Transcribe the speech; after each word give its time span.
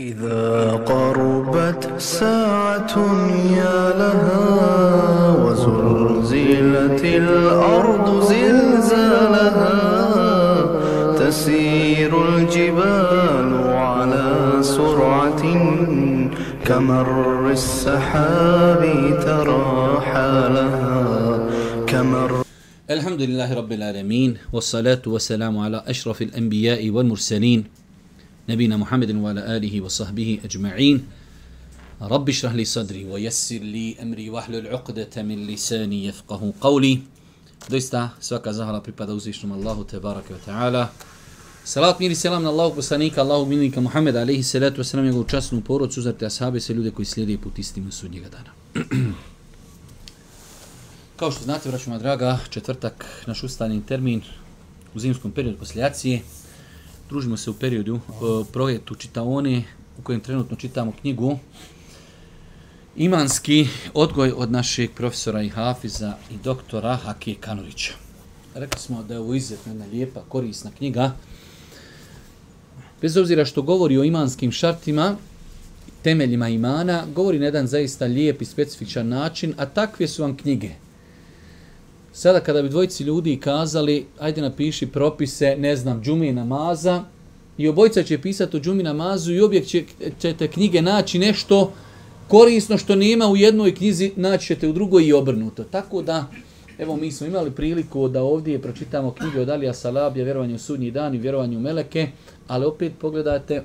إذا 0.00 0.72
قربت 0.88 1.90
ساعة 2.00 2.94
يا 3.56 3.80
لها 4.00 5.36
وزلزلت 5.44 7.04
الأرض 7.04 8.22
زلزالها 8.24 9.76
تسير 11.18 12.28
الجبال 12.28 13.50
على 13.68 14.52
سرعة 14.62 15.42
كمر 16.64 17.50
السحاب 17.50 18.82
ترى 19.26 20.00
حالها 20.00 20.96
كمر 21.86 22.44
الحمد 22.90 23.22
لله 23.22 23.54
رب 23.54 23.72
العالمين 23.72 24.36
والصلاة 24.52 25.02
والسلام 25.06 25.58
على 25.58 25.82
أشرف 25.86 26.22
الأنبياء 26.22 26.90
والمرسلين 26.90 27.64
نبينا 28.49 28.77
محمد 28.77 29.15
وعلى 29.15 29.57
آله 29.57 29.81
وصحبه 29.81 30.39
أجمعين 30.45 31.07
رب 32.01 32.29
اشرح 32.29 32.53
لي 32.53 32.65
صدري 32.65 33.05
ويسر 33.05 33.57
لي 33.57 33.95
أمري 34.01 34.29
واحلل 34.29 34.67
عقدة 34.67 35.23
من 35.23 35.47
لساني 35.47 36.05
يفقه 36.05 36.53
قولي 36.61 36.99
Doista 37.69 38.09
svaka 38.19 38.53
zahvala 38.53 38.81
pripada 38.81 39.13
uzvišnom 39.13 39.51
Allahu 39.51 39.83
te 39.89 39.97
barake 39.99 40.33
wa 40.33 40.39
ta'ala. 40.45 40.91
Salat 41.63 41.99
mir 41.99 42.11
i 42.11 42.15
selam 42.15 42.43
na 42.43 42.49
Allahog 42.49 42.75
poslanika, 42.75 43.21
Allahog 43.21 43.47
milnika 43.49 43.81
Muhammed 43.81 44.15
alaihi 44.15 44.43
salatu 44.43 44.81
wa 44.81 44.83
salam 44.83 45.05
njegovu 45.05 45.23
časnu 45.23 45.61
porodcu, 45.61 45.99
uzarte 45.99 46.25
ashabe 46.25 46.59
se 46.59 46.73
ljude 46.73 46.91
koji 46.91 47.05
slijede 47.05 47.37
put 47.37 47.59
istinu 47.59 47.91
sudnjega 47.91 48.29
dana. 48.29 48.51
Kao 51.15 51.31
što 51.31 51.43
znate, 51.43 51.69
vraćamo 51.69 51.97
draga, 51.97 52.39
četvrtak, 52.49 53.05
naš 53.27 53.43
ustani 53.43 53.85
termin 53.85 54.21
u 54.95 54.99
zimskom 54.99 55.31
periodu 55.31 55.57
posljedacije. 55.57 56.21
Družimo 57.10 57.36
se 57.36 57.50
u 57.50 57.54
periodu 57.54 57.94
uh, 57.94 58.46
projektu 58.52 58.94
Čitaone, 58.94 59.62
u 59.98 60.02
kojem 60.02 60.20
trenutno 60.20 60.56
čitamo 60.56 60.92
knjigu 61.00 61.38
Imanski 62.96 63.68
odgoj 63.94 64.32
od 64.36 64.52
našeg 64.52 64.90
profesora 64.94 65.42
i 65.42 65.48
hafiza 65.48 66.14
i 66.30 66.34
doktora 66.44 66.96
Hakije 66.96 67.36
Kanurića. 67.40 67.92
Rekli 68.54 68.80
smo 68.80 69.02
da 69.02 69.14
je 69.14 69.20
ovo 69.20 69.34
izuzetno 69.34 69.72
jedna 69.72 69.86
lijepa, 69.86 70.20
korisna 70.28 70.70
knjiga. 70.78 71.12
Bez 73.02 73.16
obzira 73.16 73.44
što 73.44 73.62
govori 73.62 73.98
o 73.98 74.04
imanskim 74.04 74.52
šartima, 74.52 75.16
temeljima 76.02 76.48
imana, 76.48 77.06
govori 77.14 77.38
na 77.38 77.44
jedan 77.44 77.66
zaista 77.66 78.04
lijep 78.04 78.42
i 78.42 78.44
specifičan 78.44 79.08
način, 79.08 79.54
a 79.56 79.66
takve 79.66 80.08
su 80.08 80.22
vam 80.22 80.36
knjige. 80.36 80.70
Sada 82.12 82.40
kada 82.40 82.62
bi 82.62 82.68
dvojici 82.68 83.04
ljudi 83.04 83.36
kazali, 83.36 84.06
ajde 84.18 84.42
napiši 84.42 84.86
propise, 84.86 85.56
ne 85.58 85.76
znam, 85.76 86.02
džumi 86.02 86.32
namaza, 86.32 87.04
i 87.58 87.68
obojica 87.68 88.02
će 88.02 88.18
pisati 88.18 88.56
o 88.56 88.60
džumi 88.60 88.82
namazu 88.82 89.32
i 89.32 89.40
objekt 89.40 89.68
će, 89.68 89.84
ćete 90.20 90.48
knjige 90.48 90.82
naći 90.82 91.18
nešto 91.18 91.72
korisno 92.28 92.78
što 92.78 92.96
nema 92.96 93.28
u 93.28 93.36
jednoj 93.36 93.74
knjizi, 93.74 94.12
naći 94.16 94.46
ćete 94.46 94.68
u 94.68 94.72
drugoj 94.72 95.04
i 95.04 95.12
obrnuto. 95.12 95.64
Tako 95.64 96.02
da, 96.02 96.26
evo 96.78 96.96
mi 96.96 97.12
smo 97.12 97.26
imali 97.26 97.50
priliku 97.50 98.08
da 98.08 98.22
ovdje 98.22 98.62
pročitamo 98.62 99.10
knjige 99.10 99.40
od 99.40 99.48
Alija 99.48 99.74
Salabija, 99.74 100.24
vjerovanje 100.24 100.54
u 100.54 100.58
sudnji 100.58 100.90
dan 100.90 101.14
i 101.14 101.18
vjerovanje 101.18 101.56
u 101.56 101.60
meleke, 101.60 102.08
ali 102.48 102.66
opet 102.66 102.92
pogledajte, 103.00 103.62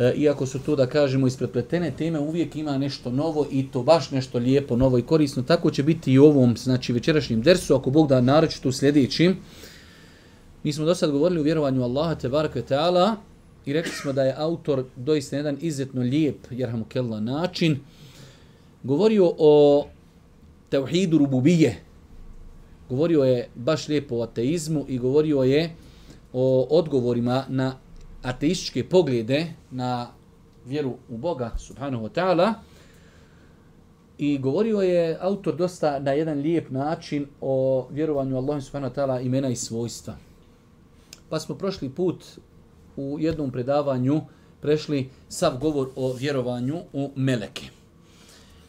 e, 0.00 0.12
iako 0.16 0.46
su 0.46 0.58
to 0.58 0.76
da 0.76 0.86
kažemo 0.86 1.26
isprepletene 1.26 1.90
teme, 1.90 2.18
uvijek 2.18 2.56
ima 2.56 2.78
nešto 2.78 3.10
novo 3.10 3.46
i 3.50 3.66
to 3.72 3.82
baš 3.82 4.10
nešto 4.10 4.38
lijepo, 4.38 4.76
novo 4.76 4.98
i 4.98 5.02
korisno. 5.02 5.42
Tako 5.42 5.70
će 5.70 5.82
biti 5.82 6.12
i 6.12 6.18
u 6.18 6.24
ovom 6.24 6.56
znači, 6.56 6.92
večerašnjem 6.92 7.42
dersu, 7.42 7.74
ako 7.74 7.90
Bog 7.90 8.08
da 8.08 8.20
naročito 8.20 8.68
u 8.68 8.72
sljedećim. 8.72 9.36
Mi 10.62 10.72
smo 10.72 10.84
do 10.84 10.94
sad 10.94 11.10
govorili 11.10 11.40
o 11.40 11.42
vjerovanju 11.42 11.82
Allaha 11.82 12.14
te 12.14 12.28
barake 12.28 12.62
ta'ala 12.62 13.14
i 13.66 13.72
rekli 13.72 13.92
smo 13.92 14.12
da 14.12 14.22
je 14.22 14.34
autor 14.36 14.84
doista 14.96 15.36
jedan 15.36 15.56
izuzetno 15.60 16.02
lijep, 16.02 16.36
jerhamu 16.50 16.84
kella, 16.84 17.20
način. 17.20 17.78
Govorio 18.82 19.32
o 19.38 19.86
tevhidu 20.70 21.18
rububije. 21.18 21.76
Govorio 22.88 23.24
je 23.24 23.48
baš 23.54 23.88
lijepo 23.88 24.16
o 24.16 24.22
ateizmu 24.22 24.84
i 24.88 24.98
govorio 24.98 25.42
je 25.42 25.70
o 26.32 26.66
odgovorima 26.70 27.44
na 27.48 27.74
ateističke 28.22 28.88
poglede 28.88 29.46
na 29.70 30.08
vjeru 30.66 30.94
u 31.08 31.16
Boga, 31.16 31.50
subhanahu 31.58 32.04
wa 32.04 32.10
ta'ala. 32.10 32.54
I 34.18 34.38
govorio 34.38 34.80
je 34.80 35.18
autor 35.20 35.56
dosta 35.56 35.98
na 35.98 36.12
jedan 36.12 36.38
lijep 36.38 36.70
način 36.70 37.26
o 37.40 37.86
vjerovanju 37.90 38.36
Allahu 38.36 38.60
subhanahu 38.60 38.94
wa 38.94 38.96
ta'ala 38.96 39.26
imena 39.26 39.48
i 39.48 39.56
svojstva. 39.56 40.16
Pa 41.28 41.40
smo 41.40 41.54
prošli 41.54 41.88
put 41.88 42.24
u 42.96 43.16
jednom 43.20 43.50
predavanju 43.50 44.20
prešli 44.60 45.08
sav 45.28 45.58
govor 45.58 45.88
o 45.96 46.12
vjerovanju 46.12 46.76
u 46.92 47.10
meleke. 47.16 47.66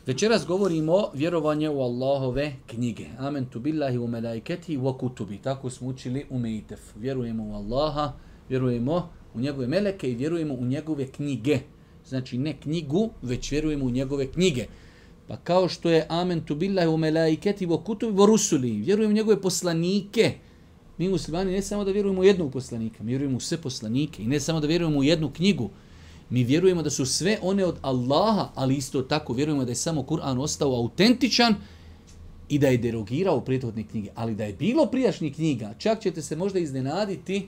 Večeras 0.06 0.46
govorimo 0.48 1.10
vjerovanje 1.14 1.70
u 1.70 1.82
Allahove 1.82 2.54
knjige. 2.68 3.06
Amen 3.20 3.46
tu 3.46 3.60
billahi 3.60 3.98
u 3.98 4.08
melaiketi 4.08 4.78
u 4.78 4.94
kutubi. 4.94 5.38
Tako 5.38 5.70
smo 5.70 5.88
učili 5.88 6.26
u 6.30 6.40
Mejtef. 6.40 6.80
Vjerujemo 6.96 7.44
u 7.44 7.54
Allaha, 7.54 8.12
vjerujemo 8.50 9.10
u 9.36 9.40
njegove 9.40 9.68
meleke 9.68 10.12
i 10.12 10.16
vjerujemo 10.16 10.54
u 10.54 10.66
njegove 10.66 11.08
knjige. 11.08 11.60
Znači 12.06 12.38
ne 12.38 12.54
knjigu, 12.54 13.10
već 13.22 13.52
vjerujemo 13.52 13.86
u 13.86 13.90
njegove 13.90 14.32
knjige. 14.32 14.66
Pa 15.28 15.38
kao 15.38 15.70
što 15.70 15.90
je 15.90 16.06
amen 16.10 16.42
tu 16.42 16.56
billahi 16.56 16.88
u 16.88 16.98
melaiketi 16.98 17.66
vo 17.66 17.78
kutubi 17.78 18.18
vo 18.18 18.26
rusuli. 18.26 18.72
Vjerujemo 18.72 19.12
u 19.12 19.16
njegove 19.16 19.42
poslanike. 19.42 20.34
Mi 20.98 21.10
muslimani 21.10 21.52
ne 21.52 21.62
samo 21.62 21.84
da 21.84 21.92
vjerujemo 21.92 22.22
u 22.22 22.24
jednog 22.24 22.52
poslanika, 22.52 23.04
mi 23.04 23.10
vjerujemo 23.12 23.38
u 23.38 23.40
sve 23.40 23.58
poslanike 23.58 24.24
i 24.24 24.28
ne 24.28 24.40
samo 24.40 24.60
da 24.60 24.68
vjerujemo 24.68 25.00
u 25.00 25.04
jednu 25.04 25.32
knjigu, 25.34 25.70
mi 26.30 26.44
vjerujemo 26.44 26.84
da 26.84 26.90
su 26.90 27.06
sve 27.06 27.38
one 27.42 27.66
od 27.66 27.76
Allaha, 27.82 28.50
ali 28.56 28.76
isto 28.76 29.02
tako 29.02 29.34
vjerujemo 29.34 29.66
da 29.66 29.72
je 29.72 29.76
samo 29.76 30.02
Kur'an 30.02 30.40
ostao 30.40 30.76
autentičan 30.76 31.56
i 32.50 32.60
da 32.60 32.68
je 32.68 32.78
derogirao 32.78 33.42
prethodne 33.42 33.88
knjige. 33.88 34.10
Ali 34.16 34.36
da 34.36 34.44
je 34.44 34.54
bilo 34.54 34.86
prijašnjih 34.86 35.36
knjiga, 35.36 35.74
čak 35.78 36.02
ćete 36.02 36.22
se 36.22 36.36
možda 36.36 36.60
iznenaditi 36.60 37.48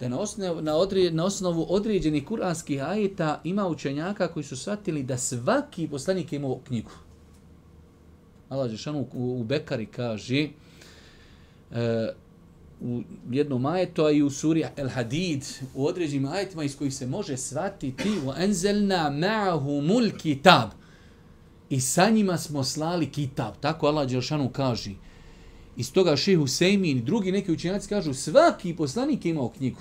da 0.00 0.08
na 0.08 0.18
osnovu, 0.18 0.62
na 0.62 0.74
odre, 0.76 1.10
na 1.10 1.24
osnovu 1.24 1.66
određenih 1.68 2.24
kuranskih 2.24 2.82
ajeta 2.82 3.40
ima 3.44 3.66
učenjaka 3.68 4.28
koji 4.28 4.44
su 4.44 4.56
shvatili 4.56 5.02
da 5.02 5.18
svaki 5.18 5.88
poslanik 5.88 6.32
je 6.32 6.36
imao 6.36 6.58
knjigu. 6.58 6.90
Allah 8.48 8.70
Žešanu 8.70 9.06
u, 9.14 9.40
u 9.40 9.44
Bekari 9.44 9.86
kaže 9.86 10.48
e, 11.72 12.08
u 12.80 13.02
jednom 13.30 13.66
ajetu, 13.66 14.04
a 14.04 14.10
i 14.10 14.22
u 14.22 14.30
suri 14.30 14.64
El 14.76 14.88
Hadid, 14.88 15.44
u 15.74 15.86
određenim 15.86 16.28
ajetima 16.28 16.64
iz 16.64 16.76
kojih 16.76 16.94
se 16.94 17.06
može 17.06 17.36
shvatiti 17.36 18.10
u 18.26 18.32
enzelna 18.38 19.10
ma'ahu 19.10 19.86
mul 19.86 20.10
kitab. 20.18 20.70
I 21.70 21.80
sa 21.80 22.10
njima 22.10 22.38
smo 22.38 22.64
slali 22.64 23.10
kitab. 23.10 23.54
Tako 23.60 23.86
Allah 23.86 24.08
Đelšanu 24.08 24.48
kaže. 24.48 24.90
Iz 25.76 25.92
toga 25.92 26.16
šehu 26.16 26.46
Sejmin 26.46 26.98
i 26.98 27.02
drugi 27.02 27.32
neki 27.32 27.52
učenjaci 27.52 27.88
kažu 27.88 28.14
svaki 28.14 28.76
poslanik 28.76 29.24
je 29.24 29.30
imao 29.30 29.48
knjigu. 29.48 29.80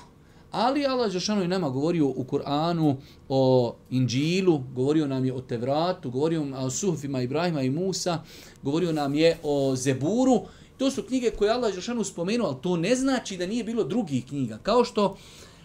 Ali 0.51 0.85
Allah 0.85 1.11
Žešanu 1.11 1.41
je 1.41 1.47
nama 1.47 1.69
govorio 1.69 2.07
u 2.07 2.25
Kur'anu 2.29 2.95
o 3.29 3.75
Inđilu, 3.89 4.63
govorio 4.75 5.07
nam 5.07 5.25
je 5.25 5.33
o 5.33 5.41
Tevratu, 5.41 6.11
govorio 6.11 6.45
nam 6.45 6.65
o 6.65 6.69
Suhfima 6.69 7.21
Ibrahima 7.21 7.61
i 7.61 7.69
Musa, 7.69 8.23
govorio 8.63 8.91
nam 8.91 9.13
je 9.13 9.37
o 9.43 9.75
Zeburu, 9.75 10.41
To 10.79 10.91
su 10.91 11.03
knjige 11.03 11.31
koje 11.31 11.51
Allah 11.51 11.73
Žešanu 11.73 12.03
spomenuo, 12.03 12.47
ali 12.47 12.61
to 12.61 12.77
ne 12.77 12.95
znači 12.95 13.37
da 13.37 13.47
nije 13.47 13.63
bilo 13.63 13.83
drugih 13.83 14.25
knjiga. 14.25 14.59
Kao 14.63 14.85
što 14.85 15.17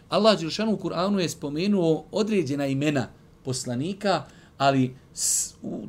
Allah 0.08 0.38
Žešanu 0.38 0.72
u 0.72 0.76
Kur'anu 0.76 1.18
je 1.18 1.28
spomenuo 1.28 2.04
određena 2.10 2.66
imena 2.66 3.08
poslanika, 3.44 4.24
ali 4.58 4.96
s, 5.12 5.54
u, 5.62 5.86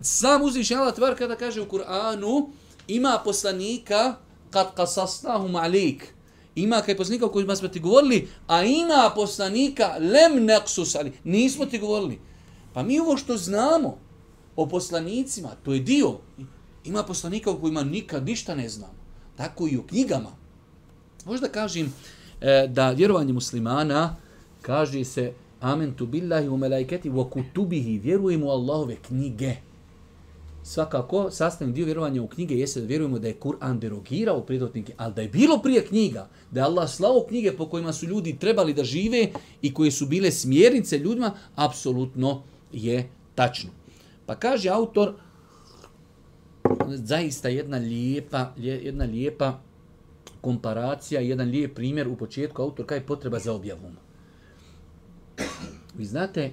sam 0.00 0.42
uzvišnji 0.42 0.76
Allah 0.76 0.94
tvar 0.94 1.18
kada 1.18 1.36
kaže 1.36 1.60
u 1.60 1.66
Kur'anu 1.66 2.48
ima 2.88 3.20
poslanika 3.24 4.16
kad 4.50 4.74
kasasnahum 4.74 5.56
alik. 5.56 6.14
Ima 6.54 6.80
kaj 6.80 6.96
poslanika 6.96 7.26
o 7.26 7.28
kojima 7.28 7.56
smo 7.56 7.68
ti 7.68 7.80
govorili, 7.80 8.28
a 8.46 8.64
ima 8.64 9.12
poslanika 9.14 9.96
lem 9.98 10.44
neksus, 10.44 10.94
ali. 10.94 11.12
Nismo 11.24 11.66
ti 11.66 11.78
govorili. 11.78 12.18
Pa 12.72 12.82
mi 12.82 13.00
ovo 13.00 13.16
što 13.16 13.36
znamo 13.36 13.98
o 14.56 14.66
poslanicima, 14.66 15.50
to 15.64 15.72
je 15.72 15.80
dio 15.80 16.18
Ima 16.84 17.02
poslanika 17.02 17.50
o 17.50 17.56
kojima 17.56 17.82
nikad 17.82 18.26
ništa 18.26 18.54
ne 18.54 18.68
znam. 18.68 18.90
Tako 19.36 19.68
i 19.68 19.76
u 19.76 19.82
knjigama. 19.82 20.30
Možda 21.24 21.48
kažem 21.48 21.92
e, 22.40 22.66
da 22.68 22.90
vjerovanje 22.90 23.32
muslimana 23.32 24.16
kaže 24.62 25.04
se 25.04 25.32
Amen 25.60 25.94
tu 25.94 26.06
billahi 26.06 26.48
u 26.48 26.56
melajketi 26.56 27.10
u 27.10 27.24
kutubihi. 27.24 27.98
Vjerujemo 27.98 28.46
u 28.46 28.50
Allahove 28.50 28.96
knjige. 28.96 29.56
Svakako, 30.66 31.30
sastavni 31.30 31.74
dio 31.74 31.84
vjerovanja 31.84 32.22
u 32.22 32.28
knjige 32.28 32.54
jeste 32.54 32.80
da 32.80 32.86
vjerujemo 32.86 33.18
da 33.18 33.28
je 33.28 33.40
Kur'an 33.40 33.78
derogirao 33.78 34.40
predotnike, 34.40 34.94
ali 34.96 35.14
da 35.14 35.22
je 35.22 35.28
bilo 35.28 35.58
prije 35.58 35.86
knjiga, 35.86 36.28
da 36.50 36.60
je 36.60 36.64
Allah 36.64 36.90
slao 36.90 37.24
knjige 37.28 37.52
po 37.52 37.66
kojima 37.68 37.92
su 37.92 38.06
ljudi 38.06 38.36
trebali 38.38 38.74
da 38.74 38.84
žive 38.84 39.28
i 39.62 39.74
koje 39.74 39.90
su 39.90 40.06
bile 40.06 40.30
smjernice 40.30 40.98
ljudima, 40.98 41.34
apsolutno 41.56 42.42
je 42.72 43.08
tačno. 43.34 43.70
Pa 44.26 44.34
kaže 44.34 44.68
autor, 44.68 45.14
zaista 46.88 47.48
jedna 47.48 47.76
lijepa, 47.76 48.52
jedna 48.56 49.04
lijepa 49.04 49.60
komparacija, 50.40 51.20
jedan 51.20 51.48
lijep 51.48 51.74
primjer 51.74 52.08
u 52.08 52.16
početku 52.16 52.62
autor 52.62 52.86
kaj 52.86 52.98
je 52.98 53.06
potreba 53.06 53.38
za 53.38 53.52
objavom. 53.52 53.96
Vi 55.94 56.04
znate 56.04 56.50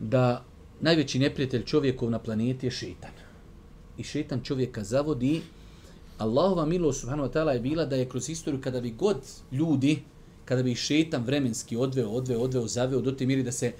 da 0.00 0.44
najveći 0.80 1.18
neprijatelj 1.18 1.64
čovjekov 1.64 2.10
na 2.10 2.18
planeti 2.18 2.66
je 2.66 2.70
šetan. 2.70 3.10
I 3.98 4.04
šetan 4.04 4.40
čovjeka 4.42 4.84
zavodi. 4.84 5.42
Allahova 6.18 6.66
milost 6.66 7.00
subhanahu 7.00 7.28
wa 7.28 7.32
ta'ala 7.32 7.52
je 7.52 7.60
bila 7.60 7.84
da 7.84 7.96
je 7.96 8.08
kroz 8.08 8.28
istoriju 8.28 8.60
kada 8.60 8.80
bi 8.80 8.90
god 8.90 9.16
ljudi, 9.52 10.02
kada 10.44 10.62
bi 10.62 10.72
ih 10.72 10.78
šetan 10.78 11.24
vremenski 11.24 11.76
odveo, 11.76 12.08
odveo, 12.08 12.40
odveo, 12.40 12.66
zaveo 12.66 13.00
do 13.00 13.12
te 13.12 13.26
miri 13.26 13.42
da 13.42 13.52
se 13.52 13.72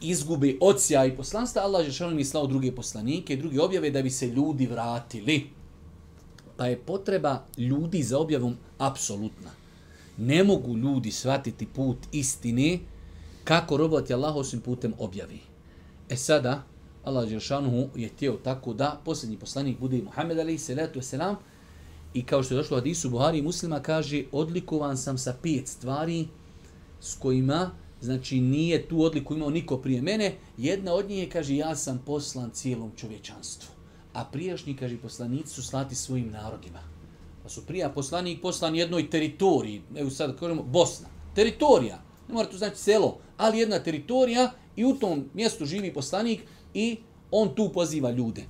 izgubi 0.00 0.58
ocija 0.60 1.04
i 1.06 1.16
poslanstva, 1.16 1.62
Allah 1.62 1.86
je 1.86 1.92
šalim 1.92 2.18
i 2.18 2.24
slao 2.24 2.46
druge 2.46 2.72
poslanike 2.72 3.32
i 3.32 3.36
druge 3.36 3.60
objave 3.60 3.90
da 3.90 4.02
bi 4.02 4.10
se 4.10 4.26
ljudi 4.26 4.66
vratili. 4.66 5.46
Pa 6.56 6.66
je 6.66 6.78
potreba 6.78 7.44
ljudi 7.58 8.02
za 8.02 8.18
objavom 8.18 8.56
apsolutna. 8.78 9.50
Ne 10.18 10.44
mogu 10.44 10.76
ljudi 10.76 11.10
shvatiti 11.10 11.66
put 11.66 11.98
istine 12.12 12.78
kako 13.44 13.76
roboti 13.76 14.14
Allah 14.14 14.36
osim 14.36 14.60
putem 14.60 14.92
objavi. 14.98 15.53
E 16.08 16.16
sada, 16.16 16.62
Allah 17.04 17.28
Đeršanuhu 17.28 17.88
je 17.96 18.08
tijel 18.08 18.36
tako 18.44 18.74
da 18.74 19.00
posljednji 19.04 19.38
poslanik 19.38 19.78
bude 19.78 20.02
Muhammed 20.02 20.38
alaih 20.38 20.62
salatu 20.62 21.00
wasalam 21.00 21.34
i 22.14 22.24
kao 22.24 22.42
što 22.42 22.54
je 22.54 22.58
došlo 22.58 22.78
u 22.78 22.86
Isu 22.86 23.10
Buhari 23.10 23.38
i 23.38 23.42
muslima 23.42 23.80
kaže 23.80 24.24
odlikovan 24.32 24.96
sam 24.96 25.18
sa 25.18 25.34
pet 25.42 25.68
stvari 25.68 26.28
s 27.00 27.14
kojima 27.14 27.70
znači 28.00 28.40
nije 28.40 28.88
tu 28.88 29.02
odliku 29.02 29.34
imao 29.34 29.50
niko 29.50 29.76
prije 29.76 30.02
mene. 30.02 30.34
Jedna 30.56 30.94
od 30.94 31.08
njih 31.08 31.18
je, 31.18 31.30
kaže, 31.30 31.56
ja 31.56 31.76
sam 31.76 32.02
poslan 32.06 32.50
cijelom 32.50 32.92
čovječanstvu. 32.96 33.68
A 34.12 34.24
prijašnji, 34.24 34.76
kaže, 34.76 34.98
poslanici 34.98 35.54
su 35.54 35.62
slati 35.62 35.94
svojim 35.94 36.30
narodima. 36.30 36.80
Pa 37.42 37.48
su 37.48 37.66
prija 37.66 37.88
poslanik 37.88 38.42
poslan 38.42 38.76
jednoj 38.76 39.10
teritoriji, 39.10 39.82
evo 39.96 40.10
sad 40.10 40.38
kažemo 40.38 40.62
Bosna, 40.62 41.08
teritorija, 41.34 42.02
ne 42.28 42.34
mora 42.34 42.48
to 42.48 42.58
znači 42.58 42.76
selo, 42.76 43.18
ali 43.36 43.58
jedna 43.58 43.78
teritorija 43.78 44.50
i 44.76 44.84
u 44.84 44.94
tom 44.94 45.24
mjestu 45.34 45.64
živi 45.64 45.94
poslanik 45.94 46.40
i 46.74 46.96
on 47.30 47.54
tu 47.54 47.70
poziva 47.74 48.10
ljude. 48.10 48.42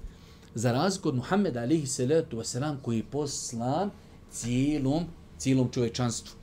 Za 0.54 0.72
razliku 0.72 1.08
od 1.08 1.14
Muhammeda 1.14 1.60
alihi 1.60 1.86
salatu 1.86 2.36
wasalam 2.36 2.76
koji 2.82 2.96
je 2.96 3.10
poslan 3.10 3.90
cijelom, 4.31 5.04
cijelom 5.38 5.70
čovečanstvu. 5.72 6.34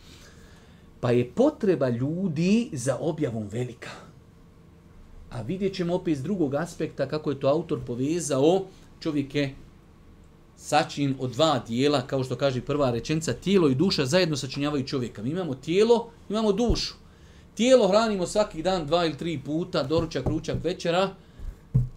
Pa 0.99 1.11
je 1.11 1.31
potreba 1.31 1.89
ljudi 1.89 2.69
za 2.73 2.97
objavom 2.99 3.47
velika. 3.47 3.89
A 5.29 5.41
vidjet 5.41 5.73
ćemo 5.73 5.95
opet 5.95 6.11
iz 6.11 6.23
drugog 6.23 6.55
aspekta 6.55 7.07
kako 7.07 7.29
je 7.29 7.39
to 7.39 7.47
autor 7.47 7.79
povezao 7.87 8.65
čovjeke 8.99 9.53
sačin 10.57 11.15
od 11.19 11.31
dva 11.31 11.63
dijela, 11.67 12.07
kao 12.07 12.23
što 12.23 12.35
kaže 12.35 12.61
prva 12.61 12.91
rečenica, 12.91 13.33
tijelo 13.33 13.69
i 13.69 13.75
duša 13.75 14.05
zajedno 14.05 14.37
sačinjavaju 14.37 14.87
čovjeka. 14.87 15.23
Mi 15.23 15.29
imamo 15.29 15.55
tijelo, 15.55 16.09
imamo 16.29 16.51
dušu. 16.51 16.93
Tijelo 17.55 17.87
hranimo 17.87 18.27
svaki 18.27 18.63
dan 18.63 18.85
dva 18.87 19.05
ili 19.05 19.17
tri 19.17 19.39
puta, 19.45 19.83
doručak, 19.83 20.27
ručak, 20.27 20.63
večera, 20.63 21.09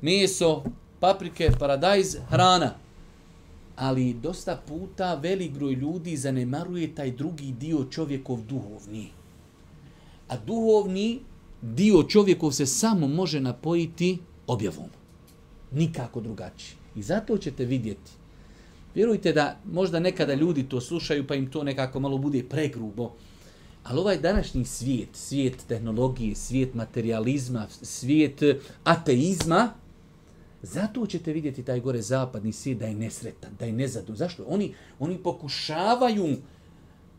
meso, 0.01 0.63
paprike, 1.01 1.51
paradajz, 1.59 2.17
hrana. 2.29 2.75
Ali 3.77 4.15
dosta 4.15 4.57
puta 4.69 5.15
velik 5.15 5.53
broj 5.53 5.73
ljudi 5.73 6.17
zanemaruje 6.17 6.95
taj 6.95 7.11
drugi 7.11 7.53
dio 7.53 7.85
čovjekov 7.91 8.43
duhovni. 8.43 9.09
A 10.29 10.37
duhovni 10.37 11.21
dio 11.63 12.03
čovjekov 12.03 12.53
se 12.53 12.67
samo 12.67 13.09
može 13.09 13.41
napojiti 13.41 14.19
objavom. 14.47 14.89
Nikako 15.73 16.21
drugačije. 16.21 16.77
I 16.97 17.03
zato 17.03 17.39
ćete 17.39 17.65
vidjeti. 17.65 18.11
Vjerujte 18.95 19.33
da 19.33 19.57
možda 19.73 20.01
nekada 20.01 20.35
ljudi 20.35 20.69
to 20.69 20.81
slušaju 20.81 21.27
pa 21.27 21.35
im 21.35 21.51
to 21.51 21.65
nekako 21.65 22.01
malo 22.01 22.19
bude 22.19 22.45
pregrubo. 22.49 23.13
Ali 23.85 24.01
ovaj 24.01 24.19
današnji 24.19 24.65
svijet, 24.65 25.09
svijet 25.13 25.67
tehnologije, 25.69 26.35
svijet 26.35 26.75
materializma, 26.75 27.67
svijet 27.83 28.43
eh, 28.43 28.57
ateizma, 28.85 29.71
zato 30.63 31.07
ćete 31.07 31.33
vidjeti 31.33 31.63
taj 31.63 31.81
gore 31.81 32.03
zapadni 32.03 32.53
svijet 32.53 32.79
da 32.79 32.87
je 32.87 32.95
nesretan, 32.95 33.51
da 33.59 33.65
je 33.65 33.73
nezadun. 33.73 34.17
Zašto? 34.17 34.45
Oni, 34.49 34.75
oni 34.99 35.19
pokušavaju 35.19 36.37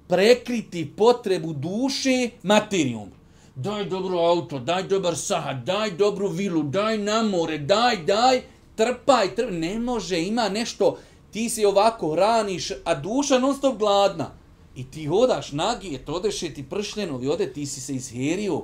prekriti 0.08 0.92
potrebu 0.98 1.54
duše 1.54 2.30
materijom. 2.44 3.10
Daj 3.56 3.86
dobro 3.86 4.18
auto, 4.18 4.60
daj 4.60 4.84
dobar 4.84 5.18
sahad, 5.18 5.64
daj 5.66 5.92
dobru 5.92 6.28
vilu, 6.30 6.64
daj 6.64 6.98
na 6.98 7.24
more, 7.24 7.58
daj, 7.58 8.04
daj, 8.06 8.42
trpaj, 8.76 9.36
trpaj. 9.36 9.60
Ne 9.60 9.80
može, 9.80 10.22
ima 10.22 10.50
nešto, 10.50 10.98
ti 11.32 11.50
se 11.50 11.68
ovako 11.68 12.12
hraniš, 12.12 12.72
a 12.84 12.96
duša 12.96 13.40
non 13.40 13.56
stop 13.56 13.78
gladna. 13.78 14.44
I 14.75 14.83
ti 14.83 15.06
hodaš 15.06 15.51
nagi, 15.51 16.00
to 16.06 16.13
odeš 16.13 16.39
ti 16.39 16.66
pršljeno, 16.69 17.16
ode, 17.31 17.54
ti 17.54 17.66
si 17.66 17.81
se 17.81 17.94
izherio, 17.94 18.62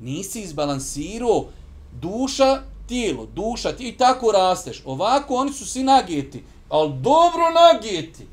nisi 0.00 0.40
izbalansirao, 0.40 1.44
duša, 2.00 2.62
tijelo, 2.88 3.26
duša, 3.34 3.72
ti 3.72 3.88
i 3.88 3.96
tako 3.96 4.32
rasteš. 4.32 4.82
Ovako 4.84 5.34
oni 5.34 5.52
su 5.52 5.66
svi 5.66 5.82
nagijeti, 5.82 6.42
ali 6.68 6.92
dobro 7.00 7.42
nagijeti. 7.50 8.26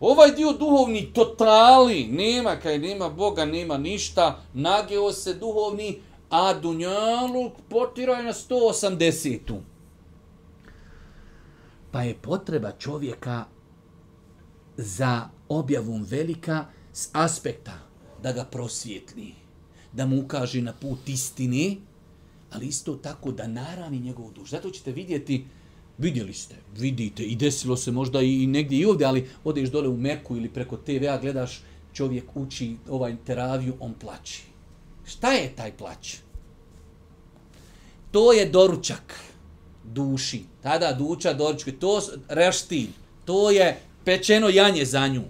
Ovaj 0.00 0.32
dio 0.32 0.52
duhovni 0.52 1.12
totali, 1.12 2.06
nema 2.06 2.56
kaj 2.56 2.78
nema 2.78 3.08
Boga, 3.08 3.44
nema 3.44 3.78
ništa, 3.78 4.42
nageo 4.54 5.12
se 5.12 5.34
duhovni, 5.34 6.00
a 6.30 6.54
dunjaluk 6.54 7.52
potiraj 7.68 8.22
na 8.22 8.32
180 8.32 9.60
Pa 11.90 12.02
je 12.02 12.14
potreba 12.14 12.72
čovjeka 12.72 13.44
za 14.76 15.28
objavom 15.48 16.02
velika 16.02 16.66
s 16.92 17.08
aspekta 17.12 17.78
da 18.22 18.32
ga 18.32 18.44
prosvjetli, 18.44 19.34
da 19.92 20.06
mu 20.06 20.20
ukaže 20.20 20.62
na 20.62 20.72
put 20.72 21.08
istine, 21.08 21.76
ali 22.50 22.66
isto 22.66 22.94
tako 22.94 23.32
da 23.32 23.46
narani 23.46 24.00
njegovu 24.00 24.32
dušu. 24.32 24.50
Zato 24.50 24.70
ćete 24.70 24.92
vidjeti, 24.92 25.44
vidjeli 25.98 26.32
ste, 26.32 26.54
vidite, 26.76 27.22
i 27.22 27.36
desilo 27.36 27.76
se 27.76 27.92
možda 27.92 28.22
i 28.22 28.46
negdje 28.46 28.78
i 28.78 28.84
ovdje, 28.84 29.06
ali 29.06 29.28
odeš 29.44 29.70
dole 29.70 29.88
u 29.88 29.96
Meku 29.96 30.36
ili 30.36 30.48
preko 30.48 30.76
TV-a, 30.76 31.18
gledaš, 31.18 31.62
čovjek 31.92 32.24
uči 32.34 32.76
ovaj 32.88 33.16
teraviju, 33.26 33.74
on 33.80 33.94
plaći. 33.94 34.42
Šta 35.04 35.32
je 35.32 35.56
taj 35.56 35.76
plać? 35.76 36.16
To 38.10 38.32
je 38.32 38.48
doručak 38.48 39.20
duši. 39.84 40.42
Tada 40.62 40.92
duča, 40.92 41.32
doručak, 41.32 41.74
to 41.80 42.02
reštilj, 42.28 42.88
to 43.24 43.50
je 43.50 43.80
pečeno 44.04 44.48
janje 44.48 44.84
za 44.84 45.08
nju. 45.08 45.22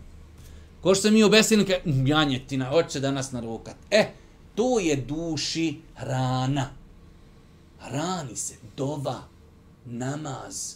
Ko 0.87 0.95
što 0.95 1.11
mi 1.11 1.23
obesili, 1.23 1.65
kaj, 1.67 1.81
mm, 1.85 2.07
janjetina, 2.07 2.71
hoće 2.71 3.01
danas 3.01 3.33
narukat. 3.33 3.75
E, 3.91 4.05
to 4.55 4.79
je 4.79 4.97
duši 4.97 5.75
hrana. 5.95 6.71
Hrani 7.79 8.37
se, 8.37 8.55
dova, 8.77 9.23
namaz, 9.85 10.75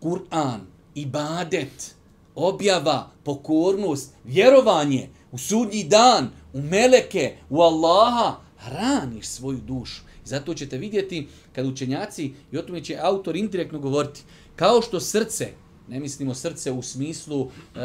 Kur'an, 0.00 0.60
ibadet, 0.94 1.94
objava, 2.34 3.10
pokornost, 3.24 4.12
vjerovanje 4.24 5.08
u 5.32 5.38
sudnji 5.38 5.84
dan, 5.84 6.30
u 6.52 6.60
meleke, 6.62 7.36
u 7.50 7.60
Allaha, 7.60 8.36
hraniš 8.58 9.26
svoju 9.26 9.58
dušu. 9.58 10.02
I 10.24 10.28
zato 10.28 10.54
ćete 10.54 10.78
vidjeti 10.78 11.28
kad 11.52 11.66
učenjaci, 11.66 12.32
i 12.52 12.58
o 12.58 12.62
tome 12.62 12.84
će 12.84 12.98
autor 13.00 13.36
indirektno 13.36 13.78
govoriti, 13.78 14.22
kao 14.56 14.82
što 14.82 15.00
srce, 15.00 15.52
ne 15.88 16.00
mislimo 16.00 16.34
srce 16.34 16.72
u 16.72 16.82
smislu 16.82 17.50
e, 17.74 17.78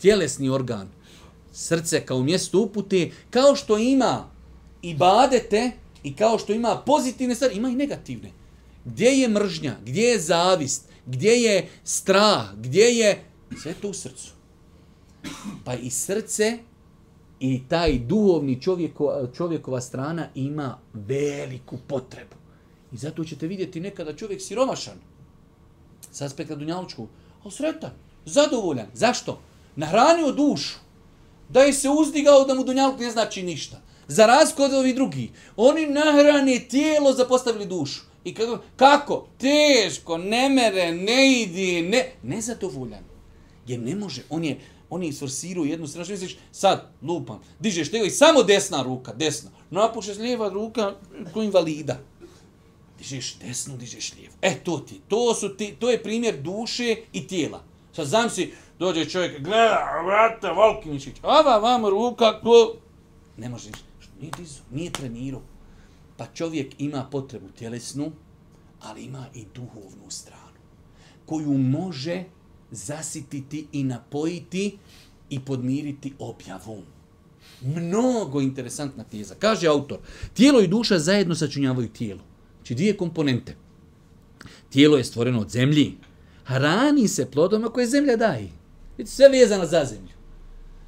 tjelesni 0.00 0.48
organ, 0.48 0.88
srce 1.52 2.06
kao 2.06 2.22
mjesto 2.22 2.60
upute, 2.60 3.10
kao 3.30 3.56
što 3.56 3.78
ima 3.78 4.30
i 4.82 4.94
badete 4.94 5.70
i 6.02 6.16
kao 6.16 6.38
što 6.38 6.52
ima 6.52 6.82
pozitivne 6.86 7.34
stvari, 7.34 7.56
ima 7.56 7.68
i 7.68 7.74
negativne. 7.74 8.30
Gdje 8.84 9.08
je 9.08 9.28
mržnja, 9.28 9.76
gdje 9.84 10.02
je 10.02 10.20
zavist, 10.20 10.88
gdje 11.06 11.30
je 11.30 11.68
strah, 11.84 12.54
gdje 12.56 12.84
je... 12.84 13.24
Sve 13.62 13.74
to 13.74 13.88
u 13.88 13.94
srcu. 13.94 14.32
Pa 15.64 15.74
i 15.74 15.90
srce 15.90 16.58
i 17.40 17.62
taj 17.68 17.98
duhovni 17.98 18.62
čovjeko, 18.62 19.28
čovjekova 19.36 19.80
strana 19.80 20.28
ima 20.34 20.78
veliku 20.92 21.78
potrebu. 21.88 22.36
I 22.92 22.96
zato 22.96 23.24
ćete 23.24 23.46
vidjeti 23.46 23.80
nekada 23.80 24.16
čovjek 24.16 24.42
siromašan, 24.42 24.98
sa 26.10 26.24
aspekta 26.24 26.54
Dunjalučkog, 26.54 27.08
ali 27.44 27.52
sretan, 27.52 27.90
zadovoljan. 28.24 28.86
Zašto? 28.94 29.40
Nahranio 29.76 30.32
dušu. 30.32 30.78
Da 31.48 31.60
je 31.60 31.72
se 31.72 31.88
uzdigao 31.88 32.44
da 32.44 32.54
mu 32.54 32.64
Dunjaluk 32.64 33.00
ne 33.00 33.10
znači 33.10 33.42
ništa. 33.42 33.80
Za 34.08 34.26
razliku 34.26 34.62
od 34.62 34.72
ovih 34.72 34.94
drugih. 34.94 35.30
Oni 35.56 35.86
nahrane 35.86 36.58
tijelo 36.58 37.12
zapostavili 37.12 37.66
dušu. 37.66 38.00
I 38.24 38.34
kako? 38.34 38.58
kako? 38.76 39.26
Teško, 39.38 40.18
ne 40.18 40.48
mere, 40.48 40.92
ne 40.92 41.32
idi, 41.32 41.82
ne... 41.82 42.12
Nezadovoljan. 42.22 43.04
Jer 43.66 43.80
ne 43.80 43.96
može. 43.96 44.22
On 44.30 44.44
je, 44.44 44.60
on 44.90 45.02
je 45.02 45.08
isforsirao 45.08 45.64
jednu 45.64 45.86
stranu. 45.86 46.06
Misliš, 46.10 46.36
sad, 46.52 46.90
lupam, 47.02 47.40
dižeš 47.58 47.90
tega 47.90 48.04
i 48.04 48.10
samo 48.10 48.42
desna 48.42 48.82
ruka, 48.82 49.12
desna. 49.12 49.50
Napušeš 49.70 50.18
lijeva 50.18 50.48
ruka, 50.48 50.94
ko 51.32 51.42
invalida 51.42 51.98
dižeš 52.98 53.36
desnu, 53.38 53.76
dižeš 53.76 54.14
lijevu. 54.14 54.34
E, 54.42 54.54
to 54.64 54.78
ti, 54.78 55.00
to 55.08 55.34
su 55.34 55.56
ti, 55.56 55.76
to 55.78 55.90
je 55.90 56.02
primjer 56.02 56.42
duše 56.42 56.96
i 57.12 57.26
tijela. 57.26 57.62
Sad 57.92 58.06
znam 58.06 58.30
si, 58.30 58.52
dođe 58.78 59.04
čovjek, 59.04 59.42
gleda, 59.42 60.02
vrata, 60.04 60.52
Volkiničić, 60.52 61.16
ava 61.22 61.58
vam 61.58 61.86
ruka, 61.86 62.40
ko... 62.40 62.74
Ne 63.36 63.48
može 63.48 63.68
ništa, 63.68 63.84
nije 64.20 64.32
dizu, 64.38 64.60
nije 64.70 64.92
trenirao. 64.92 65.42
Pa 66.16 66.26
čovjek 66.26 66.74
ima 66.78 67.08
potrebu 67.10 67.48
tjelesnu, 67.48 68.12
ali 68.80 69.02
ima 69.02 69.26
i 69.34 69.44
duhovnu 69.54 70.10
stranu, 70.10 70.58
koju 71.26 71.58
može 71.58 72.24
zasititi 72.70 73.66
i 73.72 73.84
napojiti 73.84 74.78
i 75.30 75.40
podmiriti 75.40 76.12
objavom. 76.18 76.82
Mnogo 77.60 78.40
interesantna 78.40 79.04
teza. 79.04 79.34
Kaže 79.38 79.66
autor, 79.66 79.98
tijelo 80.34 80.60
i 80.60 80.68
duša 80.68 80.98
zajedno 80.98 81.34
sačinjavaju 81.34 81.88
tijelo. 81.88 82.20
Znači 82.64 82.74
dvije 82.74 82.96
komponente. 82.96 83.56
Tijelo 84.70 84.96
je 84.96 85.04
stvoreno 85.04 85.40
od 85.40 85.50
zemlji. 85.50 85.94
Hrani 86.44 87.08
se 87.08 87.30
plodoma 87.30 87.68
koje 87.68 87.86
zemlja 87.86 88.16
daje. 88.16 88.48
Vidite, 88.96 89.16
sve 89.16 89.28
vezano 89.28 89.66
za 89.66 89.84
zemlju. 89.84 90.14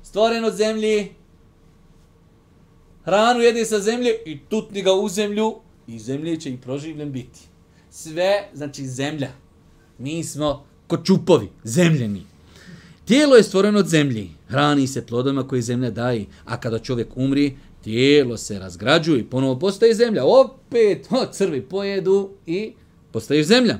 Stvoreno 0.02 0.46
od 0.46 0.54
zemlji, 0.54 1.12
hranu 3.04 3.40
jede 3.40 3.64
sa 3.64 3.80
zemlje 3.80 4.10
i 4.26 4.38
tutni 4.48 4.82
ga 4.82 4.92
u 4.92 5.08
zemlju 5.08 5.54
i 5.86 5.98
zemlje 5.98 6.40
će 6.40 6.50
i 6.50 6.56
proživljen 6.56 7.12
biti. 7.12 7.40
Sve, 7.90 8.48
znači 8.54 8.86
zemlja. 8.86 9.32
Mi 9.98 10.24
smo 10.24 10.64
ko 10.86 10.96
čupovi, 10.96 11.48
zemljeni. 11.64 12.22
Tijelo 13.04 13.36
je 13.36 13.42
stvoreno 13.42 13.78
od 13.78 13.86
zemlji, 13.86 14.30
hrani 14.48 14.86
se 14.86 15.06
plodovima 15.06 15.48
koje 15.48 15.62
zemlja 15.62 15.90
daje, 15.90 16.26
a 16.44 16.60
kada 16.60 16.78
čovjek 16.78 17.08
umri, 17.16 17.56
tijelo 17.86 18.36
se 18.36 18.58
razgrađuje 18.58 19.20
i 19.20 19.24
ponovo 19.24 19.58
postaje 19.58 19.94
zemlja. 19.94 20.24
Opet, 20.24 21.06
o, 21.10 21.26
crvi 21.32 21.62
pojedu 21.62 22.30
i 22.46 22.72
postaje 23.12 23.44
zemlja. 23.44 23.78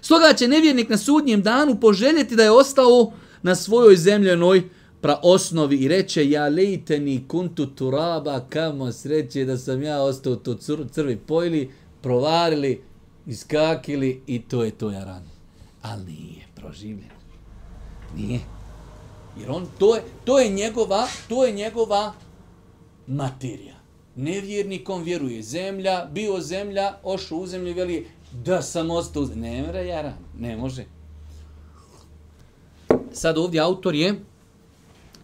Stoga 0.00 0.32
će 0.36 0.48
nevjernik 0.48 0.88
na 0.88 0.98
sudnjem 0.98 1.42
danu 1.42 1.80
poželjeti 1.80 2.36
da 2.36 2.42
je 2.42 2.50
ostao 2.50 3.12
na 3.42 3.54
svojoj 3.54 3.96
zemljenoj 3.96 4.62
praosnovi 5.00 5.76
i 5.76 5.88
reče 5.88 6.30
ja 6.30 6.48
lejteni 6.48 7.24
kuntu 7.28 7.66
turaba 7.66 8.40
kamo 8.48 8.92
sreće 8.92 9.44
da 9.44 9.58
sam 9.58 9.82
ja 9.82 10.02
ostao 10.02 10.36
to 10.36 10.54
crvi 10.92 11.16
pojili, 11.16 11.70
provarili, 12.02 12.82
iskakili 13.26 14.22
i 14.26 14.42
to 14.42 14.64
je 14.64 14.70
to 14.70 14.90
ja 14.90 15.04
ran. 15.04 15.22
Ali 15.82 16.04
nije 16.04 16.46
proživljen. 16.54 17.20
Nije. 18.16 18.40
Jer 19.40 19.50
on, 19.50 19.66
to 19.78 19.96
je, 19.96 20.02
to 20.24 20.38
je 20.38 20.48
njegova, 20.48 21.06
to 21.28 21.44
je 21.44 21.52
njegova 21.52 22.14
materija. 23.10 23.74
Nevjernikom 24.16 25.02
vjeruje 25.02 25.42
zemlja, 25.42 26.08
bio 26.12 26.40
zemlja, 26.40 26.94
ošao 27.02 27.38
u 27.38 27.46
zemlju 27.46 27.70
i 27.70 27.74
veli 27.74 28.06
da 28.44 28.62
sam 28.62 28.90
ostao 28.90 29.22
u 29.22 29.26
zemlju. 29.26 29.42
Ne 29.42 29.62
mre, 29.62 29.86
jara, 29.86 30.12
ne 30.38 30.56
može. 30.56 30.84
Sad 33.12 33.38
ovdje 33.38 33.60
autor 33.60 33.94
je 33.94 34.14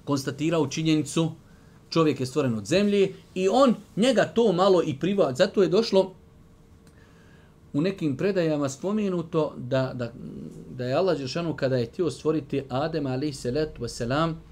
konstatirao 0.05 0.67
činjenicu 0.67 1.33
čovjek 1.91 2.21
je 2.21 2.27
stvoren 2.27 2.55
od 2.55 2.67
zemlje 2.67 3.13
i 3.35 3.49
on 3.49 3.75
njega 3.97 4.25
to 4.25 4.53
malo 4.53 4.83
i 4.83 4.99
priva. 4.99 5.35
Zato 5.35 5.63
je 5.63 5.69
došlo 5.69 6.15
u 7.73 7.81
nekim 7.81 8.17
predajama 8.17 8.69
spomenuto 8.69 9.55
da, 9.57 9.93
da, 9.95 10.13
da 10.71 10.85
je 10.85 10.95
Allah 10.95 11.19
Žešanu 11.19 11.57
kada 11.57 11.77
je 11.77 11.87
htio 11.87 12.11
stvoriti 12.11 12.63
Adem 12.69 13.07
ali 13.07 13.33
se 13.33 13.51
letu 13.51 13.89
selam 13.89 14.43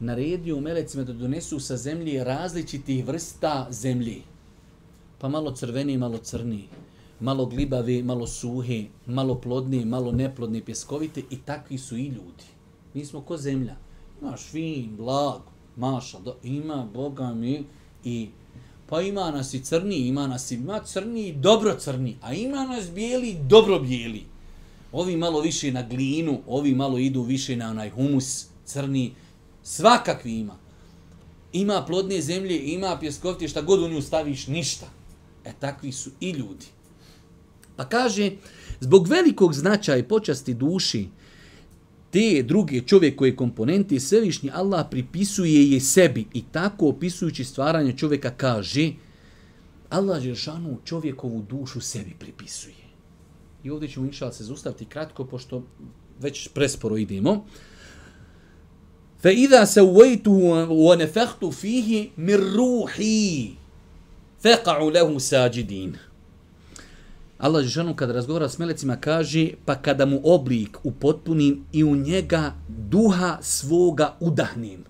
naredio 0.00 0.60
melecima 0.60 1.04
da 1.04 1.12
donesu 1.12 1.60
sa 1.60 1.76
zemlje 1.76 2.24
različitih 2.24 3.04
vrsta 3.06 3.66
zemlji. 3.70 4.22
Pa 5.18 5.28
malo 5.28 5.54
crveni, 5.54 5.98
malo 5.98 6.18
crni, 6.18 6.64
malo 7.20 7.46
glibavi, 7.46 8.02
malo 8.02 8.26
suhi, 8.26 8.88
malo 9.06 9.40
plodni, 9.40 9.84
malo 9.84 10.12
neplodni, 10.12 10.64
pjeskoviti 10.64 11.24
i 11.30 11.38
takvi 11.44 11.78
su 11.78 11.96
i 11.96 12.06
ljudi. 12.06 12.48
Mi 12.94 13.04
smo 13.04 13.20
ko 13.20 13.36
zemlja. 13.36 13.76
Imaš 14.22 14.42
fin, 14.50 14.96
blag, 14.96 15.40
maša, 15.76 16.18
do, 16.18 16.36
ima 16.42 16.88
Boga 16.94 17.34
mi 17.34 17.64
i 18.04 18.28
Pa 18.88 19.02
ima 19.02 19.30
nas 19.30 19.54
i 19.54 19.60
crni, 19.64 19.96
ima 19.96 20.26
nas 20.26 20.50
i 20.50 20.54
ima 20.54 20.80
crni 20.80 21.28
i 21.28 21.32
dobro 21.32 21.76
crni, 21.78 22.16
a 22.22 22.34
ima 22.34 22.64
nas 22.64 22.90
bijeli 22.90 23.36
dobro 23.48 23.78
bijeli. 23.78 24.24
Ovi 24.92 25.16
malo 25.16 25.40
više 25.40 25.72
na 25.72 25.82
glinu, 25.82 26.40
ovi 26.46 26.74
malo 26.74 26.98
idu 26.98 27.22
više 27.22 27.56
na 27.56 27.70
onaj 27.70 27.90
humus 27.90 28.46
crni, 28.64 29.12
svakakvi 29.68 30.38
ima. 30.38 30.56
Ima 31.52 31.84
plodne 31.86 32.20
zemlje, 32.20 32.58
ima 32.72 32.98
pjeskovti, 33.00 33.48
šta 33.48 33.62
god 33.62 33.82
u 33.82 33.88
nju 33.88 34.02
staviš, 34.02 34.46
ništa. 34.46 34.86
E 35.44 35.52
takvi 35.60 35.92
su 35.92 36.10
i 36.20 36.30
ljudi. 36.30 36.66
Pa 37.76 37.84
kaže, 37.88 38.30
zbog 38.80 39.08
velikog 39.08 39.54
značaja 39.54 39.98
i 39.98 40.08
počasti 40.08 40.54
duši, 40.54 41.08
te 42.10 42.42
druge 42.42 42.80
čovjekove 42.80 43.36
komponente 43.36 44.00
svevišnji 44.00 44.50
Allah 44.54 44.86
pripisuje 44.90 45.70
je 45.70 45.80
sebi 45.80 46.26
i 46.34 46.42
tako 46.52 46.88
opisujući 46.88 47.44
stvaranje 47.44 47.96
čovjeka 47.96 48.30
kaže 48.30 48.92
Allah 49.90 50.22
Žešanu 50.22 50.78
čovjekovu 50.84 51.42
dušu 51.42 51.80
sebi 51.80 52.14
pripisuje. 52.18 52.88
I 53.64 53.70
ovdje 53.70 53.88
ćemo 53.88 54.06
inšal 54.06 54.32
se 54.32 54.44
zustaviti 54.44 54.84
kratko 54.84 55.24
pošto 55.24 55.62
već 56.20 56.48
presporo 56.48 56.96
idemo. 56.96 57.44
فإذا 59.18 59.64
سويته 59.64 60.70
ونفخت 60.70 61.44
فيه 61.44 62.10
من 62.18 62.34
روحي 62.34 63.54
min 64.44 64.92
له 64.92 65.18
ساجدين. 65.18 65.96
Allah 67.38 67.62
Žešanu 67.62 67.96
kada 67.96 68.12
razgovara 68.12 68.48
s 68.48 68.58
melecima 68.58 68.96
kaže 68.96 69.54
pa 69.64 69.74
kada 69.74 70.06
mu 70.06 70.20
oblik 70.24 70.78
upotpunim 70.82 71.64
i 71.72 71.84
u 71.84 71.96
njega 71.96 72.52
duha 72.68 73.38
svoga 73.42 74.16
udahnim. 74.20 74.84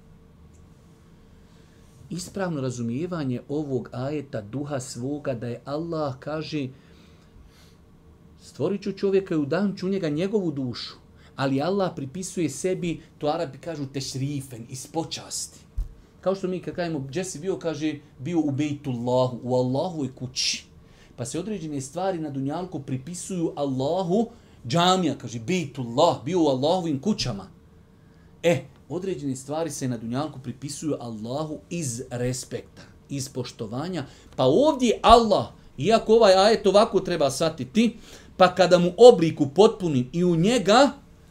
Ispravno 2.10 2.60
razumijevanje 2.60 3.40
ovog 3.48 3.88
ajeta 3.92 4.40
duha 4.40 4.80
svoga 4.80 5.34
da 5.34 5.46
je 5.48 5.60
Allah 5.64 6.14
kaže 6.20 6.68
stvorit 8.42 8.82
ću 8.82 8.92
čovjeka 8.92 9.34
i 9.34 9.38
udahnut 9.38 9.78
ću 9.78 9.86
u 9.86 9.90
njega 9.90 10.08
njegovu 10.08 10.50
dušu. 10.50 10.94
Ali 11.38 11.62
Allah 11.62 11.92
pripisuje 11.96 12.50
sebi, 12.50 12.98
to 13.18 13.30
Arabi 13.30 13.58
kažu 13.58 13.86
tešrifen, 13.86 14.66
iz 14.68 14.86
počasti. 14.86 15.58
Kao 16.20 16.34
što 16.34 16.48
mi 16.48 16.60
kad 16.62 16.74
kajemo, 16.74 16.98
gdje 16.98 17.24
si 17.24 17.38
bio, 17.38 17.58
kaže, 17.58 17.94
bio 18.18 18.40
u 18.40 18.50
bejtullahu, 18.50 19.38
u 19.42 19.54
Allahovoj 19.54 20.14
kući 20.14 20.68
pa 21.18 21.24
se 21.24 21.38
određene 21.38 21.80
stvari 21.80 22.18
na 22.18 22.30
dunjalku 22.30 22.80
pripisuju 22.80 23.52
Allahu, 23.56 24.30
džamija, 24.66 25.18
kaže, 25.18 25.38
Bejtullah, 25.38 26.24
bio 26.24 26.42
u 26.42 26.46
Allahovim 26.46 27.00
kućama. 27.00 27.48
E, 28.42 28.64
određene 28.88 29.36
stvari 29.36 29.70
se 29.70 29.88
na 29.88 29.98
dunjalku 29.98 30.38
pripisuju 30.38 30.96
Allahu 31.00 31.58
iz 31.70 32.02
respekta, 32.10 32.82
iz 33.08 33.28
poštovanja, 33.28 34.06
pa 34.36 34.44
ovdje 34.44 34.98
Allah, 35.02 35.46
iako 35.78 36.14
ovaj 36.14 36.34
ajet 36.34 36.66
ovako 36.66 37.00
treba 37.00 37.30
shvatiti, 37.30 37.96
pa 38.36 38.54
kada 38.54 38.78
mu 38.78 38.92
obliku 38.96 39.48
potpunim 39.54 40.10
i 40.12 40.24
u 40.24 40.36
njega 40.36 40.90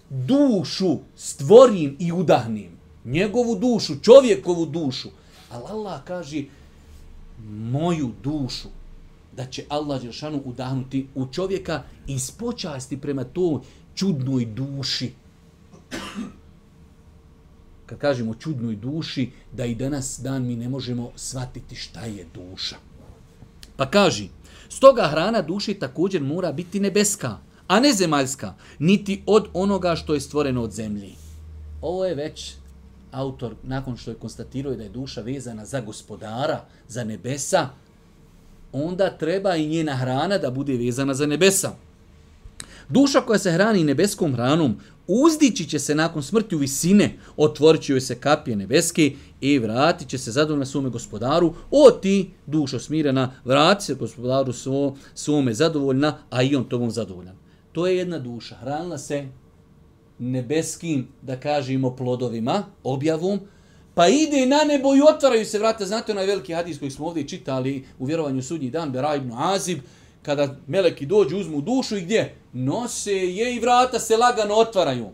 dušu 0.10 0.98
stvorim 1.16 1.96
i 2.00 2.12
udahnim, 2.12 2.72
njegovu 3.06 3.56
dušu, 3.56 4.00
čovjekovu 4.00 4.66
dušu, 4.66 5.10
ali 5.50 5.64
Allah 5.70 6.02
kaže, 6.04 6.44
moju 7.50 8.12
dušu, 8.24 8.68
da 9.38 9.46
će 9.46 9.66
Allah 9.70 10.02
Đeršanu 10.02 10.42
udahnuti 10.46 11.08
u 11.16 11.28
čovjeka 11.28 11.84
iz 12.08 12.32
počasti 12.32 13.02
prema 13.02 13.24
to 13.24 13.62
čudnoj 13.96 14.46
duši. 14.46 15.14
Kad 17.86 18.00
kažemo 18.00 18.36
čudnoj 18.36 18.76
duši, 18.76 19.32
da 19.54 19.66
i 19.66 19.76
danas 19.76 20.20
dan 20.24 20.46
mi 20.46 20.56
ne 20.56 20.70
možemo 20.70 21.12
shvatiti 21.16 21.76
šta 21.76 22.02
je 22.02 22.26
duša. 22.34 22.76
Pa 23.76 23.90
kaži, 23.90 24.30
stoga 24.70 25.08
hrana 25.08 25.42
duši 25.42 25.74
također 25.74 26.24
mora 26.24 26.52
biti 26.52 26.80
nebeska, 26.80 27.38
a 27.68 27.80
ne 27.80 27.94
zemaljska, 27.94 28.54
niti 28.80 29.24
od 29.26 29.48
onoga 29.54 29.96
što 29.96 30.14
je 30.14 30.20
stvoreno 30.20 30.64
od 30.64 30.72
zemlji. 30.72 31.16
Ovo 31.82 32.06
je 32.06 32.16
već 32.16 32.54
autor, 33.12 33.56
nakon 33.64 33.98
što 33.98 34.12
je 34.12 34.16
konstatirao 34.16 34.76
da 34.76 34.84
je 34.84 34.90
duša 34.90 35.22
vezana 35.22 35.66
za 35.66 35.82
gospodara, 35.82 36.66
za 36.88 37.04
nebesa, 37.04 37.70
onda 38.72 39.10
treba 39.10 39.56
i 39.56 39.68
njena 39.68 39.96
hrana 39.96 40.38
da 40.38 40.52
bude 40.52 40.78
vezana 40.78 41.14
za 41.14 41.26
nebesa. 41.26 41.72
Duša 42.90 43.22
koja 43.22 43.40
se 43.40 43.52
hrani 43.52 43.84
nebeskom 43.84 44.34
hranom 44.34 44.78
uzdići 45.08 45.70
će 45.70 45.80
se 45.80 45.96
nakon 45.96 46.24
smrti 46.24 46.56
u 46.56 46.60
visine, 46.60 47.18
otvorit 47.38 47.82
će 47.82 47.94
joj 47.94 48.02
se 48.02 48.16
kapije 48.16 48.56
nebeske 48.56 49.12
i 49.42 49.60
vratit 49.60 50.08
će 50.08 50.18
se 50.18 50.32
zadovoljna 50.32 50.66
svome 50.66 50.90
gospodaru. 50.90 51.54
O 51.72 51.92
ti, 51.92 52.32
dušo 52.46 52.80
smirena, 52.80 53.32
vrati 53.46 53.86
se 53.86 53.94
gospodaru 53.94 54.54
svo, 54.54 54.96
svome 55.14 55.54
zadovoljna, 55.54 56.18
a 56.30 56.44
i 56.44 56.56
on 56.56 56.64
tobom 56.64 56.92
zadovoljan. 56.92 57.37
To 57.78 57.88
je 57.88 57.98
jedna 57.98 58.20
duša. 58.20 58.56
Hranila 58.56 58.98
se 58.98 59.28
nebeskim, 60.20 61.08
da 61.22 61.36
kažemo, 61.40 61.96
plodovima, 61.96 62.64
objavom, 62.84 63.40
pa 63.94 64.08
ide 64.08 64.46
na 64.46 64.64
nebo 64.64 64.96
i 64.96 65.02
otvaraju 65.10 65.46
se 65.46 65.60
vrata. 65.60 65.86
Znate 65.86 66.12
onaj 66.12 66.26
veliki 66.26 66.54
hadis 66.54 66.80
koji 66.80 66.92
smo 66.92 67.08
ovdje 67.08 67.28
čitali 67.28 67.86
u 68.00 68.06
vjerovanju 68.06 68.42
sudnji 68.42 68.70
dan, 68.70 68.92
Bera 68.92 69.16
ibn 69.16 69.32
Azib, 69.36 69.80
kada 70.22 70.56
meleki 70.68 71.06
dođu, 71.06 71.38
uzmu 71.38 71.62
dušu 71.62 71.98
i 71.98 72.02
gdje? 72.02 72.36
Nose 72.54 73.14
je 73.14 73.56
i 73.56 73.60
vrata 73.60 74.00
se 74.00 74.18
lagano 74.18 74.56
otvaraju. 74.56 75.10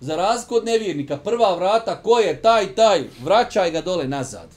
Za 0.00 0.16
razliku 0.16 0.54
od 0.54 0.64
nevjernika, 0.64 1.16
prva 1.16 1.56
vrata, 1.56 2.02
ko 2.02 2.18
je 2.18 2.42
taj, 2.42 2.74
taj, 2.74 3.04
vraćaj 3.24 3.70
ga 3.70 3.80
dole 3.80 4.08
nazad. 4.08 4.48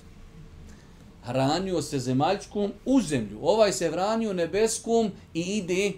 hranio 1.23 1.81
se 1.81 1.99
zemaljskom 1.99 2.71
u 2.85 3.01
zemlju. 3.01 3.39
Ovaj 3.41 3.73
se 3.73 3.91
hranio 3.91 4.33
nebeskom 4.33 5.11
i 5.33 5.41
ide, 5.41 5.91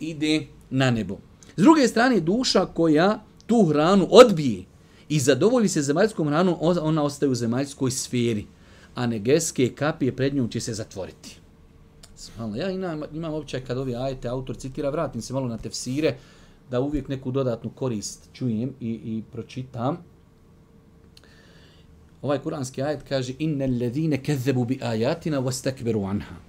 ide 0.00 0.46
na 0.70 0.90
nebo. 0.90 1.18
S 1.56 1.62
druge 1.62 1.88
strane, 1.88 2.20
duša 2.20 2.66
koja 2.66 3.24
tu 3.46 3.64
hranu 3.64 4.08
odbije 4.10 4.64
i 5.08 5.20
zadovolji 5.20 5.68
se 5.68 5.82
zemaljskom 5.82 6.28
hranom, 6.28 6.56
ona 6.60 7.02
ostaje 7.02 7.30
u 7.30 7.34
zemaljskoj 7.34 7.90
sferi, 7.90 8.46
a 8.94 9.06
negeske 9.06 9.68
kapije 9.68 10.16
pred 10.16 10.34
njom 10.34 10.48
će 10.48 10.60
se 10.60 10.74
zatvoriti. 10.74 11.36
Svala. 12.16 12.56
Ja 12.56 12.70
imam, 12.70 13.02
imam 13.14 13.34
običaj 13.34 13.64
kad 13.64 13.78
ovi 13.78 13.96
ajete 13.96 14.28
autor 14.28 14.56
citira, 14.56 14.90
vratim 14.90 15.22
se 15.22 15.32
malo 15.32 15.48
na 15.48 15.58
tefsire, 15.58 16.16
da 16.70 16.80
uvijek 16.80 17.08
neku 17.08 17.30
dodatnu 17.30 17.70
korist 17.70 18.28
čujem 18.32 18.74
i, 18.80 18.90
i 18.90 19.22
pročitam. 19.32 19.98
Ovaj 22.22 22.38
kuranski 22.38 22.82
ajet 22.82 23.02
kaže 23.08 23.34
inna 23.38 23.64
alladhina 23.64 24.16
kazzabu 24.26 24.64
bi 24.64 24.78
ayatina 24.82 25.40
wastakbaru 25.40 26.10
anha. 26.10 26.47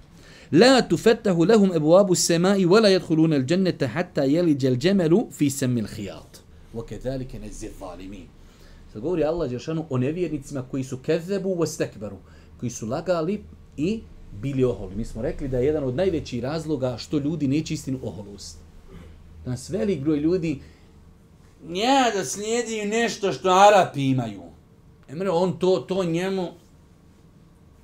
La 0.52 0.82
tufettahu 0.82 1.44
lahum 1.44 1.72
ebuabu 1.74 2.16
semai 2.16 2.66
wala 2.66 2.70
wa 2.70 2.80
la 2.80 2.88
yadkhuluna 2.88 3.36
al-jannata 3.36 3.86
hatta 3.86 4.24
yalija 4.26 4.68
al-jamalu 4.68 5.30
fi 5.30 5.50
sammi 5.50 5.82
al-khiyat. 5.82 6.42
Wa 6.74 6.86
kadhalika 6.86 7.38
najzi 7.38 7.68
al-zalimin. 7.68 8.26
Sad 8.92 9.02
govori 9.02 9.24
Allah 9.24 9.50
Đeršanu 9.50 9.84
o 9.90 9.98
nevjernicima 9.98 10.62
koji 10.62 10.84
su 10.84 10.98
kezebu 10.98 11.50
u 11.50 11.66
stekberu, 11.66 12.16
koji 12.60 12.70
su 12.70 12.86
lagali 12.86 13.44
i 13.76 14.00
bili 14.42 14.64
oholi. 14.64 14.96
Mi 14.96 15.04
smo 15.04 15.22
rekli 15.22 15.48
da 15.48 15.58
je 15.58 15.66
jedan 15.66 15.84
od 15.84 15.94
najvećih 15.94 16.42
razloga 16.42 16.96
što 16.98 17.18
ljudi 17.18 17.48
neće 17.48 17.74
istinu 17.74 17.98
oholost. 18.02 18.58
Danas 19.44 19.70
velik 19.70 20.00
broj 20.00 20.18
ljudi 20.18 20.60
nja 21.68 22.10
da 22.14 22.24
slijedi 22.24 22.84
nešto 22.84 23.32
što 23.32 23.48
Arapi 23.48 24.10
imaju. 24.10 24.42
Emre, 25.08 25.30
on 25.30 25.58
to, 25.58 25.84
to 25.88 26.04
njemu 26.04 26.48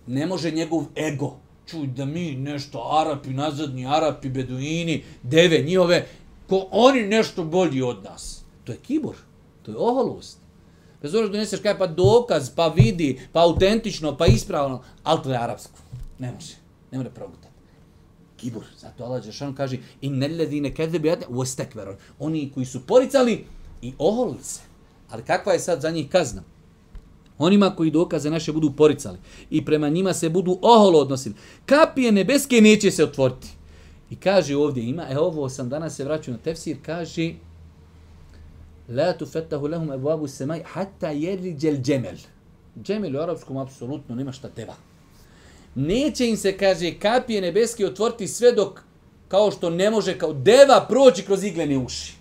ne 0.06 0.26
može 0.26 0.50
njegov 0.50 0.84
ego. 0.96 1.45
Čuj 1.66 1.86
da 1.86 2.04
mi 2.04 2.34
nešto 2.34 2.88
Arapi, 3.00 3.30
nazadni 3.30 3.86
Arapi, 3.86 4.28
Beduini, 4.28 5.04
deve 5.22 5.58
njihove, 5.58 6.06
ko 6.48 6.68
oni 6.70 7.02
nešto 7.02 7.44
bolji 7.44 7.82
od 7.82 8.04
nas. 8.04 8.44
To 8.64 8.72
je 8.72 8.78
kibor, 8.78 9.16
to 9.62 9.70
je 9.70 9.76
oholost. 9.76 10.38
Bez 11.02 11.14
obzira 11.14 11.32
doneseš 11.32 11.60
kaj 11.60 11.78
pa 11.78 11.86
dokaz, 11.86 12.50
pa 12.50 12.68
vidi, 12.68 13.20
pa 13.32 13.40
autentično, 13.40 14.16
pa 14.16 14.26
ispravno, 14.26 14.82
ali 15.02 15.22
to 15.22 15.30
je 15.30 15.38
arapsko. 15.38 15.78
Ne 16.18 16.32
može. 16.32 16.54
Ne 16.90 16.98
može 16.98 17.10
progutati. 17.10 17.54
Kibur. 18.36 18.64
Zato 18.78 19.04
Allah 19.04 19.24
Đeršanu 19.24 19.54
kaže 19.54 19.78
i 20.00 20.10
neledine 20.10 20.74
kede 20.74 20.98
bi. 20.98 21.12
Oni 22.18 22.50
koji 22.54 22.66
su 22.66 22.86
poricali 22.86 23.44
i 23.82 23.92
oholili 23.98 24.42
se. 24.42 24.60
Ali 25.10 25.22
kakva 25.22 25.52
je 25.52 25.60
sad 25.60 25.80
za 25.80 25.90
njih 25.90 26.08
kazna? 26.08 26.42
Onima 27.38 27.76
koji 27.76 27.90
dokaze 27.90 28.30
naše 28.30 28.52
budu 28.52 28.72
poricali 28.76 29.18
i 29.50 29.64
prema 29.64 29.88
njima 29.88 30.12
se 30.12 30.28
budu 30.28 30.58
oholo 30.62 30.98
odnosili. 30.98 31.34
Kapije 31.66 32.12
nebeske 32.12 32.60
neće 32.60 32.90
se 32.90 33.04
otvoriti. 33.04 33.48
I 34.10 34.16
kaže 34.16 34.56
ovdje 34.56 34.84
ima, 34.84 35.06
e 35.10 35.18
ovo 35.18 35.48
sam 35.48 35.68
danas 35.68 35.96
se 35.96 36.04
vraćao 36.04 36.32
na 36.32 36.38
tefsir, 36.38 36.76
kaže 36.82 37.34
La 38.88 39.12
tufettahu 39.12 39.66
lahum 39.66 39.92
ebuabu 39.92 40.28
semaj 40.28 40.62
hatta 40.64 41.10
jeriđel 41.10 41.76
džemel. 41.82 42.16
Džemel 42.82 43.16
u 43.16 43.20
arapskom 43.20 43.56
apsolutno 43.56 44.14
nema 44.14 44.32
šta 44.32 44.48
teba. 44.48 44.74
Neće 45.74 46.28
im 46.28 46.36
se, 46.36 46.58
kaže, 46.58 46.94
kapije 46.98 47.40
nebeske 47.40 47.86
otvoriti 47.86 48.28
sve 48.28 48.52
dok, 48.52 48.82
kao 49.28 49.50
što 49.50 49.70
ne 49.70 49.90
može, 49.90 50.18
kao 50.18 50.32
deva 50.32 50.86
proći 50.88 51.22
kroz 51.22 51.44
iglene 51.44 51.78
uši. 51.78 52.14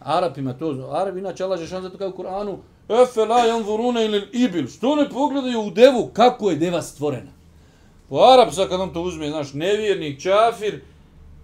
Arapima 0.00 0.52
to, 0.52 0.88
Arabi 0.92 1.20
inače 1.20 1.44
Allah 1.44 1.60
Žešan 1.60 1.82
zato 1.82 1.98
kao 1.98 2.08
u 2.08 2.12
Kur'anu, 2.12 2.56
Efe 2.88 3.24
la 3.24 3.38
janzuruna 3.38 4.02
ili 4.02 4.28
ibil, 4.32 4.66
što 4.66 4.96
ne 4.96 5.10
pogledaju 5.10 5.60
u 5.60 5.70
devu, 5.70 6.10
kako 6.12 6.50
je 6.50 6.56
deva 6.56 6.82
stvorena. 6.82 7.32
Po 8.08 8.16
arapsa 8.16 8.56
sad 8.56 8.68
kad 8.68 8.80
on 8.80 8.92
to 8.92 9.02
uzme, 9.02 9.28
znaš, 9.28 9.52
nevjernik, 9.52 10.22
čafir, 10.22 10.80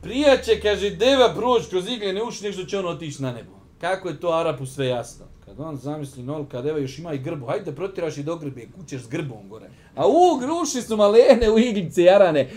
prijaće, 0.03 0.61
kaže, 0.61 0.91
deva 0.91 1.35
proći 1.35 1.69
kroz 1.71 1.89
igljene 1.89 2.23
uši, 2.23 2.45
nešto 2.45 2.65
će 2.65 2.79
on 2.79 2.87
otići 2.87 3.23
na 3.23 3.33
nebo. 3.33 3.53
Kako 3.81 4.09
je 4.09 4.21
to 4.21 4.29
Arapu 4.29 4.67
sve 4.67 4.87
jasno? 4.87 5.25
Kad 5.45 5.61
on 5.61 5.77
zamisli 5.77 6.23
nol, 6.23 6.45
kad 6.51 6.67
evo 6.67 6.79
još 6.79 6.99
ima 6.99 7.13
i 7.13 7.19
grbu, 7.19 7.47
hajde 7.47 7.73
protiraš 7.73 8.17
i 8.17 8.23
do 8.23 8.37
grbe, 8.37 8.67
kućeš 8.79 9.03
s 9.03 9.09
grbom 9.09 9.49
gore. 9.49 9.71
A 9.95 10.07
u, 10.07 10.39
gruši 10.41 10.83
su 10.83 10.97
malene 10.97 11.51
u 11.51 11.59
iglice 11.59 12.03
jarane. 12.03 12.51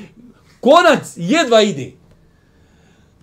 Konac 0.60 1.14
jedva 1.16 1.62
ide. 1.62 1.92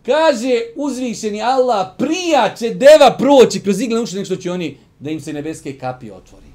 Kaže 0.06 0.60
uzvišeni 0.76 1.42
Allah, 1.42 1.86
prija 1.98 2.54
će 2.58 2.70
deva 2.70 3.16
proći 3.18 3.60
kroz 3.60 3.80
igle 3.80 4.00
uši 4.00 4.16
nek 4.16 4.26
što 4.26 4.36
će 4.36 4.50
oni 4.50 4.78
da 5.02 5.10
im 5.10 5.20
se 5.20 5.32
nebeske 5.32 5.78
kapi 5.78 6.10
otvori. 6.10 6.52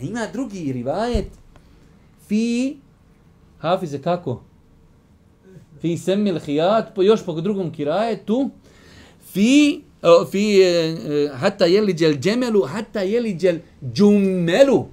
A 0.00 0.04
ima 0.04 0.26
drugi 0.32 0.72
rivajet. 0.72 1.28
Fi, 2.28 2.76
hafize 3.58 4.02
kako? 4.02 4.40
Fi 5.80 5.96
semil 5.98 6.38
hijat, 6.38 6.94
po 6.94 7.02
još 7.02 7.24
po 7.24 7.40
drugom 7.40 7.72
kirajetu. 7.72 8.50
Fi, 9.32 9.82
fi 10.30 10.62
e, 10.62 10.66
e, 10.66 11.28
hatta 11.34 11.66
yeliđel 11.66 12.18
džemelu, 12.20 12.62
hatta 12.62 13.00
yeliđel 13.00 13.58
džumelu. 13.92 14.86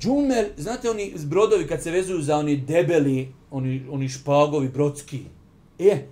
Džumel, 0.00 0.44
znate 0.56 0.90
oni 0.90 1.14
brodovi 1.24 1.66
kad 1.66 1.82
se 1.82 1.90
vezuju 1.90 2.22
za 2.22 2.36
oni 2.36 2.56
debeli, 2.56 3.28
oni, 3.50 3.82
oni 3.90 4.08
špagovi 4.08 4.68
brodski. 4.68 5.20
E, 5.78 6.06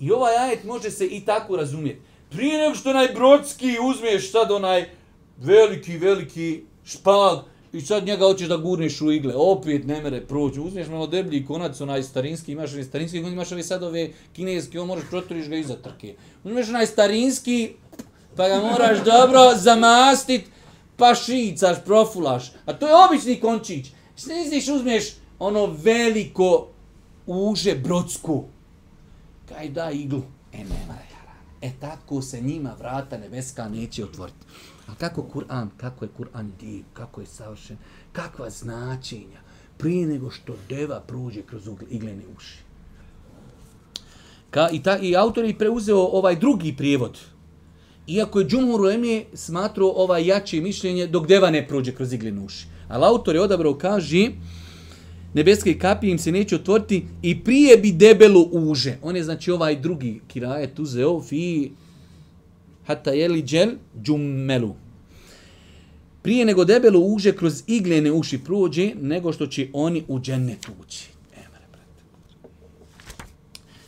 i 0.00 0.10
ovaj 0.10 0.36
ajet 0.36 0.64
može 0.64 0.90
se 0.90 1.06
i 1.06 1.20
tako 1.20 1.56
razumjeti. 1.56 2.00
Prije 2.36 2.58
nego 2.58 2.74
što 2.74 2.90
onaj 2.90 3.08
brodski 3.14 3.76
uzmeš 3.90 4.30
sad 4.32 4.50
onaj 4.50 4.88
veliki, 5.38 5.98
veliki 5.98 6.62
špag, 6.84 7.38
I 7.76 7.80
sad 7.80 8.06
njega 8.06 8.24
hoćeš 8.24 8.48
da 8.48 8.56
gurneš 8.56 9.00
u 9.00 9.12
igle, 9.12 9.34
opet 9.36 9.86
ne 9.86 10.00
mere 10.00 10.20
proći. 10.26 10.60
Uzmeš 10.60 10.86
malo 10.88 11.06
deblji 11.06 11.46
konac, 11.46 11.80
onaj 11.80 12.02
starinski, 12.02 12.52
imaš 12.52 12.72
onaj 12.72 12.84
starinski, 12.84 13.18
imaš 13.18 13.52
onaj 13.52 13.62
sad 13.62 13.82
ove 13.82 14.10
kineske, 14.32 14.80
on 14.80 14.86
moraš 14.86 15.04
protoriš 15.10 15.48
ga 15.48 15.56
iza 15.56 15.76
trke. 15.76 16.14
Uzmeš 16.44 16.68
onaj 16.68 16.86
starinski, 16.86 17.72
pa 18.36 18.48
ga 18.48 18.60
moraš 18.60 19.04
dobro 19.04 19.40
zamastit, 19.56 20.44
pa 20.96 21.14
šicaš, 21.14 21.84
profulaš. 21.84 22.52
A 22.66 22.72
to 22.72 22.88
je 22.88 22.94
obični 23.08 23.40
končić. 23.40 23.86
Sniziš, 24.16 24.68
uzmeš 24.68 25.04
ono 25.38 25.66
veliko 25.66 26.68
uže 27.26 27.74
brodsku. 27.74 28.44
Kaj 29.48 29.68
da 29.68 29.90
iglu? 29.90 30.22
E, 30.52 30.58
nema 30.58 31.05
E 31.62 31.70
tako 31.80 32.22
se 32.22 32.40
njima 32.40 32.74
vrata 32.78 33.18
nebeska 33.18 33.68
neće 33.68 34.04
otvoriti. 34.04 34.46
A 34.86 34.94
kako 34.94 35.22
Kur'an, 35.34 35.68
kako 35.76 36.04
je 36.04 36.08
Kur'an 36.18 36.50
div, 36.60 36.84
kako 36.92 37.20
je 37.20 37.26
savršen, 37.26 37.76
kakva 38.12 38.50
značenja, 38.50 39.40
prije 39.78 40.06
nego 40.06 40.30
što 40.30 40.56
deva 40.68 41.00
prođe 41.00 41.42
kroz 41.42 41.68
iglene 41.90 42.22
uši. 42.36 42.58
Ka, 44.50 44.68
i, 44.72 44.82
ta, 44.82 44.98
I 44.98 45.16
autor 45.16 45.44
je 45.44 45.58
preuzeo 45.58 45.98
ovaj 45.98 46.36
drugi 46.36 46.76
prijevod. 46.76 47.18
Iako 48.06 48.40
je 48.40 48.46
Džumhur 48.46 48.80
Lemije 48.80 49.26
smatrao 49.34 49.92
ovaj 49.96 50.26
jače 50.26 50.60
mišljenje 50.60 51.06
dok 51.06 51.26
deva 51.26 51.50
ne 51.50 51.68
prođe 51.68 51.94
kroz 51.94 52.12
iglene 52.12 52.40
uši. 52.40 52.66
Ali 52.88 53.04
autor 53.04 53.34
je 53.34 53.42
odabrao, 53.42 53.74
kaže, 53.74 54.30
nebeske 55.34 55.78
kapije 55.78 56.10
im 56.10 56.18
se 56.18 56.32
neće 56.32 56.56
otvoriti 56.56 57.06
i 57.22 57.44
prije 57.44 57.76
bi 57.76 57.92
debelo 57.92 58.48
uže. 58.52 58.98
On 59.02 59.16
je 59.16 59.24
znači 59.24 59.50
ovaj 59.50 59.76
drugi 59.76 60.20
kirajet 60.28 60.78
uzeo 60.78 61.22
fi 61.22 61.70
hatta 62.86 63.10
jeli 63.10 63.42
džel 63.42 63.70
džummelu. 64.02 64.74
Prije 66.22 66.44
nego 66.44 66.64
debelo 66.64 67.00
uže 67.00 67.36
kroz 67.36 67.62
iglene 67.66 68.12
uši 68.12 68.38
prođe, 68.38 68.92
nego 69.00 69.32
što 69.32 69.46
će 69.46 69.68
oni 69.72 70.04
u 70.08 70.20
džennet 70.20 70.66
ući. 70.80 71.08
E, 71.36 71.42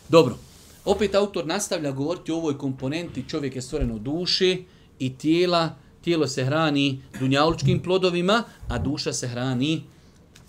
Dobro, 0.09 0.39
opet 0.85 1.15
autor 1.15 1.47
nastavlja 1.47 1.91
govoriti 1.91 2.33
o 2.33 2.37
ovoj 2.37 2.59
komponenti 2.59 3.25
čovjek 3.29 3.57
je 3.57 3.63
stvoren 3.63 3.91
od 3.91 4.01
duše 4.01 4.57
i 4.99 5.15
tijela. 5.15 5.75
Tijelo 6.05 6.27
se 6.27 6.45
hrani 6.45 7.03
dunjalučkim 7.21 7.83
plodovima, 7.83 8.45
a 8.69 8.79
duša 8.79 9.13
se 9.13 9.29
hrani 9.29 9.83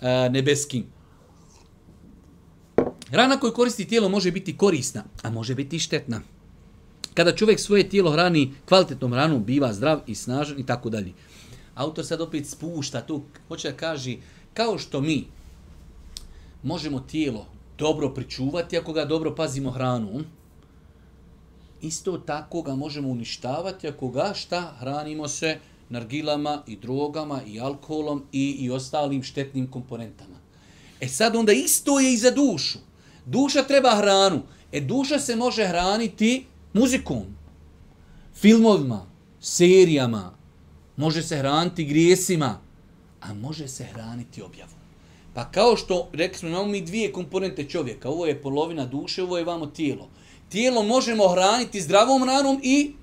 e, 0.02 0.30
nebeskim. 0.30 0.86
Hrana 3.10 3.40
koju 3.40 3.54
koristi 3.54 3.88
tijelo 3.88 4.10
može 4.10 4.32
biti 4.32 4.58
korisna, 4.58 5.04
a 5.22 5.30
može 5.30 5.56
biti 5.56 5.76
i 5.76 5.80
štetna. 5.80 6.22
Kada 7.14 7.36
čovjek 7.36 7.60
svoje 7.60 7.90
tijelo 7.90 8.12
hrani 8.12 8.54
kvalitetnom 8.66 9.14
hranom, 9.14 9.44
biva 9.44 9.74
zdrav 9.74 10.00
i 10.08 10.16
snažan 10.16 10.60
i 10.60 10.66
tako 10.66 10.90
dalje. 10.90 11.14
Autor 11.76 12.06
sad 12.06 12.22
opet 12.22 12.48
spušta 12.48 13.02
tu, 13.02 13.22
hoće 13.48 13.72
da 13.72 13.78
kaže, 13.78 14.16
kao 14.54 14.78
što 14.78 15.02
mi 15.02 15.26
možemo 16.64 17.00
tijelo 17.00 17.46
dobro 17.78 18.10
pričuvati 18.14 18.78
ako 18.78 18.94
ga 18.94 19.06
dobro 19.06 19.36
pazimo 19.36 19.72
hranu, 19.72 20.24
isto 21.82 22.18
tako 22.18 22.62
ga 22.62 22.76
možemo 22.76 23.10
uništavati 23.10 23.88
ako 23.88 24.10
ga 24.10 24.34
šta 24.36 24.76
hranimo 24.80 25.28
se 25.28 25.58
nargilama 25.90 26.64
i 26.68 26.76
drogama 26.76 27.42
i 27.48 27.60
alkoholom 27.60 28.24
i, 28.32 28.56
i 28.60 28.72
ostalim 28.72 29.24
štetnim 29.24 29.72
komponentama. 29.72 30.36
E 31.02 31.08
sad 31.08 31.36
onda 31.36 31.52
isto 31.52 32.00
je 32.00 32.14
i 32.14 32.18
za 32.18 32.32
dušu. 32.32 32.80
Duša 33.26 33.64
treba 33.64 33.96
hranu. 33.96 34.42
E 34.72 34.82
duša 34.82 35.20
se 35.20 35.36
može 35.36 35.66
hraniti 35.66 36.46
muzikom, 36.74 37.24
filmovima, 38.36 39.06
serijama, 39.40 40.34
može 40.98 41.24
se 41.24 41.38
hraniti 41.38 41.86
grijesima, 41.86 42.60
a 43.22 43.34
može 43.34 43.68
se 43.68 43.84
hraniti 43.84 44.42
objavom. 44.42 44.80
Pa 45.34 45.52
kao 45.52 45.78
što, 45.78 46.10
rekli 46.14 46.38
smo, 46.38 46.50
imamo 46.50 46.66
mi 46.66 46.82
dvije 46.82 47.12
komponente 47.14 47.64
čovjeka. 47.64 48.10
Ovo 48.10 48.26
je 48.26 48.42
polovina 48.42 48.86
duše, 48.86 49.24
ovo 49.24 49.38
je 49.38 49.44
vamo 49.44 49.66
tijelo. 49.66 50.10
Tijelo 50.50 50.84
možemo 50.84 51.28
hraniti 51.28 51.82
zdravom 51.82 52.24
hranom 52.24 52.60
i 52.64 52.94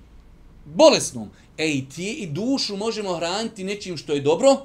bolesnom. 0.65 1.31
Ej, 1.59 1.85
i, 1.97 2.03
i 2.03 2.27
dušu 2.27 2.77
možemo 2.77 3.17
hraniti 3.17 3.65
nečim 3.65 3.97
što 3.97 4.13
je 4.13 4.21
dobro, 4.21 4.57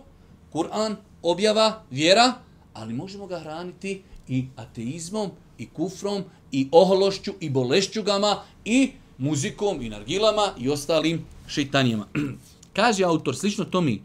Kur'an, 0.54 0.96
objava, 1.22 1.84
vjera, 1.92 2.34
ali 2.74 2.94
možemo 2.94 3.28
ga 3.28 3.40
hraniti 3.40 4.02
i 4.28 4.46
ateizmom, 4.56 5.32
i 5.58 5.66
kufrom, 5.66 6.24
i 6.52 6.68
ohološću, 6.72 7.34
i 7.40 7.50
bolešćugama, 7.50 8.44
i 8.66 8.92
muzikom, 9.18 9.82
i 9.82 9.90
nargilama, 9.90 10.54
i 10.60 10.70
ostalim 10.70 11.26
šeitanijama. 11.48 12.08
Kaže 12.76 13.04
autor, 13.04 13.36
slično 13.36 13.66
to 13.66 13.82
mi, 13.82 14.02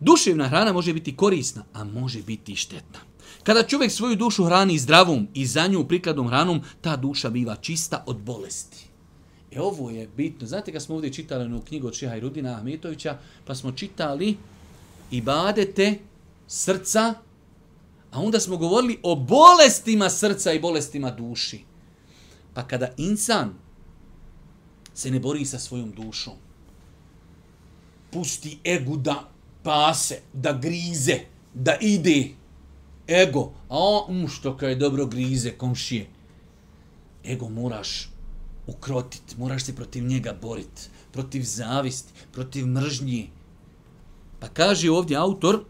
duševna 0.00 0.48
hrana 0.48 0.72
može 0.72 0.92
biti 0.92 1.16
korisna, 1.16 1.64
a 1.72 1.84
može 1.84 2.22
biti 2.22 2.52
i 2.52 2.56
štetna. 2.56 3.00
Kada 3.42 3.62
čovjek 3.62 3.92
svoju 3.92 4.16
dušu 4.16 4.44
hrani 4.44 4.78
zdravom 4.78 5.28
i 5.34 5.46
za 5.46 5.66
nju 5.66 5.84
prikladnom 5.84 6.28
hranom, 6.28 6.62
ta 6.80 6.96
duša 6.96 7.30
biva 7.30 7.56
čista 7.56 8.04
od 8.06 8.16
bolesti. 8.16 8.85
E 9.56 9.60
ovo 9.60 9.90
je 9.90 10.08
bitno. 10.16 10.46
Znate 10.46 10.72
kad 10.72 10.82
smo 10.82 10.94
ovdje 10.94 11.12
čitali 11.12 11.56
u 11.56 11.60
knjigu 11.60 11.86
od 11.86 11.94
Šeha 11.94 12.18
Rudina 12.18 12.56
Ahmetovića, 12.56 13.18
pa 13.44 13.54
smo 13.54 13.72
čitali 13.72 14.36
i 15.10 15.20
badete 15.20 15.98
srca, 16.46 17.14
a 18.10 18.20
onda 18.20 18.40
smo 18.40 18.56
govorili 18.56 18.98
o 19.02 19.14
bolestima 19.14 20.10
srca 20.10 20.52
i 20.52 20.60
bolestima 20.60 21.10
duši. 21.10 21.60
Pa 22.54 22.62
kada 22.68 22.92
insan 22.96 23.54
se 24.94 25.10
ne 25.10 25.20
bori 25.20 25.44
sa 25.44 25.58
svojom 25.58 25.90
dušom, 25.90 26.34
pusti 28.10 28.58
egu 28.64 28.96
da 28.96 29.28
pase, 29.62 30.20
da 30.32 30.52
grize, 30.52 31.18
da 31.54 31.76
ide, 31.80 32.28
ego, 33.08 33.52
a 33.68 33.78
on, 33.78 34.20
um, 34.20 34.28
što 34.28 34.56
kaj 34.56 34.74
dobro 34.74 35.06
grize, 35.06 35.50
komšije, 35.50 36.06
ego 37.24 37.48
moraš 37.48 38.15
ukrotit, 38.66 39.38
moraš 39.38 39.64
se 39.64 39.76
protiv 39.76 40.04
njega 40.04 40.34
borit, 40.42 40.90
protiv 41.12 41.42
zavisti, 41.42 42.12
protiv 42.32 42.66
mržnji. 42.66 43.30
Pa 44.40 44.48
kaže 44.48 44.90
ovdje 44.90 45.16
autor, 45.16 45.64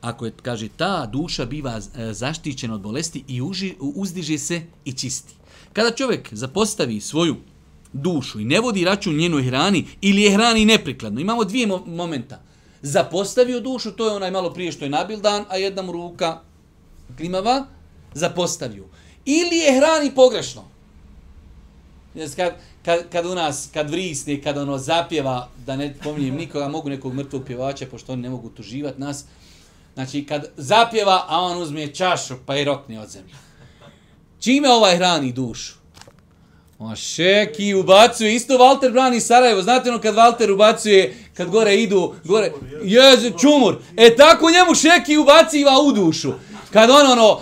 ako 0.00 0.26
je, 0.26 0.32
kaže, 0.42 0.68
ta 0.68 1.06
duša 1.06 1.44
biva 1.44 1.78
e, 1.78 2.12
zaštićena 2.12 2.74
od 2.74 2.80
bolesti 2.80 3.24
i 3.28 3.42
uži, 3.42 3.74
uzdiže 3.80 4.38
se 4.38 4.62
i 4.84 4.92
čisti. 4.92 5.34
Kada 5.72 5.90
čovjek 5.90 6.28
zapostavi 6.32 7.00
svoju 7.00 7.36
dušu 7.92 8.40
i 8.40 8.44
ne 8.44 8.60
vodi 8.60 8.84
račun 8.84 9.16
njenoj 9.16 9.42
hrani 9.42 9.84
ili 10.00 10.22
je 10.22 10.32
hrani 10.32 10.64
neprikladno, 10.64 11.20
imamo 11.20 11.44
dvije 11.44 11.66
mo 11.66 11.82
momenta. 11.86 12.42
Zapostavio 12.82 13.60
dušu, 13.60 13.92
to 13.92 14.06
je 14.06 14.16
onaj 14.16 14.30
malo 14.30 14.54
prije 14.54 14.72
što 14.72 14.84
je 14.84 14.90
nabildan, 14.90 15.44
a 15.48 15.56
jedna 15.56 15.82
mu 15.82 15.92
ruka 15.92 16.40
klimava, 17.16 17.66
zapostavio. 18.14 18.84
Ili 19.24 19.56
je 19.56 19.76
hrani 19.76 20.14
pogrešno. 20.14 20.75
Kad, 22.36 22.52
kad, 22.84 23.08
kad 23.12 23.26
u 23.26 23.34
nas, 23.34 23.68
kad 23.74 23.90
vrisne, 23.90 24.42
kad 24.42 24.58
ono 24.58 24.78
zapjeva, 24.78 25.48
da 25.66 25.76
ne 25.76 25.94
pominjem 26.02 26.34
nikoga, 26.34 26.68
mogu 26.68 26.88
nekog 26.88 27.14
mrtvog 27.14 27.44
pjevača, 27.46 27.86
pošto 27.90 28.12
oni 28.12 28.22
ne 28.22 28.30
mogu 28.30 28.48
tuživati 28.48 29.00
nas, 29.00 29.24
Znači, 29.96 30.24
kad 30.24 30.44
zapjeva, 30.56 31.24
a 31.28 31.40
on 31.40 31.62
uzme 31.62 31.94
čašu, 31.94 32.34
pa 32.46 32.56
i 32.56 32.64
rokne 32.64 33.00
od 33.00 33.08
zemlje. 33.08 33.34
Čime 34.40 34.70
ovaj 34.70 34.96
hrani 34.96 35.32
dušu? 35.32 35.74
O, 36.78 36.96
šeki, 36.96 37.74
ubacuje, 37.74 38.34
isto 38.34 38.58
Walter 38.58 38.92
brani 38.92 39.20
Sarajevo, 39.20 39.62
znate 39.62 39.90
ono 39.90 40.00
kad 40.00 40.14
Walter 40.14 40.52
ubacuje, 40.52 41.16
kad 41.34 41.50
gore 41.50 41.74
idu, 41.76 42.14
gore, 42.24 42.52
jez, 42.84 43.32
čumur, 43.40 43.78
e 43.96 44.16
tako 44.16 44.50
njemu 44.50 44.74
šeki 44.74 45.16
ubaciva 45.16 45.72
u 45.82 45.92
dušu. 45.92 46.32
Kad 46.70 46.90
on 46.90 47.06
ono, 47.12 47.40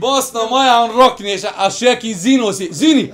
Bosno 0.00 0.46
moja, 0.50 0.82
on 0.82 0.90
rokne, 0.90 1.38
a 1.56 1.70
šeki 1.70 2.14
zinu 2.14 2.52
si, 2.52 2.68
zini, 2.72 3.12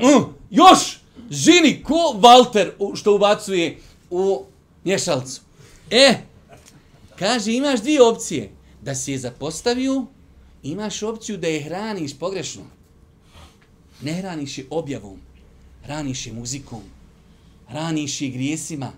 mm, 0.00 0.24
još, 0.50 0.98
zini, 1.30 1.82
ko 1.82 1.94
Walter 1.94 2.70
što 2.94 3.14
ubacuje 3.14 3.78
u 4.10 4.44
mješalcu. 4.84 5.40
E, 5.90 6.14
kaže, 7.18 7.52
imaš 7.52 7.80
dvije 7.80 8.02
opcije. 8.02 8.52
Da 8.82 8.94
si 8.94 9.12
je 9.12 9.18
zapostavio, 9.18 10.04
imaš 10.62 11.02
opciju 11.02 11.36
da 11.36 11.46
je 11.46 11.62
hraniš 11.62 12.18
pogrešno. 12.18 12.62
Ne 14.02 14.12
hraniš 14.12 14.58
je 14.58 14.66
objavom, 14.70 15.20
hraniš 15.84 16.26
je 16.26 16.32
muzikom, 16.32 16.82
hraniš 17.68 18.20
je 18.20 18.28
grijesima, 18.28 18.92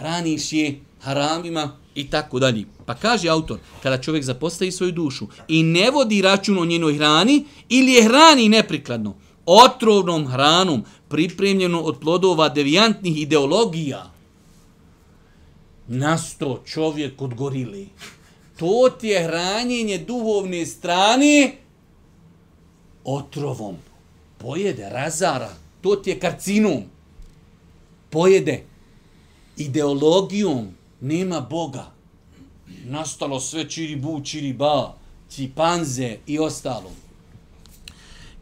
hraniš 0.00 0.52
je 0.52 0.80
haramima 1.00 1.76
i 1.94 2.10
tako 2.10 2.38
dalje. 2.38 2.64
Pa 2.86 2.94
kaže 2.94 3.28
autor, 3.28 3.58
kada 3.82 3.98
čovjek 4.02 4.24
zapostavi 4.24 4.72
svoju 4.72 4.92
dušu 4.92 5.26
i 5.48 5.62
ne 5.62 5.90
vodi 5.90 6.22
račun 6.22 6.58
o 6.58 6.64
njenoj 6.64 6.96
hrani 6.96 7.44
ili 7.68 7.92
je 7.92 8.04
hrani 8.04 8.48
neprikladno, 8.48 9.14
otrovnom 9.46 10.26
hranom 10.26 10.84
pripremljeno 11.08 11.80
od 11.80 12.00
plodova 12.00 12.48
devijantnih 12.48 13.20
ideologija, 13.22 14.10
nasto 15.88 16.62
čovjek 16.66 17.22
od 17.22 17.34
gorili. 17.34 17.88
To 18.58 18.90
ti 19.00 19.08
je 19.08 19.24
hranjenje 19.24 19.98
duhovne 19.98 20.66
strane 20.66 21.52
otrovom. 23.04 23.76
Pojede, 24.38 24.88
razara. 24.90 25.50
To 25.80 25.96
ti 25.96 26.10
je 26.10 26.18
karcinom. 26.20 26.82
Pojede. 28.10 28.69
Ideologijom 29.60 30.68
nema 31.00 31.40
Boga. 31.40 31.92
Nastalo 32.84 33.40
sve 33.40 33.68
čiribu, 33.68 34.20
čiriba, 34.24 34.64
ba, 34.64 34.94
cipanze 35.28 36.16
i 36.26 36.38
ostalo. 36.38 36.90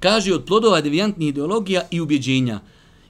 Kaže 0.00 0.35
od 0.35 0.44
plodova 0.44 0.81
devijantnih 0.81 1.28
ideologija 1.28 1.83
i 1.90 2.00
ubjeđenja. 2.00 2.61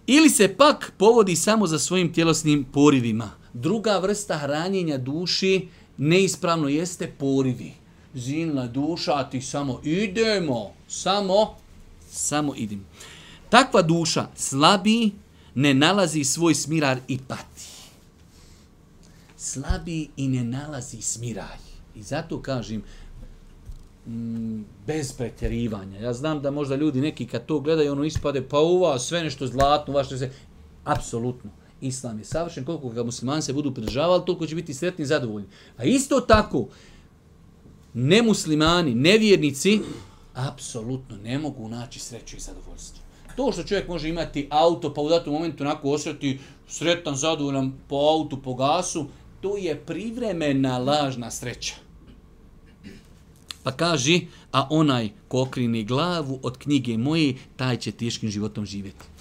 Ili 0.07 0.31
se 0.31 0.57
pak 0.57 0.93
povodi 0.99 1.37
samo 1.37 1.67
za 1.67 1.79
svojim 1.79 2.13
tjelosnim 2.13 2.65
porivima. 2.65 3.31
Druga 3.53 3.99
vrsta 3.99 4.39
hranjenja 4.39 4.99
duši 4.99 5.69
neispravno 5.97 6.69
jeste 6.69 7.13
porivi. 7.19 7.73
Zinla 8.15 8.67
duša, 8.67 9.13
a 9.15 9.31
ti 9.31 9.41
samo 9.41 9.81
idemo, 9.85 10.73
samo, 10.89 11.55
samo 12.11 12.55
idemo. 12.57 12.83
Takva 13.51 13.83
duša 13.83 14.27
slabi, 14.37 15.11
ne 15.55 15.75
nalazi 15.75 16.25
svoj 16.25 16.55
smirar 16.55 16.99
i 17.09 17.19
pati. 17.29 17.78
Slabi 19.39 20.09
i 20.17 20.29
ne 20.29 20.45
nalazi 20.45 21.03
smiraj. 21.03 21.57
I 21.95 22.03
zato 22.03 22.43
kažem, 22.43 22.83
mm, 24.07 24.63
bez 24.87 25.13
pretjerivanja. 25.13 26.01
Ja 26.01 26.13
znam 26.13 26.43
da 26.43 26.51
možda 26.51 26.77
ljudi 26.77 27.01
neki 27.01 27.27
kad 27.27 27.47
to 27.47 27.61
gledaju, 27.61 27.93
ono 27.93 28.05
ispade, 28.05 28.43
pa 28.49 28.59
uva, 28.59 28.99
sve 28.99 29.23
nešto 29.23 29.47
zlatno, 29.47 29.95
vaše 29.95 30.19
se... 30.19 30.31
Apsolutno 30.85 31.51
islam 31.81 32.19
je 32.19 32.25
savršen, 32.25 32.65
koliko 32.65 32.89
ga 32.89 33.03
muslimani 33.03 33.43
se 33.43 33.53
budu 33.53 33.75
pridržavali, 33.75 34.23
toliko 34.27 34.47
će 34.47 34.55
biti 34.55 34.75
sretni 34.75 35.03
i 35.03 35.07
zadovoljni. 35.07 35.49
A 35.77 35.85
isto 35.85 36.21
tako, 36.21 36.67
nemuslimani, 37.95 38.95
nevjernici, 38.95 39.81
apsolutno 40.35 41.17
ne 41.17 41.39
mogu 41.39 41.69
naći 41.69 42.01
sreću 42.01 42.37
i 42.37 42.41
zadovoljstvo. 42.41 43.03
To 43.37 43.53
što 43.53 43.63
čovjek 43.63 43.89
može 43.89 44.09
imati 44.09 44.49
auto, 44.51 44.95
pa 44.95 45.01
u 45.01 45.09
datom 45.09 45.33
momentu 45.33 45.65
onako 45.65 45.91
osjeti 45.91 46.39
sretan, 46.69 47.17
zadovoljan 47.17 47.73
po 47.89 47.97
autu, 47.97 48.43
po 48.43 48.55
gasu, 48.55 49.07
to 49.42 49.58
je 49.58 49.76
privremena 49.76 50.78
lažna 50.78 51.32
sreća. 51.32 51.76
Pa 53.64 53.72
kaži, 53.72 54.28
a 54.52 54.68
onaj 54.70 55.10
ko 55.28 55.42
okrini 55.42 55.84
glavu 55.84 56.40
od 56.44 56.58
knjige 56.58 56.98
moje, 56.98 57.36
taj 57.56 57.78
će 57.78 57.92
teškim 57.92 58.30
životom 58.30 58.66
živjeti 58.66 59.14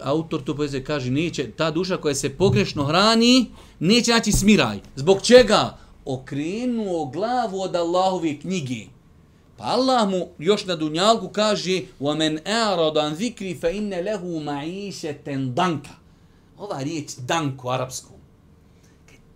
autor 0.00 0.42
to 0.44 0.56
poezije 0.56 0.84
kaže, 0.84 1.10
neće, 1.10 1.50
ta 1.50 1.70
duša 1.70 1.96
koja 1.96 2.14
se 2.14 2.30
pogrešno 2.30 2.84
hrani, 2.84 3.46
neće 3.80 4.12
naći 4.12 4.32
smiraj. 4.32 4.78
Zbog 4.96 5.22
čega? 5.22 5.78
Okrenuo 6.04 7.06
glavu 7.06 7.60
od 7.60 7.76
Allahove 7.76 8.40
knjige. 8.40 8.86
Pa 9.56 9.64
Allah 9.64 10.08
mu 10.08 10.28
još 10.38 10.64
na 10.66 10.76
dunjalku 10.76 11.28
kaže 11.28 11.82
وَمَنْ 12.00 12.38
أَعْرَضَ 12.46 12.98
عَنْ 12.98 13.14
ذِكْرِ 13.14 13.60
فَإِنَّ 13.60 14.04
لَهُ 14.04 14.40
مَعِيشَةً 14.44 15.54
danka. 15.54 15.90
Ova 16.58 16.82
riječ 16.82 17.12
danku 17.18 17.68
arapskom. 17.68 18.15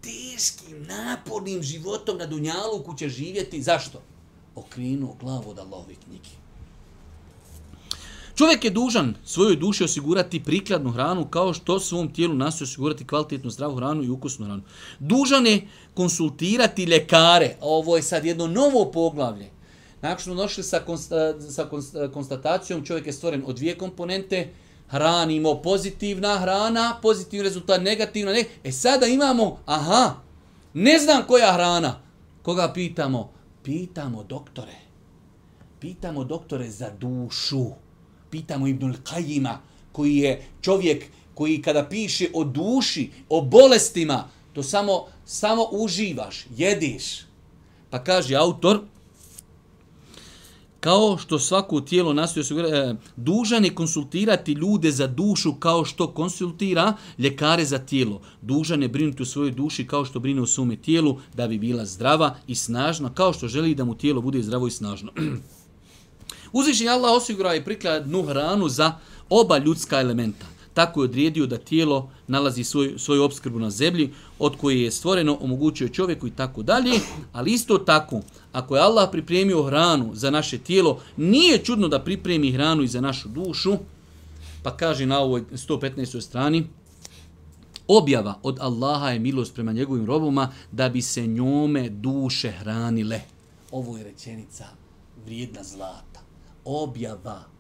Teškim, 0.02 0.84
napornim 0.84 1.64
životom 1.64 2.18
na 2.18 2.26
dunjalu 2.26 2.96
će 2.98 3.10
živjeti. 3.10 3.62
Zašto? 3.62 4.02
Okrenuo 4.56 5.16
glavu 5.20 5.50
od 5.50 5.60
Allahove 5.60 5.96
knjige. 5.96 6.30
Čovjek 8.36 8.64
je 8.64 8.70
dužan 8.70 9.16
svojoj 9.26 9.56
duši 9.56 9.84
osigurati 9.84 10.44
prikladnu 10.44 10.92
hranu 10.92 11.28
kao 11.28 11.54
što 11.54 11.80
svom 11.80 12.14
tijelu 12.14 12.34
nastoji 12.34 12.66
osigurati 12.66 13.08
kvalitetnu 13.08 13.50
zdravu 13.50 13.76
hranu 13.76 14.04
i 14.04 14.10
ukusnu 14.10 14.46
hranu. 14.46 14.62
Dužan 15.00 15.48
je 15.48 15.68
konsultirati 15.94 16.86
lekare. 16.86 17.56
Ovo 17.62 17.96
je 17.96 18.04
sad 18.04 18.26
jedno 18.26 18.48
novo 18.48 18.92
poglavlje. 18.92 19.50
Nakon 20.02 20.22
što 20.22 20.36
došli 20.36 20.64
sa, 20.64 20.80
konsta, 20.80 21.42
sa 21.52 21.70
konstatacijom, 22.14 22.86
čovjek 22.86 23.06
je 23.08 23.14
stvoren 23.14 23.44
od 23.46 23.56
dvije 23.56 23.78
komponente, 23.78 24.50
hranimo 24.92 25.56
pozitivna 25.62 26.38
hrana, 26.40 27.00
pozitivni 27.02 27.44
rezultat, 27.44 27.82
negativna, 27.82 28.32
ne. 28.32 28.46
E 28.64 28.72
sada 28.72 29.06
imamo, 29.06 29.60
aha, 29.66 30.16
ne 30.74 31.00
znam 31.00 31.24
koja 31.28 31.54
hrana. 31.54 32.02
Koga 32.44 32.74
pitamo? 32.74 33.32
Pitamo 33.64 34.24
doktore. 34.24 34.76
Pitamo 35.80 36.24
doktore 36.24 36.70
za 36.70 36.90
dušu. 36.90 37.66
Pitamo 38.30 38.68
Ibnul 38.68 38.94
Kajima, 39.04 39.60
koji 39.92 40.18
je 40.18 40.42
čovjek 40.62 41.06
koji 41.34 41.62
kada 41.62 41.86
piše 41.90 42.28
o 42.34 42.44
duši, 42.44 43.10
o 43.30 43.42
bolestima, 43.42 44.28
to 44.54 44.64
samo, 44.64 45.06
samo 45.26 45.68
uživaš, 45.72 46.46
jediš. 46.58 47.26
Pa 47.90 48.04
kaže 48.04 48.36
autor, 48.36 48.82
kao 50.82 51.18
što 51.18 51.40
svako 51.40 51.82
tijelo 51.82 52.14
nastoji 52.14 52.42
osigurati, 52.42 52.76
e, 52.76 52.96
dužan 53.16 53.66
je 53.66 53.76
konsultirati 53.76 54.52
ljude 54.52 54.92
za 54.92 55.08
dušu 55.08 55.54
kao 55.54 55.86
što 55.86 56.08
konsultira 56.08 56.94
ljekare 57.18 57.66
za 57.66 57.80
tijelo. 57.80 58.22
Dužan 58.42 58.82
je 58.82 58.88
brinuti 58.88 59.24
u 59.24 59.26
svojoj 59.26 59.52
duši 59.52 59.88
kao 59.88 60.06
što 60.06 60.20
brine 60.20 60.42
u 60.42 60.46
svome 60.46 60.76
tijelu 60.76 61.20
da 61.34 61.48
bi 61.48 61.58
bila 61.58 61.86
zdrava 61.86 62.36
i 62.48 62.56
snažna, 62.56 63.14
kao 63.14 63.34
što 63.34 63.48
želi 63.48 63.76
da 63.76 63.86
mu 63.86 63.96
tijelo 63.96 64.22
bude 64.22 64.42
zdravo 64.42 64.68
i 64.68 64.72
snažno. 64.72 65.12
Uzvišen 66.52 66.90
Allah 66.90 67.12
osigurao 67.12 67.54
je 67.54 67.66
prikladnu 67.66 68.24
hranu 68.24 68.70
za 68.70 68.94
oba 69.30 69.58
ljudska 69.58 70.00
elementa. 70.00 70.46
Tako 70.74 71.02
je 71.02 71.04
odrijedio 71.04 71.46
da 71.46 71.58
tijelo 71.58 72.10
nalazi 72.28 72.64
svoj, 72.64 72.94
svoju 72.98 73.24
obskrbu 73.24 73.60
na 73.60 73.70
zemlji, 73.70 74.14
od 74.40 74.58
koje 74.58 74.84
je 74.84 74.92
stvoreno, 74.92 75.38
omogućuje 75.42 75.94
čovjeku 75.94 76.28
i 76.28 76.32
tako 76.32 76.64
dalje, 76.64 77.00
ali 77.34 77.52
isto 77.52 77.78
tako, 77.78 78.22
ako 78.52 78.76
je 78.76 78.82
Allah 78.82 79.10
pripremio 79.12 79.64
hranu 79.64 80.12
za 80.14 80.30
naše 80.30 80.58
tijelo, 80.58 81.02
nije 81.18 81.58
čudno 81.58 81.88
da 81.88 82.00
pripremi 82.00 82.52
hranu 82.52 82.84
i 82.84 82.88
za 82.88 83.02
našu 83.02 83.30
dušu, 83.30 83.78
pa 84.64 84.78
kaže 84.78 85.06
na 85.06 85.20
ovoj 85.20 85.44
115. 85.52 86.22
strani, 86.22 86.68
objava 87.88 88.40
od 88.44 88.60
Allaha 88.60 89.10
je 89.10 89.20
milost 89.20 89.54
prema 89.54 89.72
njegovim 89.72 90.06
roboma 90.06 90.52
da 90.72 90.90
bi 90.90 91.02
se 91.02 91.28
njome 91.28 91.90
duše 91.90 92.52
hranile. 92.52 93.22
Ovo 93.72 93.98
je 93.98 94.04
rečenica 94.04 94.66
vrijedna 95.26 95.64
zlata. 95.64 96.20
Objava 96.66 97.52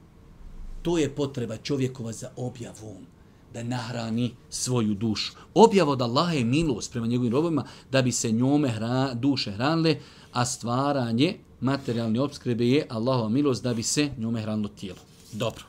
To 0.81 0.97
je 0.97 1.09
potreba 1.09 1.57
čovjekova 1.57 2.11
za 2.11 2.29
objavom, 2.35 3.05
da 3.53 3.63
nahrani 3.63 4.31
svoju 4.49 4.93
dušu. 4.93 5.33
Objava 5.53 5.91
od 5.91 6.01
Allaha 6.01 6.33
je 6.33 6.45
milost 6.45 6.91
prema 6.91 7.07
njegovim 7.07 7.33
robovima 7.33 7.65
da 7.91 8.01
bi 8.01 8.11
se 8.11 8.31
njome 8.31 8.69
hra, 8.69 9.13
duše 9.13 9.51
hranile, 9.51 9.95
a 10.31 10.45
stvaranje 10.45 11.37
materijalne 11.59 12.21
obskrbe 12.21 12.67
je 12.67 12.85
Allahova 12.89 13.29
milost 13.29 13.63
da 13.63 13.73
bi 13.73 13.83
se 13.83 14.09
njome 14.17 14.41
hranilo 14.41 14.69
tijelo. 14.69 14.99
Dobro. 15.31 15.63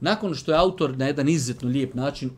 Nakon 0.00 0.34
što 0.34 0.52
je 0.52 0.58
autor 0.58 0.96
na 0.98 1.06
jedan 1.06 1.28
izuzetno 1.28 1.68
lijep 1.68 1.94
način 1.94 2.28
e, 2.28 2.32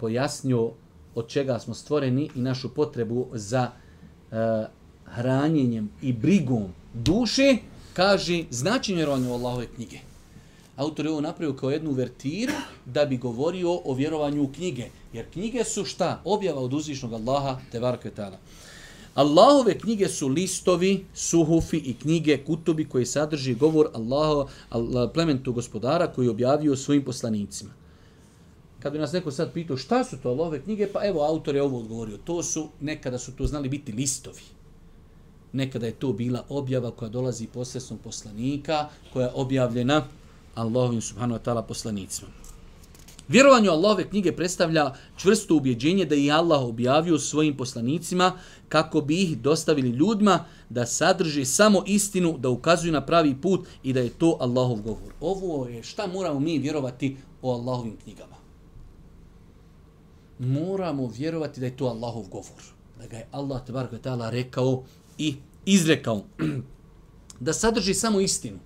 pojasnio 0.00 0.70
od 1.14 1.28
čega 1.28 1.58
smo 1.58 1.74
stvoreni 1.74 2.30
i 2.34 2.40
našu 2.40 2.74
potrebu 2.74 3.26
za 3.32 3.70
e, 3.70 4.66
hranjenjem 5.04 5.90
i 6.02 6.12
brigom 6.12 6.64
duše, 6.94 7.56
kaže 7.92 8.44
značenje 8.50 8.96
vjerovanja 8.96 9.30
u 9.30 9.34
Allahove 9.34 9.66
knjige. 9.66 9.98
Autor 10.76 11.06
je 11.06 11.12
ovo 11.12 11.20
napravio 11.20 11.56
kao 11.56 11.70
jednu 11.70 11.90
vertiru 11.90 12.52
da 12.84 13.04
bi 13.04 13.16
govorio 13.16 13.80
o 13.84 13.94
vjerovanju 13.94 14.42
u 14.42 14.52
knjige. 14.52 14.86
Jer 15.12 15.30
knjige 15.32 15.64
su 15.64 15.84
šta? 15.84 16.20
Objava 16.24 16.60
od 16.60 16.74
uzvišnog 16.74 17.12
Allaha 17.12 17.58
te 17.72 17.80
varkvetala. 17.80 18.38
Allahove 19.14 19.78
knjige 19.78 20.08
su 20.08 20.28
listovi, 20.28 21.04
suhufi 21.14 21.76
i 21.76 21.94
knjige, 21.94 22.38
kutubi 22.44 22.84
koji 22.84 23.06
sadrži 23.06 23.54
govor 23.54 23.88
Allaho, 23.94 24.48
Allah, 24.70 25.10
plementu 25.14 25.52
gospodara 25.52 26.06
koji 26.06 26.26
je 26.26 26.30
objavio 26.30 26.76
svojim 26.76 27.04
poslanicima. 27.04 27.70
Kad 28.80 28.92
bi 28.92 28.98
nas 28.98 29.12
neko 29.12 29.30
sad 29.30 29.52
pitao 29.52 29.76
šta 29.76 30.04
su 30.04 30.16
to 30.22 30.28
Allahove 30.28 30.62
knjige, 30.62 30.86
pa 30.92 31.04
evo 31.04 31.24
autor 31.24 31.54
je 31.54 31.62
ovo 31.62 31.78
odgovorio. 31.78 32.18
To 32.24 32.42
su, 32.42 32.68
nekada 32.80 33.18
su 33.18 33.32
to 33.36 33.46
znali 33.46 33.68
biti 33.68 33.92
listovi 33.92 34.40
nekada 35.52 35.86
je 35.86 35.92
to 35.92 36.12
bila 36.12 36.44
objava 36.48 36.90
koja 36.90 37.08
dolazi 37.08 37.46
posredstvom 37.46 37.98
poslanika, 37.98 38.88
koja 39.12 39.26
je 39.26 39.32
objavljena 39.34 40.04
Allahovim 40.54 41.00
subhanahu 41.00 41.40
wa 41.40 41.44
ta'ala 41.44 41.62
poslanicima. 41.62 42.28
Vjerovanje 43.28 43.70
u 43.70 43.72
Allahove 43.72 44.08
knjige 44.08 44.32
predstavlja 44.32 44.94
čvrsto 45.16 45.54
ubjeđenje 45.56 46.04
da 46.04 46.14
je 46.14 46.32
Allah 46.32 46.62
objavio 46.62 47.18
svojim 47.18 47.56
poslanicima 47.56 48.32
kako 48.70 49.00
bi 49.00 49.22
ih 49.22 49.38
dostavili 49.38 49.88
ljudima 49.88 50.44
da 50.68 50.86
sadrži 50.86 51.44
samo 51.44 51.82
istinu, 51.86 52.38
da 52.38 52.48
ukazuju 52.48 52.92
na 52.92 53.06
pravi 53.06 53.34
put 53.40 53.68
i 53.82 53.92
da 53.92 54.00
je 54.00 54.08
to 54.08 54.36
Allahov 54.40 54.82
govor. 54.82 55.12
Ovo 55.20 55.66
je 55.66 55.82
šta 55.82 56.06
moramo 56.06 56.40
mi 56.40 56.58
vjerovati 56.58 57.16
o 57.42 57.54
Allahovim 57.54 57.96
knjigama. 57.96 58.36
Moramo 60.38 61.06
vjerovati 61.06 61.60
da 61.60 61.66
je 61.66 61.76
to 61.76 61.84
Allahov 61.84 62.28
govor. 62.28 62.62
Da 62.98 63.06
ga 63.06 63.16
je 63.16 63.26
Allah 63.32 63.62
ta'ala 63.66 64.30
rekao 64.30 64.84
i 65.18 65.34
izrekao 65.64 66.22
da 67.46 67.52
sadrži 67.52 67.94
samo 67.94 68.20
istinu. 68.20 68.58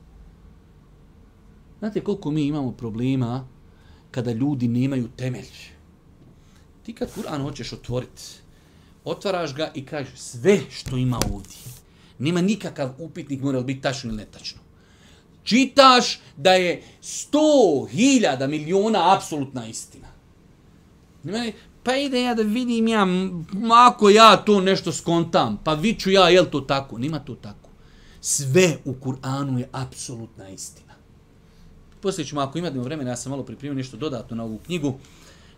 Znate 1.79 2.01
koliko 2.01 2.31
mi 2.31 2.47
imamo 2.47 2.73
problema 2.73 3.49
kada 4.11 4.33
ljudi 4.33 4.69
nemaju 4.69 5.09
temelj. 5.17 5.51
Ti 6.83 6.93
kad 6.93 7.09
Kur'an 7.15 7.43
hoćeš 7.43 7.73
otvoriti, 7.73 8.44
otvaraš 9.05 9.55
ga 9.55 9.71
i 9.75 9.87
kažeš 9.87 10.19
sve 10.19 10.61
što 10.71 10.97
ima 10.97 11.21
ovdje. 11.33 11.57
Nema 12.19 12.41
nikakav 12.41 12.95
upitnik, 12.99 13.41
mora 13.41 13.59
li 13.59 13.65
biti 13.65 13.81
tačno 13.81 14.09
ili 14.09 14.17
netačno. 14.17 14.61
Čitaš 15.43 16.21
da 16.37 16.53
je 16.53 16.83
sto 17.01 17.87
hiljada 17.91 18.47
miliona 18.47 19.17
apsolutna 19.17 19.67
istina. 19.67 20.09
Nema, 21.23 21.53
pa 21.83 21.97
ide 21.97 22.23
ja 22.23 22.35
da 22.35 22.43
vidim 22.43 22.89
ja, 22.89 23.07
ako 23.89 24.11
ja 24.11 24.37
to 24.37 24.61
nešto 24.61 24.93
skontam, 24.93 25.61
pa 25.65 25.75
viću 25.75 26.11
ja, 26.11 26.29
jel 26.29 26.45
to 26.45 26.61
tako? 26.61 26.99
Nima 26.99 27.19
to 27.19 27.35
tako. 27.35 27.71
Sve 28.21 28.77
u 28.85 28.95
Kur'anu 28.95 29.59
je 29.59 29.69
apsolutna 29.73 30.49
istina. 30.49 30.95
Poslije 32.01 32.27
ćemo, 32.27 32.41
ako 32.41 32.59
imate 32.59 32.79
vremena, 32.79 33.11
ja 33.11 33.17
sam 33.17 33.31
malo 33.31 33.43
pripremio 33.43 33.75
nešto 33.75 33.97
dodatno 33.97 34.37
na 34.37 34.45
ovu 34.45 34.59
knjigu, 34.67 34.99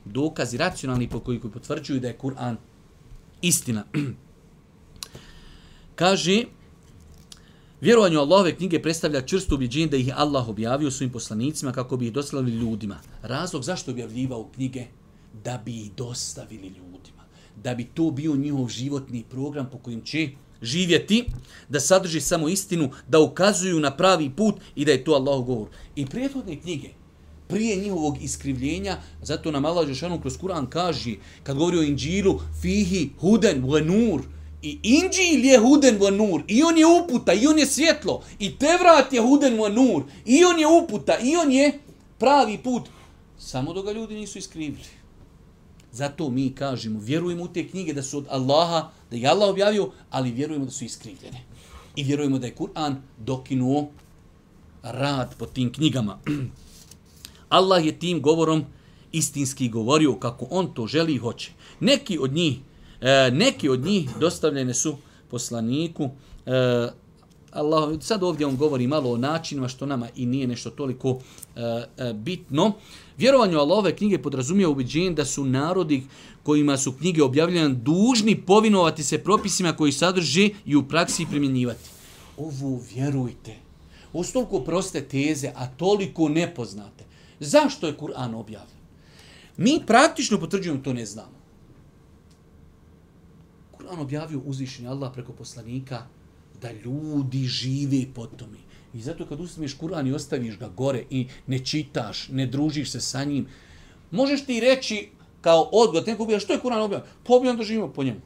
dokazi 0.04 0.56
racionalni 0.56 1.09
po 1.09 1.20
koji 1.20 1.40
potvrđuju 1.40 2.00
da 2.00 2.09
je 2.09 2.18
Kur'an 2.18 2.56
istina. 3.42 3.85
Kaže, 5.94 6.44
vjerovanje 7.81 8.18
u 8.18 8.20
Allahove 8.20 8.57
knjige 8.57 8.83
predstavlja 8.83 9.27
čvrsto 9.27 9.55
ubjeđenje 9.55 9.87
da 9.87 9.96
ih 9.96 10.12
Allah 10.16 10.49
objavio 10.49 10.90
svojim 10.90 11.12
poslanicima 11.12 11.72
kako 11.72 11.96
bi 11.96 12.07
ih 12.07 12.12
dostavili 12.12 12.57
ljudima. 12.57 12.99
Razlog 13.22 13.62
zašto 13.62 13.90
objavljivao 13.90 14.49
knjige? 14.55 14.87
da 15.44 15.62
bi 15.64 15.81
ih 15.81 15.92
dostavili 15.92 16.68
ljudima, 16.68 17.25
da 17.62 17.75
bi 17.75 17.85
to 17.85 18.11
bio 18.11 18.37
njihov 18.37 18.68
životni 18.68 19.25
program 19.31 19.68
po 19.72 19.79
kojim 19.79 20.03
će 20.03 20.29
živjeti, 20.62 21.25
da 21.68 21.81
sadrži 21.81 22.20
samo 22.20 22.49
istinu, 22.49 22.90
da 23.09 23.20
ukazuju 23.20 23.81
na 23.81 23.96
pravi 23.96 24.31
put 24.37 24.55
i 24.75 24.85
da 24.85 24.92
je 24.92 25.05
to 25.05 25.12
Allahov 25.12 25.42
govor. 25.42 25.68
I 25.96 26.07
prijethodne 26.07 26.61
knjige, 26.61 26.88
prije 27.48 27.76
njihovog 27.76 28.22
iskrivljenja, 28.22 28.96
zato 29.22 29.50
nam 29.50 29.64
Allah 29.64 29.88
Žešanu 29.88 30.20
kroz 30.20 30.38
Kur'an 30.38 30.66
kaže, 30.68 31.14
kad 31.42 31.56
govori 31.56 31.78
o 31.78 31.82
Inđilu, 31.82 32.40
fihi 32.62 33.11
huden 33.20 33.62
wa 33.62 33.85
nur, 33.85 34.22
i 34.62 34.78
Inđil 34.82 35.44
je 35.44 35.59
huden 35.59 35.98
wa 35.98 36.11
nur, 36.11 36.42
i 36.48 36.62
on 36.62 36.78
je 36.78 36.87
uputa, 36.87 37.32
i 37.32 37.46
on 37.46 37.59
je 37.59 37.66
svjetlo, 37.66 38.22
i 38.38 38.56
Tevrat 38.59 39.12
je 39.12 39.20
huden 39.20 39.56
wa 39.56 39.74
nur, 39.74 40.02
i 40.24 40.44
on 40.44 40.61
je 40.61 40.66
uputa, 40.66 41.18
i 41.18 41.37
on 41.37 41.52
je 41.52 41.78
pravi 42.18 42.59
put, 42.59 42.82
samo 43.38 43.72
dok 43.72 43.85
ga 43.85 43.92
ljudi 43.92 44.14
nisu 44.14 44.38
iskrivili. 44.38 44.96
Zato 45.92 46.30
mi 46.30 46.54
kažemo, 46.54 47.00
vjerujemo 47.00 47.44
u 47.44 47.48
te 47.48 47.68
knjige 47.68 47.92
da 47.92 48.02
su 48.02 48.18
od 48.18 48.26
Allaha, 48.30 48.90
da 49.11 49.16
je 49.16 49.28
Allah 49.28 49.48
objavio, 49.48 49.90
ali 50.11 50.30
vjerujemo 50.30 50.64
da 50.64 50.70
su 50.70 50.85
iskrivljene. 50.85 51.40
I 51.96 52.04
vjerujemo 52.04 52.38
da 52.38 52.46
je 52.46 52.54
Kur'an 52.54 52.94
dokinuo 53.18 53.88
rad 54.82 55.35
po 55.38 55.46
tim 55.46 55.72
knjigama. 55.72 56.18
Allah 57.48 57.87
je 57.87 57.98
tim 57.98 58.22
govorom 58.22 58.64
istinski 59.12 59.68
govorio 59.68 60.14
kako 60.14 60.46
on 60.50 60.74
to 60.74 60.87
želi 60.87 61.14
i 61.14 61.18
hoće. 61.18 61.50
Neki 61.80 62.18
od 62.18 62.32
njih, 62.32 62.59
e, 63.00 63.30
neki 63.30 63.68
od 63.68 63.85
njih 63.85 64.11
dostavljene 64.20 64.74
su 64.74 64.96
poslaniku, 65.30 66.11
e, 66.46 66.88
Allah, 67.50 67.98
sad 68.00 68.22
ovdje 68.22 68.46
on 68.46 68.56
govori 68.56 68.87
malo 68.87 69.11
o 69.11 69.16
načinima 69.16 69.68
što 69.68 69.87
nama 69.87 70.09
i 70.16 70.26
nije 70.26 70.46
nešto 70.46 70.70
toliko 70.70 71.18
e, 71.56 71.61
e 71.98 72.12
bitno. 72.12 72.72
Vjerovanju 73.18 73.59
Allahove 73.59 73.96
knjige 73.96 74.18
podrazumije 74.22 74.66
ubiđenje 74.66 75.11
da 75.11 75.24
su 75.24 75.44
narodi 75.44 76.02
kojima 76.42 76.76
su 76.76 76.92
knjige 76.92 77.22
objavljene 77.22 77.68
dužni 77.68 78.37
povinovati 78.46 79.04
se 79.04 79.18
propisima 79.18 79.72
koji 79.72 79.92
sadrži 79.92 80.54
i 80.66 80.76
u 80.76 80.88
praksi 80.88 81.26
primjenjivati. 81.30 81.90
Ovo 82.37 82.80
vjerujte. 82.94 83.56
Ovo 84.12 84.24
su 84.24 84.32
toliko 84.32 84.61
proste 84.61 85.00
teze, 85.00 85.50
a 85.54 85.66
toliko 85.66 86.28
nepoznate. 86.28 87.04
Zašto 87.40 87.87
je 87.87 87.96
Kur'an 87.96 88.35
objavljen? 88.35 88.77
Mi 89.57 89.81
praktično 89.87 90.40
potvrđujemo 90.40 90.83
to 90.83 90.92
ne 90.92 91.07
znamo. 91.07 91.37
Kur'an 93.79 94.01
objavio 94.01 94.40
uzvišenje 94.44 94.88
Allah 94.88 95.12
preko 95.14 95.33
poslanika 95.33 96.07
da 96.62 96.72
ljudi 96.72 97.44
žive 97.44 98.07
po 98.14 98.27
tome. 98.27 98.59
I 98.94 99.03
zato 99.03 99.27
kad 99.27 99.40
uzmeš 99.40 99.77
Kur'an 99.79 100.09
i 100.09 100.12
ostaviš 100.12 100.59
ga 100.59 100.68
gore 100.68 101.05
i 101.11 101.27
ne 101.46 101.59
čitaš, 101.59 102.29
ne 102.29 102.46
družiš 102.46 102.90
se 102.90 103.01
sa 103.01 103.25
njim, 103.25 103.46
možeš 104.11 104.46
ti 104.46 104.61
reći 104.61 105.09
kao 105.40 105.68
odgod, 105.72 106.07
neko 106.07 106.22
ubija, 106.22 106.40
što 106.40 106.53
je 106.53 106.61
Kur'an 106.61 106.81
objavio? 106.81 107.07
Pa 107.25 107.35
objavljam 107.35 107.57
da 107.57 107.64
živimo 107.64 107.92
po 107.92 108.05
njemu. 108.05 108.20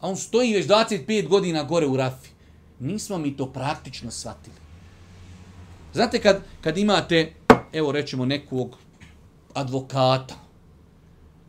A 0.00 0.08
on 0.08 0.16
stoji 0.16 0.54
već 0.54 0.66
25 0.66 1.28
godina 1.28 1.64
gore 1.64 1.86
u 1.86 1.96
Rafi. 1.96 2.28
Nismo 2.80 3.18
mi 3.18 3.36
to 3.36 3.52
praktično 3.52 4.10
shvatili. 4.10 4.56
Znate 5.94 6.20
kad, 6.20 6.42
kad 6.60 6.78
imate, 6.78 7.32
evo 7.72 7.92
rećemo 7.92 8.24
nekog 8.24 8.76
advokata, 9.54 10.42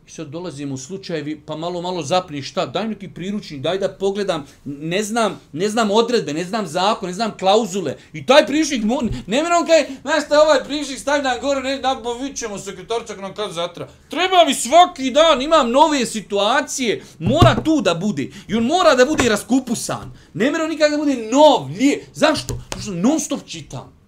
I 0.06 0.10
sad 0.10 0.28
dolazim 0.28 0.72
u 0.72 0.76
slučajevi, 0.76 1.40
pa 1.46 1.56
malo, 1.56 1.82
malo 1.82 2.02
zapni 2.02 2.42
šta, 2.42 2.66
daj 2.66 2.88
neki 2.88 3.08
priručnik, 3.08 3.60
daj 3.60 3.78
da 3.78 3.88
pogledam, 3.88 4.46
ne 4.64 5.02
znam, 5.02 5.40
ne 5.52 5.68
znam 5.68 5.90
odredbe, 5.90 6.34
ne 6.34 6.44
znam 6.44 6.66
zakon, 6.66 7.06
ne 7.08 7.14
znam 7.14 7.32
klauzule. 7.38 7.96
I 8.12 8.26
taj 8.26 8.46
priručnik, 8.46 8.82
ne 9.26 9.42
mene 9.42 9.56
on 9.60 9.66
kaj, 9.66 9.86
znaš 10.02 10.24
šta 10.24 10.42
ovaj 10.42 10.64
priručnik 10.64 10.98
stavi 10.98 11.22
nam 11.22 11.40
gore, 11.40 11.60
ne 11.60 11.76
znam, 11.76 12.02
bavit 12.02 12.32
pa 12.32 12.36
ćemo 12.36 12.58
sekretarčak 12.58 13.20
nam 13.20 13.34
kad 13.34 13.52
zatra. 13.52 13.88
Treba 14.10 14.44
mi 14.46 14.54
svaki 14.54 15.10
dan, 15.10 15.42
imam 15.42 15.70
nove 15.70 16.06
situacije, 16.06 17.02
mora 17.18 17.56
tu 17.64 17.80
da 17.80 17.94
bude. 17.94 18.28
I 18.48 18.54
on 18.54 18.64
mora 18.64 18.94
da 18.94 19.06
bude 19.06 19.28
raskupusan. 19.28 20.12
Ne 20.34 20.50
mene 20.50 20.64
on 20.64 20.70
nikada 20.70 20.90
da 20.90 20.96
bude 20.96 21.28
nov, 21.32 21.68
lije. 21.78 22.06
Zašto? 22.14 22.58
Zašto 22.76 22.92
non 22.92 23.20
stop 23.20 23.40
čitam. 23.46 24.03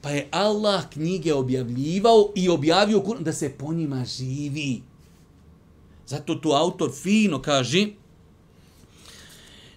Pa 0.00 0.10
je 0.10 0.28
Allah 0.30 0.90
knjige 0.90 1.34
objavljivao 1.34 2.32
i 2.34 2.48
objavio 2.48 3.00
Kur'an 3.00 3.22
da 3.22 3.32
se 3.32 3.52
po 3.58 3.72
njima 3.72 4.04
živi. 4.04 4.82
Zato 6.06 6.34
tu 6.34 6.52
autor 6.52 6.90
fino 7.02 7.42
kaže 7.42 7.86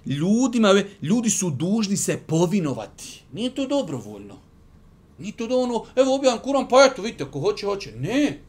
ljudima, 0.05 0.83
ljudi 1.01 1.29
su 1.29 1.49
dužni 1.49 1.97
se 1.97 2.17
povinovati. 2.27 3.23
Nije 3.33 3.55
to 3.55 3.67
dobrovoljno. 3.67 4.37
Nije 5.17 5.31
to 5.31 5.47
da 5.47 5.57
ono, 5.57 5.85
evo 5.95 6.15
objavam 6.15 6.39
Kur'an, 6.39 6.67
pa 6.69 6.87
eto, 6.91 7.01
vidite, 7.01 7.23
ako 7.23 7.39
hoće, 7.39 7.65
hoće. 7.65 7.91
Ne. 7.91 8.39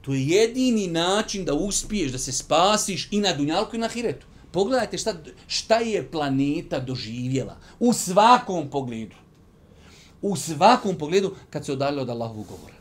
To 0.00 0.14
je 0.14 0.26
jedini 0.26 0.86
način 0.86 1.44
da 1.44 1.54
uspiješ, 1.54 2.12
da 2.12 2.18
se 2.18 2.32
spasiš 2.32 3.08
i 3.10 3.20
na 3.20 3.32
Dunjalku 3.32 3.76
i 3.76 3.78
na 3.78 3.88
Hiretu. 3.88 4.26
Pogledajte 4.52 4.98
šta, 4.98 5.14
šta 5.46 5.76
je 5.76 6.10
planeta 6.10 6.80
doživjela. 6.80 7.56
U 7.80 7.92
svakom 7.92 8.70
pogledu 8.70 9.21
u 10.22 10.36
svakom 10.36 10.98
pogledu 10.98 11.34
kad 11.50 11.64
se 11.64 11.72
odaljilo 11.72 12.02
od 12.02 12.10
Allahovog 12.10 12.46
govora. 12.46 12.74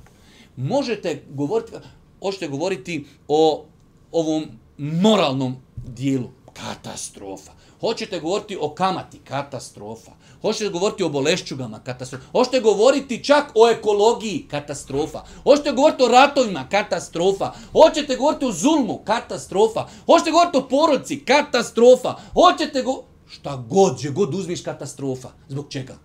Možete 0.58 1.24
govoriti, 1.30 1.72
hoćete 2.20 2.48
govoriti 2.48 3.06
o 3.28 3.66
ovom 4.12 4.46
moralnom 4.78 5.56
dijelu, 5.76 6.30
katastrofa. 6.54 7.52
Hoćete 7.80 8.20
govoriti 8.20 8.58
o 8.62 8.70
kamati, 8.70 9.20
katastrofa. 9.20 10.12
Hoćete 10.42 10.70
govoriti 10.70 11.04
o 11.04 11.10
bolešćugama, 11.10 11.80
katastrofa. 11.80 12.26
Hoćete 12.32 12.60
govoriti 12.60 13.24
čak 13.24 13.52
o 13.56 13.70
ekologiji, 13.70 14.46
katastrofa. 14.50 15.24
Hoćete 15.44 15.72
govoriti 15.72 16.04
o 16.04 16.08
ratovima, 16.08 16.68
katastrofa. 16.70 17.52
Hoćete 17.72 18.16
govoriti 18.16 18.46
o 18.46 18.52
zulmu, 18.52 19.00
katastrofa. 19.06 19.88
Hoćete 20.06 20.32
govoriti 20.32 20.58
o 20.58 20.68
porodci, 20.68 21.26
katastrofa. 21.26 22.16
Hoćete 22.34 22.82
go... 22.82 23.04
Šta 23.28 23.64
god, 23.70 24.00
že 24.00 24.10
god 24.10 24.36
uzmiš 24.36 24.62
katastrofa. 24.62 25.30
Zbog 25.50 25.66
čega? 25.70 25.98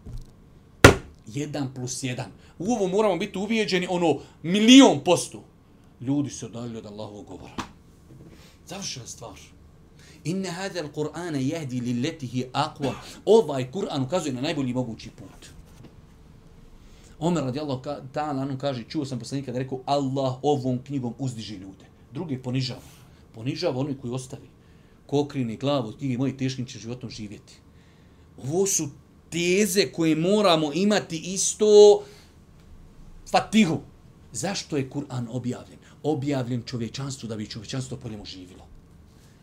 1 1.36 1.74
plus 1.74 2.02
1. 2.02 2.24
U 2.58 2.72
ovo 2.72 2.88
moramo 2.88 3.16
biti 3.16 3.38
uvijeđeni 3.38 3.86
ono 3.90 4.18
milion 4.42 5.00
posto. 5.04 5.44
Ljudi 6.00 6.30
se 6.30 6.46
odalju 6.46 6.78
od 6.78 6.86
Allahovog 6.86 7.26
govora. 7.26 7.54
Završena 8.66 9.06
stvar. 9.06 9.38
Inne 10.24 10.50
hada 10.50 10.82
al-Qur'ana 10.82 11.38
jehdi 11.38 11.80
li 11.80 12.00
letihi 12.00 12.44
aqwa. 12.52 12.92
Ovaj 13.24 13.70
Kur'an 13.72 14.02
ukazuje 14.02 14.32
na 14.32 14.40
najbolji 14.40 14.74
mogući 14.74 15.10
put. 15.10 15.46
Omer 17.18 17.44
radijallahu 17.44 17.82
ta'ala 18.12 18.42
anu 18.42 18.58
kaže, 18.58 18.84
čuo 18.88 19.04
sam 19.04 19.18
poslanika 19.18 19.52
da 19.52 19.58
rekao, 19.58 19.80
Allah 19.86 20.38
ovom 20.42 20.82
knjigom 20.84 21.14
uzdiži 21.18 21.54
ljude. 21.54 21.84
Drugi 22.12 22.42
ponižava. 22.42 22.80
Ponižava 23.34 23.80
oni 23.80 23.96
koji 24.00 24.12
ostavi. 24.12 24.48
Ko 25.06 25.20
okrini 25.20 25.56
glavu 25.56 25.88
od 25.88 25.98
knjige, 25.98 26.18
moji 26.18 26.36
teškim 26.36 26.66
će 26.66 26.78
životom 26.78 27.10
živjeti. 27.10 27.54
Ovo 28.42 28.66
su 28.66 28.88
teze 29.36 29.92
koje 29.92 30.16
moramo 30.16 30.72
imati 30.74 31.18
isto 31.18 32.02
fatihu. 33.30 33.80
Zašto 34.32 34.76
je 34.76 34.90
Kur'an 34.90 35.26
objavljen? 35.30 35.78
Objavljen 36.02 36.62
čovječanstvu 36.66 37.28
da 37.28 37.36
bi 37.36 37.50
čovječanstvo 37.50 37.96
po 37.96 38.08
njemu 38.08 38.24
živilo. 38.24 38.66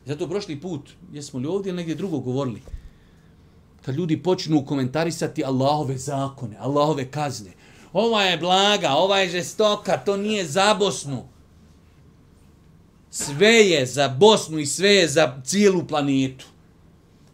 Zato 0.06 0.28
prošli 0.30 0.62
put, 0.62 0.90
jesmo 1.14 1.40
li 1.40 1.48
ovdje 1.48 1.70
ili 1.70 1.78
negdje 1.78 1.96
drugo 1.96 2.20
govorili, 2.20 2.62
kad 3.82 3.96
ljudi 3.96 4.24
počnu 4.24 4.66
komentarisati 4.66 5.46
Allahove 5.46 5.98
zakone, 5.98 6.58
Allahove 6.60 7.12
kazne, 7.12 7.52
ova 7.94 8.24
je 8.24 8.38
blaga, 8.38 8.90
ova 8.90 9.20
je 9.20 9.30
žestoka, 9.30 9.98
to 9.98 10.18
nije 10.18 10.46
za 10.48 10.74
Bosnu. 10.74 11.24
Sve 13.12 13.54
je 13.54 13.86
za 13.86 14.08
Bosnu 14.08 14.60
i 14.60 14.66
sve 14.66 14.90
je 14.90 15.08
za 15.08 15.42
cijelu 15.46 15.88
planetu 15.88 16.53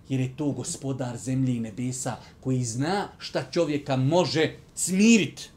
jer 0.09 0.19
je 0.19 0.37
to 0.37 0.51
gospodar 0.51 1.17
zemlje 1.17 1.55
i 1.55 1.59
nebesa 1.59 2.15
koji 2.41 2.63
zna 2.63 3.07
šta 3.17 3.43
čovjeka 3.51 3.95
može 3.95 4.55
smiriti. 4.75 5.49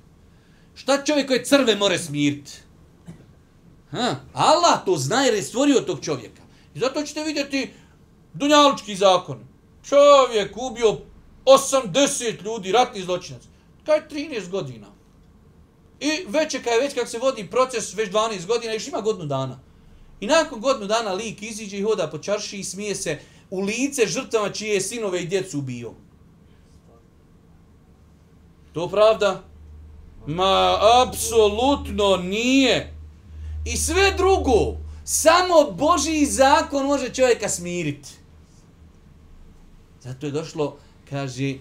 Šta 0.74 1.04
čovjek 1.04 1.26
koje 1.26 1.44
crve 1.44 1.76
more 1.76 1.98
smiriti? 1.98 2.52
Ha? 3.90 4.16
Allah 4.32 4.84
to 4.84 4.96
zna 4.96 5.22
jer 5.22 5.34
je 5.34 5.42
stvorio 5.42 5.80
tog 5.80 6.00
čovjeka. 6.00 6.42
I 6.74 6.78
zato 6.78 7.02
ćete 7.02 7.24
vidjeti 7.24 7.70
dunjalučki 8.34 8.96
zakon. 8.96 9.38
Čovjek 9.88 10.56
ubio 10.56 10.98
80 11.44 12.44
ljudi, 12.44 12.72
ratni 12.72 13.02
zločinac. 13.02 13.42
Kaj 13.86 14.08
13 14.10 14.48
godina. 14.48 14.86
I 16.00 16.10
već 16.28 16.54
je, 16.54 16.62
kaj 16.62 16.78
već 16.78 16.94
kako 16.94 17.06
se 17.06 17.18
vodi 17.18 17.50
proces, 17.50 17.94
već 17.94 18.10
12 18.10 18.46
godina, 18.46 18.72
još 18.72 18.88
ima 18.88 19.00
godinu 19.00 19.26
dana. 19.26 19.58
I 20.20 20.26
nakon 20.26 20.60
godinu 20.60 20.86
dana 20.86 21.12
lik 21.12 21.42
iziđe 21.42 21.78
i 21.78 21.82
hoda 21.82 22.10
po 22.10 22.18
čarši 22.18 22.58
i 22.58 22.64
smije 22.64 22.94
se 22.94 23.18
u 23.51 23.61
lice 23.61 24.05
žrtava 24.05 24.49
čije 24.49 24.81
sinove 24.81 25.21
i 25.21 25.27
djecu 25.27 25.59
ubio. 25.59 25.93
To 28.73 28.89
pravda? 28.89 29.43
Ma, 30.27 30.77
apsolutno 31.07 32.17
nije. 32.17 32.93
I 33.65 33.77
sve 33.77 34.13
drugo, 34.17 34.77
samo 35.03 35.71
Božji 35.71 36.25
zakon 36.25 36.85
može 36.85 37.13
čovjeka 37.13 37.49
smiriti. 37.49 38.09
Zato 40.01 40.25
je 40.25 40.31
došlo, 40.31 40.77
kaže, 41.09 41.55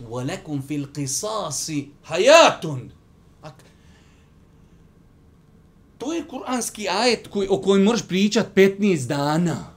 وَلَكُمْ 0.00 0.62
فِي 0.68 0.76
الْقِسَاسِ 0.84 1.86
حَيَاتٌ 2.08 2.88
To 5.98 6.12
je 6.12 6.28
kuranski 6.28 6.88
ajet 6.88 7.28
koji, 7.28 7.48
o 7.50 7.58
kojem 7.60 7.84
možeš 7.84 8.06
pričat 8.08 8.46
15 8.54 9.06
dana 9.06 9.74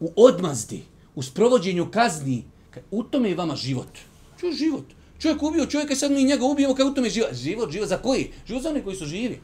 u 0.00 0.12
odmazdi, 0.16 0.82
u 1.14 1.22
sprovođenju 1.22 1.90
kazni, 1.90 2.44
u 2.90 3.02
tome 3.02 3.28
je 3.28 3.34
vama 3.34 3.56
život. 3.56 3.98
Čo 4.40 4.46
je 4.46 4.52
život? 4.52 4.84
Čovjek 5.18 5.42
ubio 5.42 5.66
čovjeka, 5.66 5.96
sad 5.96 6.12
mi 6.12 6.24
njega 6.24 6.44
ubijemo, 6.44 6.74
kao 6.74 6.86
u 6.86 6.94
tome 6.94 7.06
je 7.06 7.10
život. 7.10 7.34
Život, 7.34 7.70
život, 7.70 7.88
za 7.88 7.96
koji? 7.96 8.32
Život 8.46 8.62
za 8.62 8.68
one 8.68 8.84
koji 8.84 8.96
su 8.96 9.06
živi. 9.06 9.40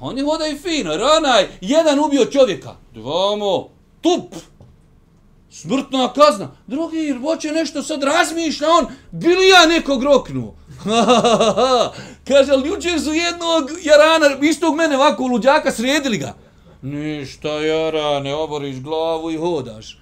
Oni 0.00 0.22
i 0.52 0.58
fino, 0.58 0.96
ranaj, 0.96 1.48
jedan 1.60 1.98
ubio 1.98 2.24
čovjeka. 2.24 2.76
Dvamo, 2.94 3.68
tup, 4.00 4.34
smrtna 5.50 6.12
kazna. 6.12 6.56
Drugi, 6.66 6.96
jer 6.96 7.20
hoće 7.20 7.52
nešto 7.52 7.82
sad 7.82 8.02
razmišlja, 8.02 8.68
on, 8.68 8.86
bili 9.10 9.48
ja 9.48 9.66
nekog 9.66 10.02
roknuo. 10.02 10.54
Kaže, 12.28 12.52
ali 12.52 12.68
jučer 12.68 13.00
su 13.00 13.12
jednog 13.12 13.70
jarana, 13.82 14.36
istog 14.42 14.74
mene 14.74 14.96
ovako 14.96 15.26
luđaka, 15.26 15.72
sredili 15.72 16.18
ga. 16.18 16.34
Ništa, 16.82 17.48
jara, 17.48 18.20
ne 18.20 18.34
oboriš 18.34 18.80
glavu 18.80 19.30
i 19.30 19.36
hodaš. 19.36 19.98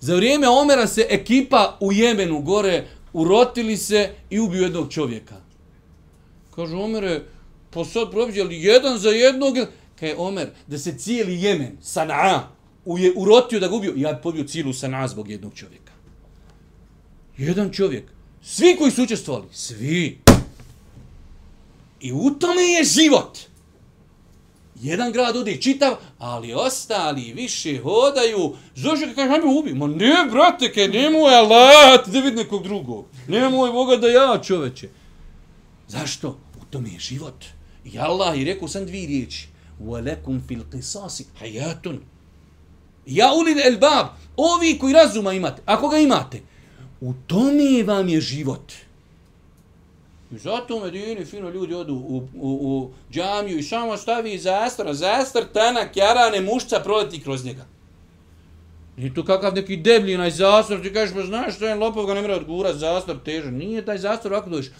Za 0.00 0.16
vrijeme 0.16 0.48
Omera 0.48 0.86
se 0.86 1.06
ekipa 1.10 1.76
u 1.80 1.92
Jemenu 1.92 2.40
gore 2.40 2.86
urotili 3.12 3.76
se 3.76 4.10
i 4.30 4.40
ubiju 4.40 4.62
jednog 4.62 4.92
čovjeka. 4.92 5.36
Kažu 6.54 6.80
Omere, 6.80 7.22
po 7.70 7.84
sad 7.84 8.10
probđeli 8.10 8.62
jedan 8.62 8.98
za 8.98 9.10
jednog. 9.10 9.56
Kaj 10.00 10.14
Omer, 10.18 10.50
da 10.66 10.78
se 10.78 10.98
cijeli 10.98 11.42
Jemen, 11.42 11.76
Sana'a, 11.82 12.40
je 12.86 13.12
urotio 13.16 13.60
da 13.60 13.68
ga 13.68 13.74
ubio, 13.74 13.92
ja 13.96 14.12
bi 14.12 14.22
pobio 14.22 14.44
cijelu 14.44 14.72
Sana'a 14.72 15.08
zbog 15.08 15.30
jednog 15.30 15.54
čovjeka. 15.54 15.92
Jedan 17.36 17.72
čovjek. 17.72 18.04
Svi 18.42 18.76
koji 18.78 18.90
su 18.90 19.02
učestvovali, 19.02 19.46
svi. 19.52 20.18
I 22.00 22.12
u 22.12 22.30
tome 22.30 22.62
je 22.62 22.84
život. 22.84 23.38
Jedan 24.82 25.12
grad 25.12 25.36
ode 25.36 25.56
čitav, 25.60 25.94
ali 26.18 26.54
ostali 26.54 27.32
više 27.32 27.78
hodaju. 27.82 28.56
Zašto 28.74 29.06
kad 29.06 29.14
kažem, 29.14 29.32
ajme 29.32 29.58
ubi? 29.58 29.74
Ma 29.74 29.86
ne, 29.86 30.14
brate, 30.30 30.72
kaj 30.72 30.88
nemoj 30.88 31.34
Allah, 31.34 32.06
da 32.06 32.20
vidi 32.20 32.36
nekog 32.36 32.62
drugog. 32.62 33.06
Nemoj 33.28 33.72
Boga 33.72 33.96
da 33.96 34.08
ja, 34.08 34.40
čoveče. 34.42 34.88
Zašto? 35.88 36.28
U 36.62 36.64
tome 36.70 36.88
je 36.88 36.98
život. 36.98 37.44
I 37.84 37.98
Allah 37.98 38.38
je 38.38 38.44
rekao 38.44 38.68
sam 38.68 38.86
dvije 38.86 39.06
riječi. 39.06 39.48
وَلَكُمْ 39.80 40.40
فِي 40.48 40.48
fil 40.48 40.62
حَيَاتٌ 40.72 41.24
hayatun. 41.40 41.98
Ja 43.06 43.32
ulil 43.34 43.58
el 43.58 43.78
bab, 43.78 44.06
ovi 44.36 44.78
koji 44.78 44.94
razuma 44.94 45.32
imate, 45.32 45.62
ako 45.66 45.88
ga 45.88 45.98
imate, 45.98 46.40
u 47.00 47.14
tome 47.26 47.82
vam 47.86 48.08
je 48.08 48.20
život. 48.20 48.72
I 50.32 50.38
zato 50.38 50.76
u 50.76 50.80
Medini 50.80 51.24
fino 51.24 51.50
ljudi 51.50 51.74
odu 51.74 51.94
u, 51.94 52.16
u, 52.16 52.50
u 52.52 52.90
džamiju 53.12 53.58
i 53.58 53.62
samo 53.62 53.96
stavi 53.96 54.38
zastor, 54.38 54.94
zastor, 54.94 55.44
tanak, 55.52 55.96
jarane, 55.96 56.40
mušca, 56.40 56.80
proleti 56.84 57.22
kroz 57.22 57.44
njega. 57.44 57.64
Nije 58.96 59.14
to 59.14 59.24
kakav 59.24 59.54
neki 59.54 59.76
deblji 59.76 60.14
onaj 60.14 60.30
zastor, 60.30 60.82
ti 60.82 60.92
kažeš, 60.92 61.14
pa 61.14 61.22
znaš 61.22 61.56
što 61.56 61.66
je 61.66 61.74
lopov 61.74 62.06
ga 62.06 62.14
ne 62.14 62.22
mre 62.22 62.34
odgura, 62.34 62.74
zastor 62.74 63.18
težan. 63.24 63.54
Nije 63.54 63.84
taj 63.84 63.98
zastor 63.98 64.32
ovako 64.32 64.50
dođeš. 64.50 64.70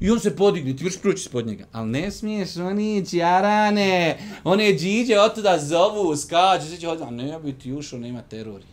I 0.00 0.10
on 0.10 0.20
se 0.20 0.36
podigne, 0.36 0.76
ti 0.76 0.84
vrš 0.84 1.00
prući 1.00 1.22
spod 1.22 1.46
njega. 1.46 1.64
Ali 1.72 1.90
ne 1.90 2.10
smiješ, 2.10 2.56
oni 2.56 3.06
čarane, 3.10 4.18
one 4.44 4.72
džiđe 4.72 5.18
od 5.18 5.34
tuda 5.34 5.58
zovu, 5.58 6.16
skađu, 6.16 6.66
sve 6.66 6.76
će 6.76 6.86
hoditi. 6.86 7.04
A 7.06 7.10
ne 7.10 7.38
bi 7.38 7.52
ti 7.52 7.72
ušao, 7.72 7.98
nema 7.98 8.22
terori. 8.22 8.64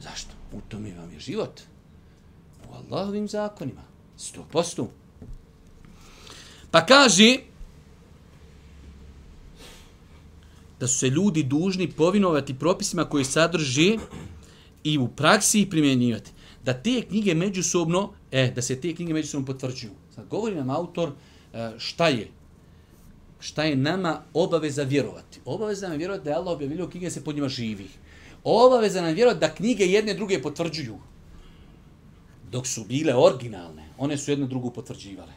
Zašto? 0.00 0.30
U 0.52 0.60
tome 0.68 0.94
vam 0.98 1.12
je 1.12 1.20
život. 1.20 1.60
Po 2.68 2.74
Allahovim 2.74 3.28
zakonima. 3.28 3.82
Sto 4.16 4.46
postu. 4.52 4.88
Pa 6.70 6.86
kaže, 6.86 7.36
da 10.80 10.86
su 10.86 10.98
se 10.98 11.08
ljudi 11.08 11.42
dužni 11.42 11.90
povinovati 11.90 12.58
propisima 12.58 13.04
koji 13.04 13.24
sadrži 13.24 13.98
i 14.84 14.98
u 14.98 15.08
praksi 15.08 15.60
i 15.60 15.70
primjenjivati. 15.70 16.30
Da 16.64 16.72
te 16.72 17.02
knjige 17.02 17.34
međusobno, 17.34 18.12
e, 18.30 18.50
da 18.50 18.62
se 18.62 18.80
te 18.80 18.94
knjige 18.94 19.12
međusobno 19.12 19.46
potvrđuju. 19.46 19.92
Sad 20.14 20.26
govori 20.28 20.54
nam 20.54 20.70
autor 20.70 21.12
e, 21.52 21.70
šta 21.78 22.08
je 22.08 22.28
šta 23.40 23.64
je 23.64 23.76
nama 23.76 24.22
obaveza 24.34 24.82
vjerovati. 24.82 25.40
Obaveza 25.44 25.86
nam 25.86 25.92
je 25.92 25.98
vjerovati 25.98 26.24
da 26.24 26.30
je 26.30 26.36
Allah 26.36 26.52
objavio 26.52 26.88
knjige 26.88 27.10
se 27.10 27.24
pod 27.24 27.34
njima 27.34 27.48
živi. 27.48 27.86
Obaveza 28.44 29.00
nam 29.00 29.08
je 29.08 29.14
vjerovati 29.14 29.40
da 29.40 29.54
knjige 29.54 29.84
jedne 29.84 30.14
druge 30.14 30.42
potvrđuju. 30.42 30.98
Dok 32.50 32.66
su 32.66 32.84
bile 32.84 33.14
originalne, 33.16 33.88
one 33.98 34.18
su 34.18 34.30
jednu 34.30 34.46
drugu 34.46 34.70
potvrđivale. 34.70 35.32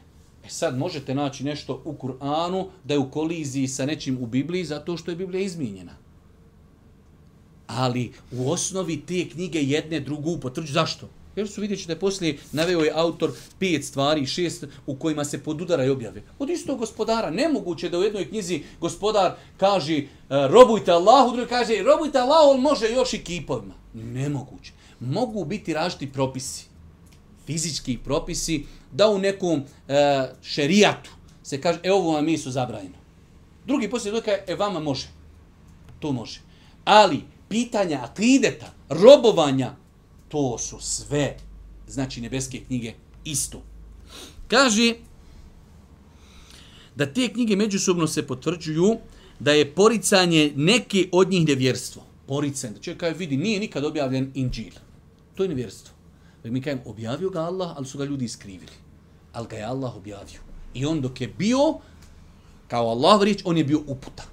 E 0.46 0.50
sad 0.50 0.78
možete 0.78 1.16
naći 1.16 1.44
nešto 1.44 1.82
u 1.86 1.94
Kur'anu 1.94 2.66
da 2.84 2.94
je 2.94 3.00
u 3.00 3.12
koliziji 3.12 3.68
sa 3.68 3.86
nečim 3.86 4.18
u 4.22 4.26
Bibliji 4.26 4.66
zato 4.66 4.98
što 4.98 5.12
je 5.12 5.16
Biblija 5.16 5.46
izmijenjena. 5.46 5.96
Ali 7.68 8.12
u 8.32 8.52
osnovi 8.52 9.02
te 9.02 9.30
knjige 9.30 9.60
jedne 9.62 10.00
drugu 10.00 10.38
potvrđuju. 10.40 10.74
Zašto? 10.74 11.10
Jer 11.36 11.50
su 11.50 11.62
vidjet 11.62 11.80
ćete 11.80 12.00
poslije 12.00 12.38
naveo 12.52 12.80
je 12.80 12.92
autor 12.96 13.32
pet 13.60 13.86
stvari, 13.86 14.26
šest 14.26 14.66
u 14.86 14.96
kojima 14.96 15.26
se 15.26 15.44
podudara 15.44 15.86
i 15.86 15.90
objave. 15.90 16.24
Od 16.40 16.50
istog 16.50 16.80
gospodara. 16.80 17.30
Nemoguće 17.30 17.90
da 17.90 18.00
u 18.00 18.04
jednoj 18.04 18.30
knjizi 18.30 18.64
gospodar 18.80 19.36
kaže 19.58 19.98
e, 19.98 20.06
robujte 20.30 20.92
Allahu, 20.92 21.36
drugi 21.36 21.50
kaže 21.50 21.84
robujte 21.84 22.20
Allahu, 22.20 22.52
on 22.52 22.62
može 22.62 22.92
još 22.92 23.14
i 23.14 23.24
kipovima. 23.24 23.74
Nemoguće. 23.94 24.72
Mogu 25.00 25.46
biti 25.46 25.74
različiti 25.74 26.14
propisi. 26.14 26.71
Fizički 27.46 27.98
propisi 27.98 28.66
da 28.92 29.10
u 29.10 29.20
nekom 29.20 29.64
e, 29.88 30.30
šerijatu 30.42 31.10
se 31.44 31.62
kaže, 31.62 31.80
e 31.84 31.92
ovo 31.92 32.12
vam 32.12 32.26
mi 32.26 32.38
su 32.38 32.52
zabrajeno. 32.52 32.96
Drugi 33.66 33.90
poslije 33.90 34.12
dokaje, 34.12 34.44
e 34.48 34.56
vama 34.56 34.80
može. 34.80 35.08
To 36.00 36.12
može. 36.12 36.40
Ali 36.86 37.22
pitanja 37.50 38.00
akideta, 38.04 38.74
robovanja, 38.90 39.76
to 40.30 40.58
su 40.58 40.80
sve, 40.80 41.38
znači 41.88 42.22
nebeske 42.22 42.60
knjige, 42.68 42.94
isto. 43.24 43.62
Kaže 44.48 44.94
da 46.96 47.14
te 47.14 47.34
knjige 47.34 47.56
međusobno 47.56 48.08
se 48.08 48.28
potvrđuju 48.28 48.98
da 49.40 49.52
je 49.52 49.72
poricanje 49.76 50.54
neke 50.56 51.10
od 51.12 51.30
njih 51.30 51.48
nevjerstvo. 51.48 52.04
Poricanje. 52.28 52.74
Da 52.74 52.82
čovjek 52.82 53.00
kaže, 53.00 53.18
vidi, 53.18 53.38
nije 53.38 53.60
nikad 53.60 53.86
objavljen 53.86 54.32
inđil. 54.36 54.74
To 55.36 55.44
je 55.44 55.50
nevjerstvo. 55.50 55.94
Pa 56.44 56.50
mi 56.50 56.62
kajem, 56.62 56.82
objavio 56.86 57.30
ga 57.30 57.40
Allah, 57.40 57.74
ali 57.78 57.86
su 57.86 57.98
ga 57.98 58.06
ljudi 58.06 58.26
iskrivili. 58.26 58.72
Ali 59.34 59.48
ga 59.48 59.56
je 59.56 59.64
Allah 59.64 59.96
objavio. 59.96 60.40
I 60.74 60.86
on 60.86 61.02
dok 61.02 61.22
je 61.22 61.28
bio, 61.28 61.80
kao 62.68 62.90
Allah 62.90 63.22
riječ, 63.22 63.42
on 63.46 63.58
je 63.58 63.64
bio 63.64 63.80
uputa. 63.88 64.24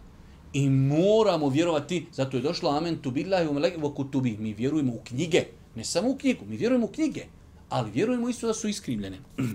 I 0.53 0.71
moramo 0.71 1.49
vjerovati, 1.49 2.07
zato 2.13 2.37
je 2.37 2.43
došlo 2.43 2.71
amen 2.71 2.99
tu 3.03 3.11
billahi 3.11 3.49
u 3.49 3.53
meleki 3.53 3.81
wa 3.81 3.95
kutubi. 3.95 4.37
Mi 4.39 4.55
vjerujemo 4.55 4.93
u 4.93 5.01
knjige, 5.05 5.45
ne 5.75 5.85
samo 5.85 6.11
u 6.11 6.17
knjigu, 6.17 6.45
mi 6.49 6.57
vjerujemo 6.57 6.87
u 6.87 6.93
knjige, 6.93 7.25
ali 7.69 7.91
vjerujemo 7.91 8.29
isto 8.29 8.47
da 8.47 8.55
su 8.55 8.69
iskrivljene. 8.69 9.19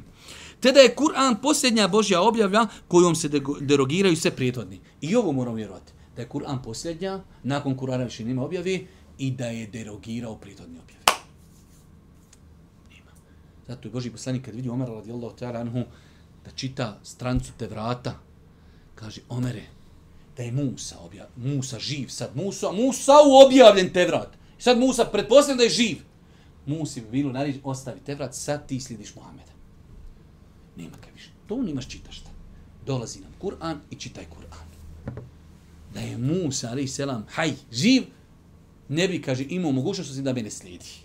Te 0.61 0.71
da 0.71 0.79
je 0.79 0.95
Kur'an 0.95 1.41
posljednja 1.41 1.87
Božja 1.87 2.21
objavlja 2.21 2.67
kojom 2.87 3.15
se 3.15 3.29
derogiraju 3.61 4.15
sve 4.15 4.31
prijetodni. 4.31 4.79
I 5.01 5.15
ovo 5.15 5.31
moramo 5.31 5.55
vjerovati. 5.55 5.93
Da 6.15 6.21
je 6.21 6.29
Kur'an 6.29 6.61
posljednja, 6.63 7.19
nakon 7.43 7.77
Kur'ana 7.77 8.03
više 8.03 8.25
nema 8.25 8.45
objavi, 8.45 8.87
i 9.17 9.31
da 9.31 9.45
je 9.45 9.67
derogirao 9.67 10.35
prijetodni 10.35 10.79
objavi. 10.79 11.02
Zato 13.67 13.87
je 13.87 13.91
Boži 13.91 14.11
poslanik 14.11 14.45
kad 14.45 14.55
vidi 14.55 14.69
Omer 14.69 14.89
radijallahu 14.89 15.35
ta'ala 15.37 15.59
anhu 15.59 15.83
da 16.45 16.51
čita 16.51 16.99
strancu 17.03 17.51
te 17.57 17.67
vrata, 17.67 18.19
kaže 18.95 19.21
Omere, 19.29 19.63
da 20.37 20.43
je 20.43 20.51
Musa 20.51 20.99
objav, 20.99 21.27
Musa 21.35 21.79
živ, 21.79 22.07
sad 22.09 22.35
Musa, 22.35 22.71
Musa 22.71 23.13
u 23.27 23.45
objavljen 23.47 23.93
te 23.93 24.05
vrat. 24.05 24.37
Sad 24.59 24.79
Musa 24.79 25.05
pretpostavlja 25.05 25.57
da 25.57 25.63
je 25.63 25.69
živ. 25.69 25.97
Musi 26.65 27.01
bi 27.01 27.07
bilo 27.11 27.31
naredi, 27.31 27.61
ostavi 27.63 27.99
te 28.05 28.15
vrat, 28.15 28.35
sad 28.35 28.67
ti 28.67 28.79
slidiš 28.79 29.15
Muhameda. 29.15 29.51
Nema 30.75 30.97
kaj 31.01 31.11
više. 31.11 31.29
To 31.47 31.61
nimaš 31.61 31.87
čitaš 31.87 32.17
šta. 32.17 32.29
Dolazi 32.85 33.19
nam 33.19 33.31
Kur'an 33.39 33.77
i 33.91 33.95
čitaj 33.95 34.25
Kur'an. 34.25 34.67
Da 35.93 35.99
je 35.99 36.17
Musa, 36.17 36.69
ali 36.71 36.87
selam, 36.87 37.25
haj, 37.29 37.53
živ, 37.71 38.03
ne 38.89 39.07
bi, 39.07 39.21
kaže, 39.21 39.45
imao 39.49 39.71
mogućnost 39.71 40.19
da 40.19 40.33
me 40.33 40.41
ne 40.41 40.51
slijedi 40.51 41.02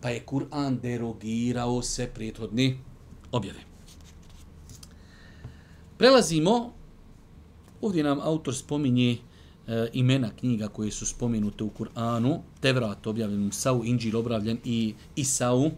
pa 0.00 0.10
je 0.10 0.20
Kur'an 0.20 0.80
derogirao 0.80 1.82
se 1.82 2.10
prethodni 2.14 2.78
objave. 3.32 3.58
Prelazimo, 5.98 6.72
ovdje 7.80 8.04
nam 8.04 8.20
autor 8.20 8.54
spominje 8.54 9.10
e, 9.66 9.88
imena 9.92 10.30
knjiga 10.40 10.68
koje 10.68 10.90
su 10.90 11.06
spomenute 11.06 11.64
u 11.64 11.70
Kur'anu, 11.70 12.38
Tevrat 12.60 13.06
objavljen 13.06 13.40
Musau, 13.40 13.84
Inđil 13.84 14.16
objavljen 14.16 14.58
i 14.64 14.94
Isau, 15.16 15.70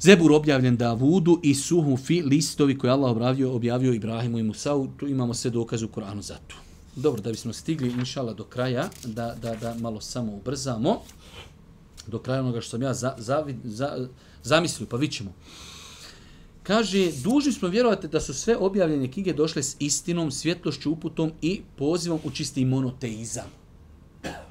Zebur 0.00 0.32
objavljen 0.32 0.76
Davudu 0.76 1.40
i 1.42 1.54
Suhufi, 1.54 2.22
listovi 2.22 2.78
koje 2.78 2.90
Allah 2.90 3.10
objavio, 3.10 3.54
objavio 3.54 3.92
Ibrahimu 3.92 4.38
i 4.38 4.42
Musau, 4.42 4.88
tu 4.96 5.08
imamo 5.08 5.34
sve 5.34 5.50
dokaze 5.50 5.84
u 5.84 5.88
Kur'anu 5.88 6.20
za 6.20 6.38
to. 6.46 6.56
Dobro, 6.96 7.22
da 7.22 7.30
bismo 7.30 7.52
stigli, 7.52 7.90
inšala, 7.90 8.34
do 8.34 8.44
kraja, 8.44 8.88
da, 9.04 9.34
da, 9.42 9.54
da 9.54 9.74
malo 9.74 10.00
samo 10.00 10.32
ubrzamo 10.32 11.00
do 12.06 12.18
kraja 12.18 12.40
onoga 12.40 12.60
što 12.60 12.70
sam 12.70 12.82
ja 12.82 12.94
za, 12.94 13.14
za, 13.18 13.46
za, 13.64 14.08
zamislio, 14.42 14.86
pa 14.90 14.96
vidimo. 14.96 15.32
Kaže, 16.62 17.12
dužni 17.22 17.52
smo 17.52 17.68
vjerovati 17.68 18.08
da 18.08 18.20
su 18.20 18.34
sve 18.34 18.56
objavljene 18.56 19.12
knjige 19.12 19.32
došle 19.32 19.62
s 19.62 19.76
istinom, 19.78 20.30
svjetlošću, 20.30 20.92
uputom 20.92 21.32
i 21.42 21.62
pozivom 21.76 22.20
u 22.24 22.30
čisti 22.30 22.64
monoteizam. 22.64 23.50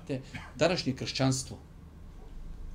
Te, 0.08 0.22
današnje 0.56 0.94
kršćanstvo, 0.94 1.58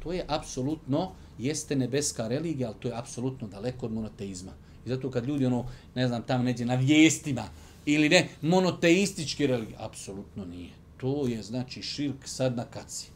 to 0.02 0.12
je 0.12 0.24
apsolutno, 0.28 1.12
jeste 1.38 1.76
nebeska 1.76 2.28
religija, 2.28 2.68
ali 2.68 2.76
to 2.80 2.88
je 2.88 2.98
apsolutno 2.98 3.48
daleko 3.48 3.86
od 3.86 3.92
monoteizma. 3.92 4.52
I 4.86 4.88
zato 4.88 5.10
kad 5.10 5.26
ljudi, 5.26 5.46
ono, 5.46 5.66
ne 5.94 6.08
znam, 6.08 6.22
tamo 6.22 6.44
neđe 6.44 6.64
na 6.64 6.74
vijestima, 6.74 7.44
ili 7.86 8.08
ne, 8.08 8.28
monoteistički 8.42 9.46
religija, 9.46 9.78
apsolutno 9.80 10.44
nije. 10.44 10.70
To 10.96 11.26
je, 11.26 11.42
znači, 11.42 11.82
širk 11.82 12.16
sad 12.24 12.56
na 12.56 12.64
kaci. 12.64 13.10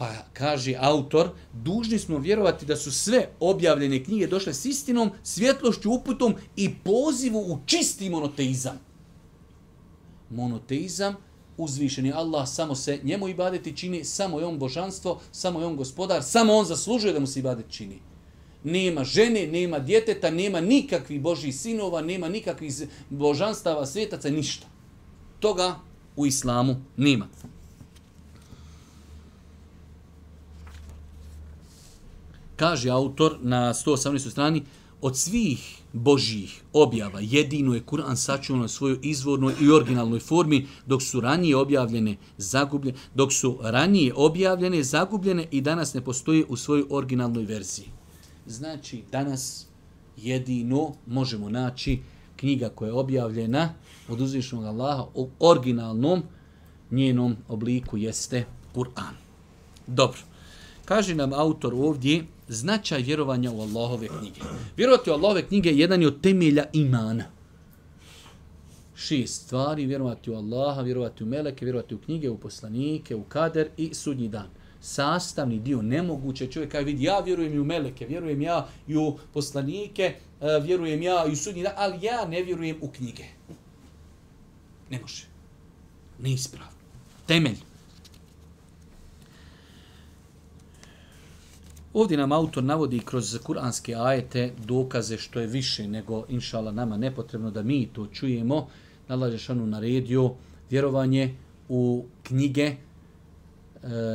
Pa 0.00 0.08
kaže 0.32 0.76
autor, 0.80 1.30
dužni 1.52 1.98
smo 1.98 2.18
vjerovati 2.18 2.66
da 2.66 2.76
su 2.76 2.92
sve 2.92 3.28
objavljene 3.40 4.04
knjige 4.04 4.26
došle 4.26 4.54
s 4.54 4.64
istinom, 4.64 5.10
svjetlošću, 5.22 5.92
uputom 5.92 6.34
i 6.56 6.74
pozivu 6.84 7.38
u 7.38 7.58
čisti 7.66 8.10
monoteizam. 8.10 8.80
Monoteizam, 10.30 11.16
uzvišeni 11.56 12.12
Allah, 12.12 12.48
samo 12.48 12.74
se 12.74 12.98
njemu 13.02 13.28
ibadeti 13.28 13.76
čini, 13.76 14.04
samo 14.04 14.40
je 14.40 14.46
on 14.46 14.58
božanstvo, 14.58 15.20
samo 15.32 15.60
je 15.60 15.66
on 15.66 15.76
gospodar, 15.76 16.22
samo 16.22 16.54
on 16.54 16.64
zaslužuje 16.64 17.12
da 17.12 17.20
mu 17.20 17.26
se 17.26 17.40
ibadeti 17.40 17.72
čini. 17.72 17.98
Nema 18.64 19.04
žene, 19.04 19.46
nema 19.46 19.78
djeteta, 19.78 20.30
nema 20.30 20.60
nikakvih 20.60 21.20
božih 21.20 21.56
sinova, 21.56 22.00
nema 22.02 22.28
nikakvih 22.28 22.72
božanstava, 23.10 23.86
svjetaca, 23.86 24.30
ništa. 24.30 24.66
Toga 25.40 25.74
u 26.16 26.26
islamu 26.26 26.76
nema. 26.96 27.28
Kaže 32.60 32.90
autor 32.90 33.38
na 33.40 33.72
118. 33.72 34.30
strani, 34.30 34.62
od 35.00 35.16
svih 35.16 35.80
božjih 35.92 36.62
objava 36.72 37.20
jedino 37.20 37.74
je 37.74 37.80
Kur'an 37.86 38.16
sačuvan 38.16 38.62
u 38.62 38.68
svojoj 38.68 38.98
izvornoj 39.02 39.54
i 39.60 39.70
originalnoj 39.70 40.20
formi, 40.20 40.66
dok 40.86 41.02
su 41.02 41.20
ranije 41.20 41.56
objavljene 41.56 42.16
zagubljene, 42.38 42.98
dok 43.14 43.32
su 43.32 43.58
ranije 43.62 44.12
objavljene 44.16 44.82
zagubljene 44.82 45.46
i 45.50 45.60
danas 45.60 45.94
ne 45.94 46.00
postoje 46.04 46.44
u 46.48 46.56
svojoj 46.56 46.84
originalnoj 46.90 47.44
verziji. 47.44 47.86
Znači, 48.46 49.02
danas 49.12 49.66
jedino 50.16 50.92
možemo 51.06 51.50
naći 51.50 51.98
knjiga 52.36 52.68
koja 52.68 52.88
je 52.88 52.92
objavljena 52.92 53.74
od 54.08 54.20
uzvišnog 54.20 54.64
Allaha 54.64 55.06
u 55.14 55.28
originalnom 55.38 56.22
njenom 56.90 57.36
obliku 57.48 57.96
jeste 57.96 58.44
Kur'an. 58.74 59.16
Dobro. 59.86 60.20
Kaže 60.84 61.14
nam 61.14 61.32
autor 61.32 61.74
ovdje 61.74 62.24
značaj 62.50 63.02
vjerovanja 63.02 63.50
u 63.50 63.60
Allahove 63.60 64.08
knjige. 64.08 64.40
Vjerovati 64.76 65.10
u 65.10 65.12
Allahove 65.12 65.46
knjige 65.46 65.70
je 65.70 65.78
jedan 65.78 66.04
od 66.04 66.20
temelja 66.20 66.64
imana. 66.72 67.24
Šest 68.94 69.44
stvari, 69.44 69.86
vjerovati 69.86 70.30
u 70.30 70.34
Allaha, 70.34 70.82
vjerovati 70.82 71.24
u 71.24 71.26
meleke, 71.26 71.64
vjerovati 71.64 71.94
u 71.94 71.98
knjige, 71.98 72.30
u 72.30 72.38
poslanike, 72.38 73.14
u 73.14 73.24
kader 73.24 73.68
i 73.76 73.94
sudnji 73.94 74.28
dan. 74.28 74.48
Sastavni 74.80 75.58
dio, 75.58 75.82
nemoguće 75.82 76.46
čovjek 76.46 76.72
kada 76.72 76.84
vidi, 76.84 77.04
ja 77.04 77.20
vjerujem 77.20 77.54
i 77.54 77.58
u 77.58 77.64
meleke, 77.64 78.06
vjerujem 78.06 78.42
ja 78.42 78.68
i 78.88 78.96
u 78.96 79.18
poslanike, 79.32 80.14
eh, 80.40 80.60
vjerujem 80.62 81.02
ja 81.02 81.24
i 81.28 81.32
u 81.32 81.36
sudnji 81.36 81.62
dan, 81.62 81.72
ali 81.76 82.06
ja 82.06 82.28
ne 82.28 82.42
vjerujem 82.42 82.76
u 82.80 82.88
knjige. 82.88 83.24
Ne 84.90 85.00
može. 85.00 85.24
Neispravno. 86.18 86.72
Temelj. 87.26 87.69
Ovdje 91.94 92.16
nam 92.16 92.32
autor 92.32 92.64
navodi 92.64 92.98
kroz 92.98 93.38
kuranske 93.42 93.94
ajete 93.94 94.52
dokaze 94.66 95.18
što 95.18 95.40
je 95.40 95.46
više 95.46 95.88
nego 95.88 96.24
inšala 96.28 96.72
nama 96.72 96.96
nepotrebno 96.96 97.50
da 97.50 97.62
mi 97.62 97.86
to 97.86 98.06
čujemo. 98.06 98.68
Allah 99.08 99.30
Žešanu 99.30 99.66
naredio 99.66 100.30
vjerovanje 100.70 101.34
u 101.68 102.04
knjige, 102.22 102.62
e, 102.62 102.76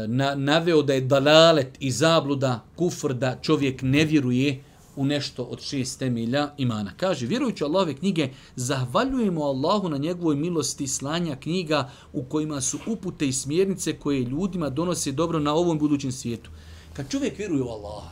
na, 0.07 0.35
naveo 0.35 0.81
da 0.81 0.93
je 0.93 1.01
dalalet 1.01 1.77
i 1.79 1.91
zabluda, 1.91 2.63
kufr 2.75 3.13
da 3.13 3.37
čovjek 3.41 3.81
ne 3.81 4.05
vjeruje 4.05 4.63
u 4.95 5.05
nešto 5.05 5.43
od 5.43 5.61
šest 5.61 5.99
temelja 5.99 6.49
imana. 6.57 6.91
Kaže, 6.97 7.25
vjerujući 7.25 7.63
Allahove 7.63 7.93
knjige, 7.93 8.29
zahvaljujemo 8.55 9.43
Allahu 9.43 9.89
na 9.89 9.97
njegovoj 9.97 10.35
milosti 10.35 10.87
slanja 10.87 11.35
knjiga 11.35 11.91
u 12.13 12.23
kojima 12.23 12.61
su 12.61 12.79
upute 12.87 13.27
i 13.27 13.33
smjernice 13.33 13.99
koje 13.99 14.23
ljudima 14.23 14.69
donose 14.69 15.11
dobro 15.11 15.39
na 15.39 15.53
ovom 15.53 15.79
budućem 15.79 16.11
svijetu. 16.11 16.49
Kad 16.95 17.11
čovjek 17.11 17.37
vjeruje 17.37 17.63
u 17.63 17.69
Allaha 17.69 18.11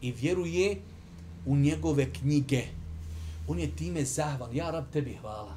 i 0.00 0.12
vjeruje 0.12 0.80
u 1.46 1.56
njegove 1.56 2.12
knjige, 2.12 2.62
on 3.48 3.58
je 3.58 3.76
time 3.76 4.04
zahval. 4.04 4.54
Ja, 4.54 4.70
rab, 4.70 4.84
tebi 4.92 5.18
hvala. 5.20 5.56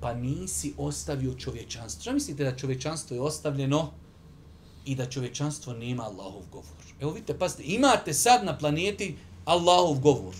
Pa 0.00 0.14
nisi 0.14 0.74
ostavio 0.78 1.34
čovječanstvo. 1.34 2.00
Šta 2.00 2.12
mislite 2.12 2.44
da 2.44 2.56
čovječanstvo 2.56 3.14
je 3.14 3.20
ostavljeno 3.20 3.90
i 4.84 4.94
da 4.94 5.10
čovječanstvo 5.10 5.72
nema 5.72 6.02
Allahov 6.02 6.42
govor? 6.52 6.84
Evo 7.00 7.12
vidite, 7.12 7.38
pazite, 7.38 7.62
imate 7.66 8.14
sad 8.14 8.44
na 8.44 8.58
planeti 8.58 9.16
Allahov 9.44 10.00
govor. 10.00 10.34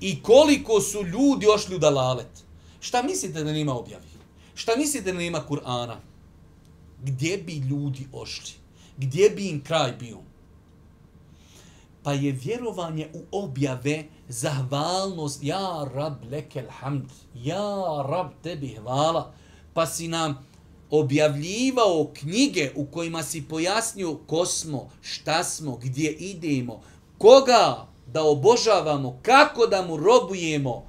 I 0.00 0.22
koliko 0.22 0.80
su 0.80 1.02
ljudi 1.02 1.46
ošli 1.54 1.76
u 1.76 1.78
dalalet. 1.78 2.44
Šta 2.80 3.02
mislite 3.02 3.44
da 3.44 3.52
nema 3.52 3.74
objavi? 3.74 4.06
Šta 4.54 4.72
mislite 4.76 5.12
da 5.12 5.18
nema 5.18 5.44
Kur'ana? 5.48 5.96
Gdje 7.02 7.38
bi 7.38 7.52
ljudi 7.52 8.06
ošli? 8.12 8.52
Gdje 8.96 9.30
bi 9.30 9.48
im 9.48 9.64
kraj 9.64 9.92
bio? 9.92 10.18
Pa 12.02 12.12
je 12.12 12.32
vjerovanje 12.32 13.10
u 13.14 13.22
objave 13.32 14.04
zahvalnost 14.28 15.42
ja 15.42 15.90
rab 15.94 16.14
lekel 16.30 16.64
hamd 16.70 17.04
ja 17.34 18.04
rab 18.08 18.26
tebi 18.42 18.68
hvala 18.68 19.32
pa 19.74 19.86
si 19.86 20.08
nam 20.08 20.46
objavljivao 20.90 22.10
knjige 22.14 22.70
u 22.76 22.86
kojima 22.86 23.22
si 23.22 23.48
pojasnio 23.48 24.14
ko 24.26 24.46
smo, 24.46 24.90
šta 25.00 25.44
smo, 25.44 25.76
gdje 25.76 26.12
idemo, 26.12 26.82
koga 27.18 27.86
da 28.06 28.24
obožavamo, 28.24 29.18
kako 29.22 29.66
da 29.66 29.82
mu 29.82 29.96
robujemo. 29.96 30.84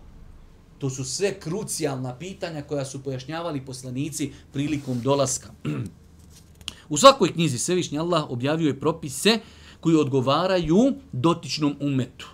To 0.78 0.90
su 0.90 1.04
sve 1.04 1.40
krucijalna 1.40 2.16
pitanja 2.16 2.62
koja 2.62 2.86
su 2.86 3.04
pojašnjavali 3.04 3.66
poslanici 3.66 4.32
prilikom 4.54 5.02
dolaska. 5.02 5.50
u 6.90 6.98
svakoj 6.98 7.34
knjizi 7.34 7.58
Svevišnji 7.58 8.00
Allah 8.00 8.30
objavio 8.30 8.68
je 8.68 8.80
propise 8.80 9.40
koji 9.84 9.96
odgovaraju 9.96 10.94
dotičnom 11.12 11.76
umetu. 11.80 12.28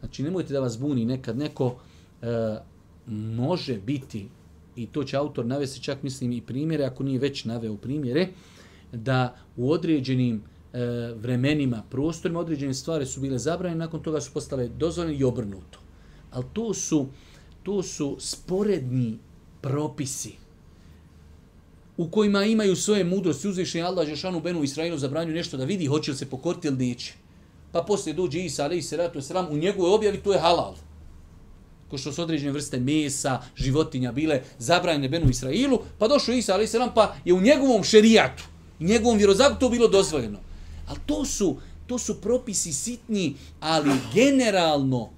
Znači, 0.00 0.22
nemojte 0.22 0.52
da 0.52 0.60
vas 0.60 0.78
buni 0.78 1.04
nekad 1.04 1.38
neko 1.38 1.76
e, 2.22 2.26
može 3.08 3.78
biti, 3.78 4.28
i 4.76 4.86
to 4.86 5.04
će 5.04 5.16
autor 5.16 5.46
navesti 5.46 5.82
čak 5.82 6.02
mislim 6.02 6.32
i 6.32 6.40
primjere, 6.40 6.84
ako 6.84 7.02
nije 7.02 7.18
već 7.18 7.44
naveo 7.44 7.76
primjere, 7.76 8.28
da 8.92 9.36
u 9.56 9.72
određenim 9.72 10.42
e, 10.72 10.78
vremenima, 11.16 11.82
prostorima, 11.90 12.40
određene 12.40 12.74
stvari 12.74 13.06
su 13.06 13.20
bile 13.20 13.38
zabranjene, 13.38 13.78
nakon 13.78 14.02
toga 14.02 14.20
su 14.20 14.32
postale 14.32 14.68
dozvoljene 14.68 15.16
i 15.16 15.24
obrnuto. 15.24 15.78
Ali 16.30 16.44
to 16.52 16.74
su, 16.74 17.06
to 17.62 17.82
su 17.82 18.16
sporedni 18.18 19.18
propisi 19.60 20.43
u 21.96 22.08
kojima 22.08 22.44
imaju 22.44 22.76
svoje 22.76 23.04
mudrosti, 23.04 23.48
uzvišenje 23.48 23.84
Allah 23.84 24.08
Žešanu 24.08 24.40
Benu 24.40 24.62
Israilu 24.62 24.98
zabranju 24.98 25.32
nešto 25.32 25.56
da 25.56 25.64
vidi 25.64 25.86
hoće 25.86 26.10
li 26.10 26.16
se 26.16 26.30
pokoriti 26.30 26.68
ili 26.68 26.86
neće. 26.86 27.14
Pa 27.72 27.82
poslije 27.82 28.14
dođe 28.14 28.40
Isa, 28.40 28.64
ali 28.64 28.82
salatu 28.82 28.88
se 28.88 28.96
ratu 28.96 29.22
sram, 29.22 29.46
u 29.50 29.56
njegovoj 29.56 29.94
objavi 29.94 30.22
to 30.22 30.32
je 30.32 30.40
halal. 30.40 30.74
Ko 31.90 31.98
što 31.98 32.12
su 32.12 32.22
određene 32.22 32.52
vrste 32.52 32.80
mesa, 32.80 33.40
životinja 33.56 34.12
bile 34.12 34.42
zabranjene 34.58 35.08
Benu 35.08 35.30
Israilu, 35.30 35.78
pa 35.98 36.08
došao 36.08 36.34
Isa, 36.34 36.54
ali 36.54 36.64
i 36.64 36.66
se 36.66 36.78
pa 36.94 37.14
je 37.24 37.34
u 37.34 37.40
njegovom 37.40 37.84
šerijatu, 37.84 38.44
u 38.80 38.84
njegovom 38.84 39.18
vjerozaku 39.18 39.60
to 39.60 39.68
bilo 39.68 39.88
dozvoljeno. 39.88 40.38
Ali 40.88 40.98
to 41.06 41.24
su, 41.24 41.56
to 41.86 41.98
su 41.98 42.20
propisi 42.20 42.72
sitni, 42.72 43.34
ali 43.60 43.90
generalno 44.14 45.10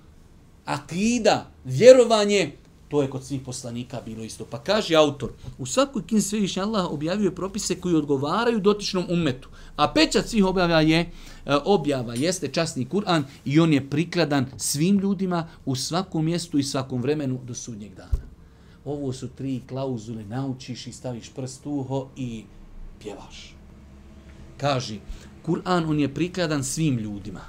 akida, 0.65 1.51
vjerovanje, 1.65 2.53
To 2.89 3.03
je 3.03 3.11
kod 3.11 3.25
svih 3.25 3.41
poslanika 3.43 4.01
bilo 4.05 4.25
isto. 4.25 4.45
Pa 4.45 4.59
kaže 4.59 4.95
autor, 4.95 5.31
u 5.59 5.67
svakoj 5.67 6.07
knjizi 6.07 6.29
Svevišnji 6.29 6.63
Allah 6.63 6.93
objavio 6.93 7.31
propise 7.31 7.81
koji 7.81 7.95
odgovaraju 7.95 8.61
dotičnom 8.61 9.07
umetu. 9.09 9.49
A 9.77 9.93
pečat 9.93 10.29
svih 10.29 10.45
objava 10.45 10.81
je, 10.81 11.01
e, 11.01 11.11
objava 11.65 12.15
jeste 12.15 12.49
časni 12.49 12.87
Kur'an 12.87 13.25
i 13.45 13.61
on 13.61 13.73
je 13.73 13.91
prikladan 13.91 14.47
svim 14.57 14.99
ljudima 14.99 15.49
u 15.65 15.75
svakom 15.75 16.25
mjestu 16.25 16.59
i 16.59 16.63
svakom 16.63 17.03
vremenu 17.03 17.41
do 17.45 17.55
sudnjeg 17.55 17.95
dana. 17.95 18.27
Ovo 18.85 19.13
su 19.13 19.29
tri 19.29 19.63
klauzule, 19.69 20.25
naučiš 20.25 20.87
i 20.87 20.93
staviš 20.93 21.31
prst 21.31 21.67
uho 21.67 22.09
i 22.17 22.45
pjevaš. 23.03 23.55
Kaže, 24.57 24.99
Kur'an 25.47 25.91
on 25.91 26.01
je 26.01 26.15
prikladan 26.15 26.65
svim 26.65 26.99
ljudima. 26.99 27.41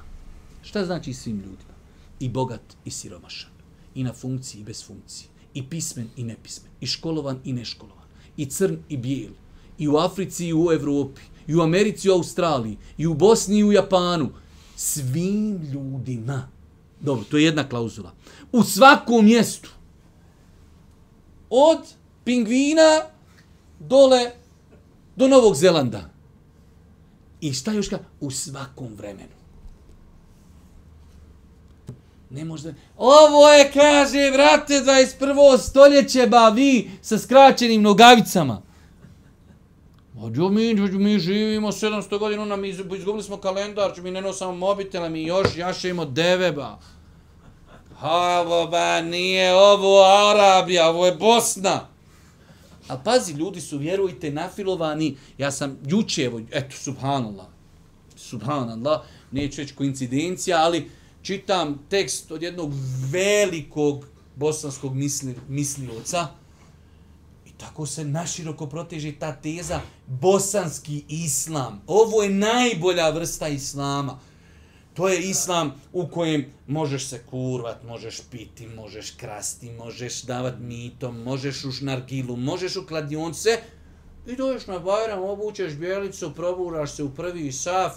Šta 0.62 0.86
znači 0.86 1.14
svim 1.14 1.36
ljudima? 1.36 1.78
I 2.20 2.30
bogat 2.30 2.62
i 2.86 2.92
siromašan 2.92 3.57
i 3.98 4.04
na 4.04 4.14
funkciji 4.14 4.62
i 4.62 4.64
bez 4.64 4.84
funkcije. 4.86 5.30
I 5.54 5.64
pismen 5.70 6.10
i 6.16 6.24
nepismen. 6.24 6.72
I 6.82 6.88
školovan 6.88 7.39
i 7.43 7.54
neškolovan. 7.54 8.06
I 8.38 8.45
crn 8.45 8.78
i 8.89 8.98
bijel. 8.98 9.32
I 9.78 9.88
u 9.88 9.98
Africi 9.98 10.48
i 10.48 10.54
u 10.54 10.72
Evropi. 10.72 11.22
I 11.48 11.56
u 11.56 11.62
Americi 11.62 12.08
i 12.08 12.12
u 12.12 12.14
Australiji. 12.14 12.78
I 12.98 13.08
u 13.08 13.14
Bosni 13.14 13.60
i 13.60 13.64
u 13.64 13.72
Japanu. 13.72 14.30
Svim 14.76 15.62
ljudima. 15.74 16.50
Dobro, 17.00 17.26
to 17.30 17.38
je 17.38 17.43
jedna 17.43 17.70
klauzula. 17.70 18.14
U 18.52 18.64
svakom 18.64 19.26
mjestu. 19.26 19.70
Od 21.50 21.80
pingvina 22.24 23.02
dole 23.80 24.32
do 25.16 25.28
Novog 25.28 25.56
Zelanda. 25.56 26.10
I 27.41 27.54
šta 27.54 27.74
još 27.74 27.89
ka? 27.89 28.00
U 28.20 28.32
svakom 28.32 28.93
vremenu. 28.98 29.37
Ne 32.30 32.46
možda... 32.46 32.74
Ovo 32.98 33.50
je, 33.52 33.72
kaže, 33.72 34.32
vrate, 34.32 34.74
21. 34.74 35.58
stoljeće, 35.58 36.28
ba, 36.28 36.50
vi 36.50 36.92
sa 37.02 37.18
skraćenim 37.18 37.82
nogavicama. 37.82 38.62
Ođo 40.22 40.50
mi, 40.50 40.74
mi 40.74 41.20
živimo 41.20 41.72
700 41.72 42.20
godina, 42.20 42.46
nam 42.46 42.66
izgubili 42.66 43.24
smo 43.24 43.38
kalendar, 43.38 43.92
mi 44.02 44.12
ne 44.12 44.22
nosamo 44.22 44.56
mobitela, 44.56 45.10
mi 45.10 45.24
još 45.24 45.48
jašemo 45.58 46.06
deve, 46.06 46.52
ba. 46.52 46.80
Ovo, 48.02 48.68
ba, 48.68 49.02
nije 49.02 49.54
ovo 49.54 50.04
Arabija, 50.04 50.90
ovo 50.90 51.06
je 51.06 51.16
Bosna. 51.16 51.88
A 52.88 52.98
pazi, 52.98 53.34
ljudi 53.34 53.62
su, 53.62 53.78
vjerujte, 53.78 54.32
nafilovani. 54.32 55.18
Ja 55.38 55.52
sam 55.52 55.78
juče, 55.86 56.24
evo, 56.24 56.42
eto, 56.52 56.76
subhanallah, 56.76 57.46
subhanallah, 58.16 59.02
neću 59.32 59.62
reći 59.62 59.76
koincidencija, 59.76 60.58
ali 60.58 60.90
čitam 61.22 61.86
tekst 61.89 62.32
od 62.32 62.43
jednog 62.43 62.72
velikog 63.11 64.05
bosanskog 64.36 64.95
misli, 64.95 65.36
mislioca 65.47 66.28
i 67.45 67.49
tako 67.57 67.86
se 67.86 68.05
naširoko 68.05 68.68
proteže 68.68 69.11
ta 69.20 69.36
teza 69.36 69.82
bosanski 70.07 71.03
islam. 71.09 71.82
Ovo 71.88 72.24
je 72.24 72.30
najbolja 72.30 73.09
vrsta 73.09 73.47
islama. 73.47 74.20
To 74.93 75.07
je 75.07 75.30
islam 75.30 75.74
u 75.93 76.07
kojem 76.07 76.45
možeš 76.68 77.07
se 77.07 77.24
kurvat, 77.30 77.84
možeš 77.84 78.22
piti, 78.32 78.68
možeš 78.68 79.11
krasti, 79.11 79.72
možeš 79.72 80.22
davat 80.22 80.59
mitom, 80.59 81.24
možeš 81.24 81.65
u 81.65 81.72
šnargilu, 81.72 82.36
možeš 82.36 82.76
u 82.76 82.86
kladionce 82.86 83.49
i 84.28 84.36
doješ 84.36 84.68
na 84.68 84.80
Bajram, 84.80 85.24
obučeš 85.24 85.74
bijelicu, 85.74 86.34
proburaš 86.36 86.91
se 86.91 87.03
u 87.03 87.09
prvi 87.09 87.51
saf, 87.51 87.93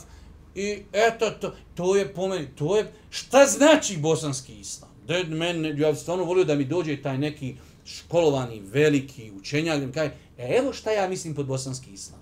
I 0.54 0.82
eto, 0.92 1.30
to, 1.30 1.52
to 1.74 1.96
je 1.96 2.14
po 2.14 2.28
meni, 2.28 2.48
to 2.58 2.76
je, 2.76 2.92
šta 3.10 3.46
znači 3.46 3.96
bosanski 3.96 4.54
islam? 4.54 4.90
Da 5.06 5.24
men, 5.24 5.64
ja 5.64 5.92
bih 5.92 6.00
stvarno 6.00 6.24
volio 6.24 6.44
da 6.44 6.54
mi 6.54 6.64
dođe 6.64 7.02
taj 7.02 7.18
neki 7.18 7.54
školovani, 7.84 8.60
veliki 8.60 9.30
učenjak, 9.30 9.80
da 9.80 9.86
mi 9.86 9.92
kaže, 9.92 10.12
e, 10.38 10.56
evo 10.58 10.72
šta 10.72 10.90
ja 10.90 11.08
mislim 11.08 11.34
pod 11.34 11.46
bosanski 11.46 11.90
islam. 11.90 12.20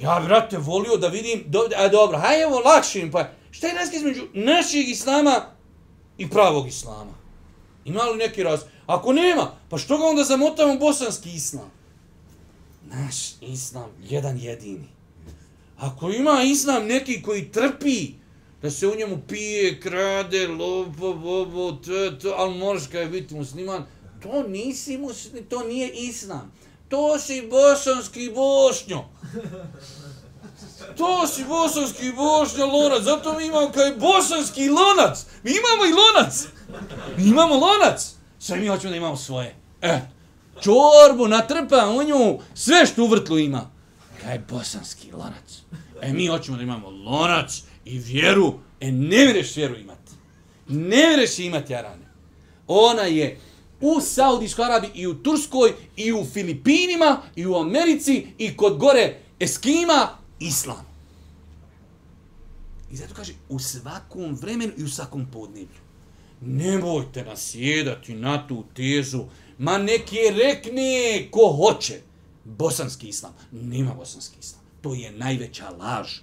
Ja, 0.00 0.22
brate, 0.24 0.58
volio 0.58 0.96
da 0.96 1.08
vidim, 1.08 1.44
do, 1.46 1.68
a 1.76 1.88
dobro, 1.88 2.18
haj 2.18 2.42
evo 2.42 2.58
lakšim, 2.58 3.10
pa 3.10 3.30
šta 3.50 3.66
je 3.66 3.74
razlika 3.74 3.96
između 3.96 4.26
našeg 4.34 4.88
islama 4.88 5.46
i 6.18 6.30
pravog 6.30 6.68
islama? 6.68 7.12
Ima 7.84 8.02
li 8.02 8.18
neki 8.18 8.42
raz? 8.42 8.60
Ako 8.86 9.12
nema, 9.12 9.50
pa 9.68 9.78
što 9.78 9.98
ga 9.98 10.04
onda 10.04 10.24
zamotamo 10.24 10.76
bosanski 10.78 11.30
islam? 11.30 11.70
Naš 12.86 13.16
islam, 13.40 13.90
jedan 14.02 14.38
jedini. 14.38 14.88
Ako 15.80 16.10
ima 16.10 16.42
islam 16.42 16.86
neki 16.86 17.22
koji 17.22 17.52
trpi, 17.52 18.08
da 18.62 18.70
se 18.70 18.86
u 18.86 18.96
njemu 18.96 19.18
pije, 19.28 19.80
krade, 19.80 20.48
lopo, 20.48 21.14
bobo, 21.14 21.72
to, 21.72 22.10
to, 22.22 22.34
ali 22.36 22.58
moraš 22.58 22.86
kaj 22.92 23.06
biti 23.06 23.34
musliman, 23.34 23.86
to 24.22 24.42
nisi 24.48 24.98
muslim, 24.98 25.44
to 25.44 25.62
nije 25.62 25.90
islam. 25.92 26.52
To 26.88 27.18
si 27.18 27.48
bosanski 27.50 28.32
bošnjo. 28.34 29.04
To 30.96 31.26
si 31.26 31.44
bosanski 31.44 32.12
bošnjo 32.12 32.66
lonac, 32.66 33.02
zato 33.02 33.38
mi 33.38 33.46
imamo 33.46 33.72
kaj 33.72 33.94
bosanski 33.94 34.68
lonac. 34.68 35.24
Mi 35.42 35.50
imamo 35.50 35.84
i 35.86 35.92
lonac. 35.92 36.46
Mi 37.16 37.24
imamo 37.24 37.54
lonac. 37.54 38.14
Sve 38.38 38.56
mi 38.56 38.68
hoćemo 38.68 38.90
da 38.90 38.96
imamo 38.96 39.16
svoje. 39.16 39.56
E, 39.82 40.00
čorbu 40.60 41.28
natrpa 41.28 41.88
u 41.88 42.02
nju, 42.02 42.38
sve 42.54 42.86
što 42.86 43.04
u 43.04 43.08
vrtlu 43.08 43.38
ima. 43.38 43.79
Kaj 44.22 44.38
bosanski 44.48 45.12
lonac. 45.12 45.62
E, 46.02 46.12
mi 46.12 46.26
hoćemo 46.26 46.56
da 46.56 46.62
imamo 46.62 46.90
lonac 46.90 47.62
i 47.84 47.98
vjeru. 47.98 48.54
E, 48.80 48.92
ne 48.92 49.16
vjereš 49.16 49.56
vjeru 49.56 49.76
imati. 49.76 50.12
Ne 50.68 51.06
vjereš 51.08 51.38
imati 51.38 51.74
Arane. 51.74 52.06
Ona 52.66 53.02
je 53.02 53.40
u 53.80 54.00
Saudijskoj 54.00 54.64
Arabiji 54.64 54.90
i 54.94 55.06
u 55.06 55.14
Turskoj 55.14 55.72
i 55.96 56.12
u 56.12 56.24
Filipinima 56.32 57.22
i 57.36 57.46
u 57.46 57.56
Americi 57.56 58.26
i 58.38 58.56
kod 58.56 58.78
gore 58.78 59.18
Eskima 59.40 60.08
Islam. 60.40 60.86
I 62.92 62.96
zato 62.96 63.14
kaže 63.14 63.32
u 63.48 63.58
svakom 63.58 64.34
vremenu 64.34 64.72
i 64.78 64.84
u 64.84 64.88
svakom 64.88 65.26
podneblju. 65.32 65.80
Nemojte 66.40 67.24
nasjedati 67.24 68.14
na 68.14 68.48
tu 68.48 68.64
tezu. 68.76 69.24
Ma 69.58 69.78
neki 69.78 70.16
je 70.16 70.30
rekne 70.30 71.28
ko 71.30 71.52
hoće. 71.56 72.00
Bosanski 72.44 73.08
islam. 73.08 73.32
Nema 73.52 73.94
bosanski 73.94 74.36
islam. 74.40 74.62
To 74.80 74.94
je 74.94 75.12
najveća 75.12 75.70
laž 75.70 76.18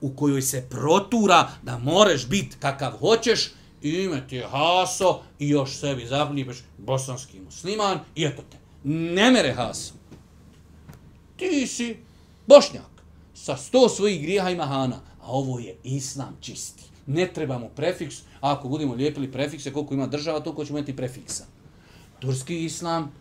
u 0.00 0.10
kojoj 0.16 0.42
se 0.42 0.66
protura 0.70 1.50
da 1.62 1.78
moreš 1.78 2.28
biti 2.28 2.56
kakav 2.60 2.92
hoćeš 2.98 3.50
ime 3.82 4.26
ti 4.28 4.36
je 4.36 4.46
Haso 4.46 5.20
i 5.38 5.48
još 5.48 5.76
sebi 5.76 6.06
zapljipeš 6.06 6.58
bosanski 6.78 7.40
musliman 7.40 7.98
i 8.14 8.24
eto 8.24 8.42
te. 8.50 8.56
Ne 8.84 9.30
mere 9.30 9.52
Haso. 9.52 9.94
Ti 11.36 11.66
si 11.66 11.96
bošnjak 12.46 12.98
sa 13.34 13.56
sto 13.56 13.88
svojih 13.88 14.22
grijeha 14.22 14.50
i 14.50 14.56
mahana, 14.56 15.00
a 15.20 15.26
ovo 15.26 15.58
je 15.58 15.76
islam 15.84 16.36
čisti. 16.40 16.82
Ne 17.06 17.30
trebamo 17.34 17.68
prefiks, 17.68 18.16
a 18.40 18.52
ako 18.52 18.68
budemo 18.68 18.94
lijepili 18.94 19.32
prefikse, 19.32 19.72
koliko 19.72 19.94
ima 19.94 20.06
država, 20.06 20.40
toliko 20.40 20.64
ćemo 20.64 20.78
imati 20.78 20.96
prefiksa. 20.96 21.46
Turski 22.20 22.64
islam, 22.64 23.12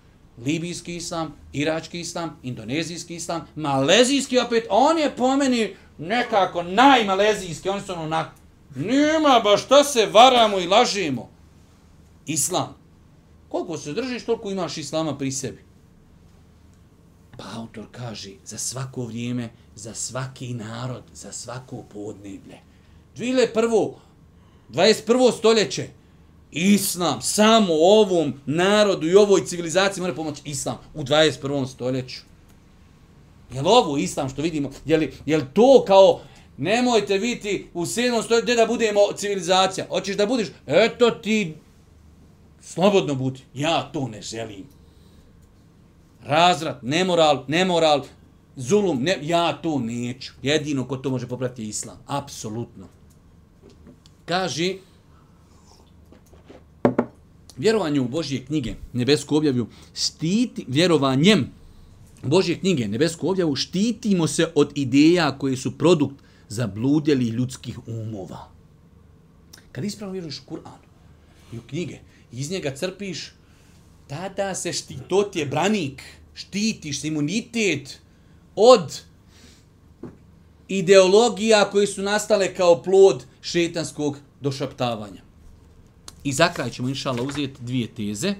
libijski 0.45 0.95
islam, 0.95 1.35
irački 1.53 1.99
islam, 1.99 2.39
indonezijski 2.43 3.15
islam, 3.15 3.47
malezijski 3.55 4.39
opet, 4.39 4.65
on 4.69 4.97
je 4.97 5.15
pomeni 5.15 5.75
nekako 5.97 6.63
najmalezijski, 6.63 7.69
oni 7.69 7.81
su 7.81 7.93
ono 7.93 8.07
na... 8.07 8.31
Nima, 8.75 9.41
ba 9.43 9.57
šta 9.57 9.83
se 9.83 10.05
varamo 10.05 10.59
i 10.59 10.67
lažimo. 10.67 11.29
Islam. 12.25 12.75
Koliko 13.49 13.77
se 13.77 13.93
držiš, 13.93 14.25
toliko 14.25 14.51
imaš 14.51 14.77
islama 14.77 15.17
pri 15.17 15.31
sebi. 15.31 15.65
Pa 17.37 17.43
autor 17.55 17.85
kaže, 17.91 18.31
za 18.45 18.57
svako 18.57 19.05
vrijeme, 19.05 19.49
za 19.75 19.93
svaki 19.93 20.53
narod, 20.53 21.03
za 21.13 21.31
svako 21.31 21.83
podneblje. 21.93 22.59
Dvile 23.15 23.53
prvo, 23.53 23.99
21. 24.69 25.37
stoljeće, 25.37 25.89
Islam, 26.51 27.21
samo 27.21 27.73
ovom 27.73 28.33
narodu 28.45 29.07
i 29.07 29.15
ovoj 29.15 29.45
civilizaciji 29.45 30.01
mora 30.01 30.13
pomoći 30.13 30.41
Islam 30.45 30.77
u 30.93 31.03
21. 31.03 31.67
stoljeću. 31.67 32.21
Je 33.53 33.61
li 33.61 33.67
ovo 33.67 33.97
Islam 33.97 34.29
što 34.29 34.41
vidimo? 34.41 34.71
Je 34.85 34.97
li, 34.97 35.13
je 35.25 35.37
li 35.37 35.45
to 35.53 35.83
kao, 35.87 36.21
nemojte 36.57 37.19
biti 37.19 37.67
u 37.73 37.85
7. 37.85 38.23
stoljeću, 38.23 38.43
gdje 38.43 38.55
da 38.55 38.65
budemo 38.65 38.99
civilizacija? 39.15 39.87
Hoćeš 39.89 40.17
da 40.17 40.25
budiš? 40.25 40.47
Eto 40.67 41.11
ti, 41.11 41.55
slobodno 42.61 43.15
budi. 43.15 43.39
Ja 43.53 43.89
to 43.93 44.07
ne 44.07 44.21
želim. 44.21 44.65
Razrat, 46.23 46.83
nemoral, 46.83 47.43
nemoral, 47.47 48.05
zulum, 48.55 49.03
ne, 49.03 49.19
ja 49.21 49.53
to 49.53 49.79
neću. 49.79 50.33
Jedino 50.41 50.87
ko 50.87 50.97
to 50.97 51.09
može 51.09 51.27
popraviti 51.27 51.61
je 51.63 51.67
Islam. 51.67 51.97
Apsolutno. 52.07 52.87
Kaži, 54.25 54.79
vjerovanje 57.57 57.99
u 58.01 58.07
Božje 58.07 58.45
knjige, 58.45 58.75
nebesku 58.93 59.35
objavu, 59.35 59.67
štiti, 59.93 60.65
vjerovanjem 60.67 61.47
Božje 62.23 62.59
knjige, 62.59 62.87
nebesku 62.87 63.29
objavu, 63.29 63.55
štitimo 63.55 64.27
se 64.27 64.51
od 64.55 64.71
ideja 64.75 65.37
koje 65.37 65.57
su 65.57 65.77
produkt 65.77 66.15
zabludjeli 66.49 67.25
ljudskih 67.25 67.79
umova. 67.87 68.49
Kad 69.71 69.83
ispravno 69.83 70.13
vjeruješ 70.13 70.39
u 70.39 70.53
Kur'an 70.53 70.79
i 71.53 71.57
u 71.57 71.61
knjige, 71.67 71.99
iz 72.31 72.51
njega 72.51 72.75
crpiš, 72.75 73.33
tada 74.07 74.55
se 74.55 74.73
šti, 74.73 74.97
to 75.07 75.23
ti 75.23 75.39
je 75.39 75.45
branik, 75.45 76.03
štitiš 76.33 77.01
se 77.01 77.07
imunitet 77.07 77.99
od 78.55 79.01
ideologija 80.67 81.69
koje 81.71 81.87
su 81.87 82.01
nastale 82.01 82.53
kao 82.55 82.83
plod 82.83 83.25
šetanskog 83.41 84.17
došaptavanja. 84.41 85.26
I 86.27 86.33
za 86.33 86.49
kraj 86.53 86.69
ćemo, 86.69 86.89
inšala, 86.89 87.23
uzeti 87.23 87.63
dvije 87.63 87.87
teze 87.87 88.33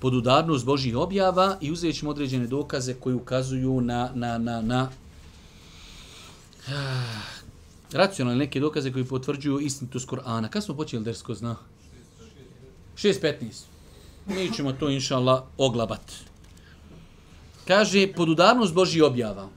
pod 0.00 0.14
udarnost 0.14 0.64
Božih 0.64 0.96
objava 0.96 1.58
i 1.60 1.70
uzet 1.72 1.96
ćemo 1.96 2.10
određene 2.10 2.46
dokaze 2.46 2.94
koji 2.94 3.14
ukazuju 3.14 3.80
na, 3.80 4.10
na, 4.14 4.38
na, 4.38 4.60
na 4.60 4.90
uh, 6.66 6.72
racionalne 8.00 8.38
neke 8.38 8.60
dokaze 8.60 8.92
koji 8.92 9.04
potvrđuju 9.04 9.60
istinitost 9.60 10.08
Korana. 10.08 10.48
Kad 10.48 10.64
smo 10.64 10.74
počeli 10.74 11.04
dersko 11.04 11.34
zna? 11.34 11.56
6.15. 12.96 13.36
Mi 14.26 14.52
ćemo 14.52 14.72
to, 14.72 14.90
inšala, 14.90 15.46
oglabat. 15.56 16.12
Kaže, 17.66 18.08
pod 18.16 18.28
udarnost 18.28 18.74
Božih 18.74 19.02
objava. 19.02 19.48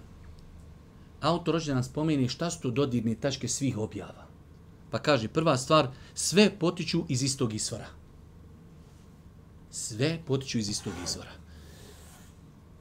Autor 1.21 1.53
rođe 1.53 1.73
nam 1.73 1.83
spomeni 1.83 2.29
šta 2.29 2.51
su 2.51 2.61
to 2.61 2.69
dodirne 2.69 3.15
tačke 3.15 3.47
svih 3.47 3.77
objava. 3.77 4.30
Pa 4.91 4.99
kaže, 4.99 5.27
prva 5.27 5.57
stvar, 5.57 5.87
sve 6.13 6.49
potiču 6.59 7.03
iz 7.09 7.23
istog 7.23 7.53
izvora. 7.53 7.87
Sve 9.71 10.19
potiču 10.27 10.57
iz 10.57 10.69
istog 10.69 10.93
izvora. 11.03 11.31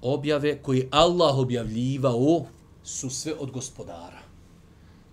Objave 0.02 0.62
koje 0.62 0.88
Allah 0.90 1.38
objavljivao 1.38 2.46
su 2.84 3.10
sve 3.10 3.34
od 3.34 3.50
gospodara. 3.50 4.20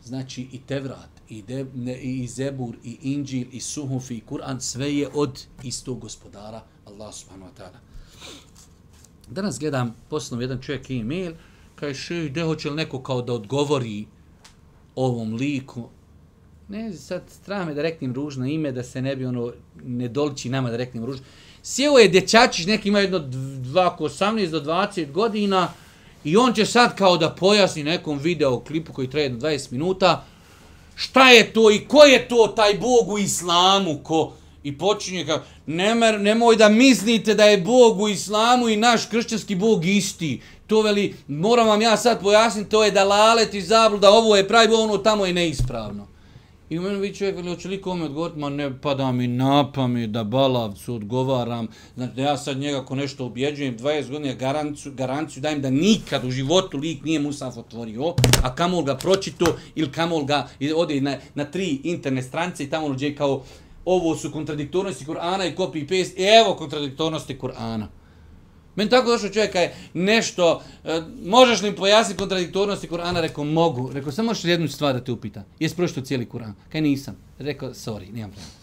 Znači 0.04 0.48
i 0.52 0.60
Tevrat, 0.68 1.10
i, 1.30 1.42
De, 1.42 1.66
ne, 1.76 2.02
i 2.02 2.28
Zebur, 2.28 2.76
i 2.84 2.98
Inđil, 3.02 3.48
i 3.52 3.60
Suhuf, 3.62 4.12
i 4.12 4.22
Kur'an, 4.30 4.60
sve 4.60 4.98
je 4.98 5.10
od 5.14 5.46
istog 5.64 6.00
gospodara, 6.00 6.64
Allah 6.86 7.14
subhanahu 7.14 7.52
wa 7.52 7.62
ta'ala. 7.62 7.80
Danas 9.30 9.60
gledam, 9.60 9.96
poslom 10.10 10.42
jedan 10.42 10.62
čovjek 10.62 10.90
e-mail, 10.90 11.34
kaže, 11.76 12.30
gde 12.30 12.44
hoće 12.44 12.70
li 12.70 12.76
neko 12.76 13.04
kao 13.04 13.22
da 13.22 13.34
odgovori 13.34 14.08
ovom 14.96 15.34
liku, 15.34 15.90
ne, 16.70 16.94
sad 16.94 17.24
strah 17.30 17.68
me 17.68 17.74
da 17.74 17.82
reknem 17.82 18.14
ružno 18.14 18.46
ime, 18.46 18.72
da 18.72 18.84
se 18.84 19.02
ne 19.02 19.16
bi 19.16 19.26
ono, 19.26 19.52
ne 19.86 20.08
doliči 20.08 20.50
nama 20.50 20.70
da 20.70 20.78
reknem 20.78 21.06
ružno. 21.06 21.26
Sjeo 21.64 21.98
je 21.98 22.08
dječačić, 22.08 22.66
neki 22.66 22.90
ima 22.90 23.00
jedno 23.00 23.20
18 23.20 24.50
do 24.50 24.62
20 24.62 25.12
godina 25.12 25.72
i 26.24 26.38
on 26.38 26.54
će 26.54 26.66
sad 26.66 26.96
kao 26.96 27.18
da 27.18 27.30
pojasni 27.30 27.84
nekom 27.84 28.18
video 28.18 28.60
klipu 28.60 28.94
koji 28.94 29.10
traje 29.10 29.26
jedno 29.26 29.40
20 29.40 29.72
minuta 29.72 30.26
šta 30.96 31.30
je 31.32 31.54
to 31.54 31.72
i 31.72 31.80
ko 31.88 32.04
je 32.04 32.28
to 32.28 32.54
taj 32.56 32.74
Bog 32.74 33.10
u 33.10 33.18
islamu 33.18 34.00
ko 34.04 34.34
i 34.64 34.78
počinje 34.78 35.26
kao 35.26 35.42
nemoj, 35.66 36.20
nemoj 36.20 36.56
da 36.56 36.70
mislite 36.70 37.34
da 37.34 37.44
je 37.44 37.58
Bog 37.58 38.00
u 38.00 38.10
islamu 38.10 38.70
i 38.70 38.78
naš 38.78 39.06
kršćanski 39.06 39.56
Bog 39.56 39.86
isti. 39.86 40.42
To 40.68 40.82
veli, 40.82 41.16
moram 41.28 41.68
vam 41.68 41.82
ja 41.82 41.98
sad 41.98 42.22
pojasniti, 42.22 42.70
to 42.70 42.84
je 42.84 42.92
dalalet 42.92 43.54
i 43.54 43.62
zabluda, 43.62 44.10
ovo 44.10 44.36
je 44.36 44.48
pravi, 44.48 44.74
ono 44.74 44.98
tamo 44.98 45.26
je 45.26 45.34
neispravno 45.34 46.17
I 46.70 46.80
u 46.80 46.82
meni 46.82 47.00
vi 47.00 47.14
čovjek, 47.16 47.38
ali 47.38 47.50
hoće 47.50 47.68
li 47.68 47.82
kome 47.82 48.06
odgovoriti, 48.06 48.40
ma 48.40 48.50
ne 48.50 48.82
pada 48.82 49.12
mi 49.12 49.28
na 49.28 49.72
pamet 49.72 50.10
da 50.10 50.24
balavcu 50.24 50.96
odgovaram, 50.96 51.68
znači 51.96 52.14
da 52.16 52.22
ja 52.22 52.38
sad 52.38 52.58
njega 52.58 52.80
ako 52.80 52.96
nešto 52.96 53.26
objeđujem, 53.26 53.78
20 53.78 54.12
godina 54.12 54.34
garanciju, 54.34 54.92
garanciju 54.96 55.42
dajem 55.42 55.62
da 55.62 55.70
nikad 55.70 56.26
u 56.26 56.32
životu 56.32 56.78
lik 56.78 57.04
nije 57.04 57.20
Musaf 57.20 57.58
otvorio, 57.58 58.14
a 58.44 58.56
kamol 58.56 58.84
ga 58.84 58.96
pročito 58.96 59.46
ili 59.76 59.92
kamol 59.92 60.26
ga 60.26 60.48
ode 60.76 61.02
na, 61.02 61.18
na 61.36 61.46
tri 61.46 61.80
internet 61.84 62.26
stranice 62.26 62.64
i 62.64 62.70
tamo 62.70 62.88
uđe 62.88 63.16
kao 63.16 63.44
ovo 63.86 64.16
su 64.16 64.32
kontradiktornosti 64.32 65.06
Kur'ana 65.06 65.48
i 65.48 65.56
copy 65.56 65.82
paste, 65.82 66.24
e, 66.24 66.42
evo 66.44 66.56
kontradiktornosti 66.56 67.38
Kur'ana. 67.42 67.86
Meni 68.78 68.90
tako 68.90 69.12
došao 69.12 69.30
čovjek 69.30 69.56
je 69.56 69.76
nešto, 69.94 70.64
e, 70.84 71.02
možeš 71.26 71.62
li 71.62 71.76
pojasniti 71.76 72.18
kontradiktornosti 72.18 72.88
Kur'ana? 72.88 73.22
Rekao, 73.22 73.44
mogu. 73.44 73.90
Rekao, 73.94 74.12
samo 74.12 74.28
možeš 74.28 74.44
jednu 74.44 74.68
stvar 74.68 74.94
da 74.94 75.04
te 75.04 75.12
upita. 75.12 75.44
Jesi 75.60 75.76
pročito 75.76 76.02
cijeli 76.02 76.26
Kur'an? 76.26 76.54
Kaj 76.72 76.82
nisam. 76.82 77.18
Rekao, 77.40 77.70
sorry, 77.70 78.14
nijem 78.14 78.30
vremena. 78.30 78.54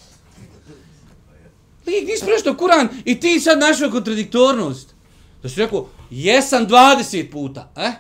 Lik, 1.87 2.09
nisi 2.09 2.25
pročito 2.27 2.57
Kur'an 2.57 2.89
i 3.05 3.21
ti 3.21 3.41
sad 3.41 3.59
našao 3.59 3.91
kontradiktornost. 3.91 4.95
Da 5.43 5.49
si 5.49 5.61
rekao, 5.61 5.89
jesam 6.11 6.67
20 6.67 7.31
puta. 7.31 7.73
E? 7.77 7.93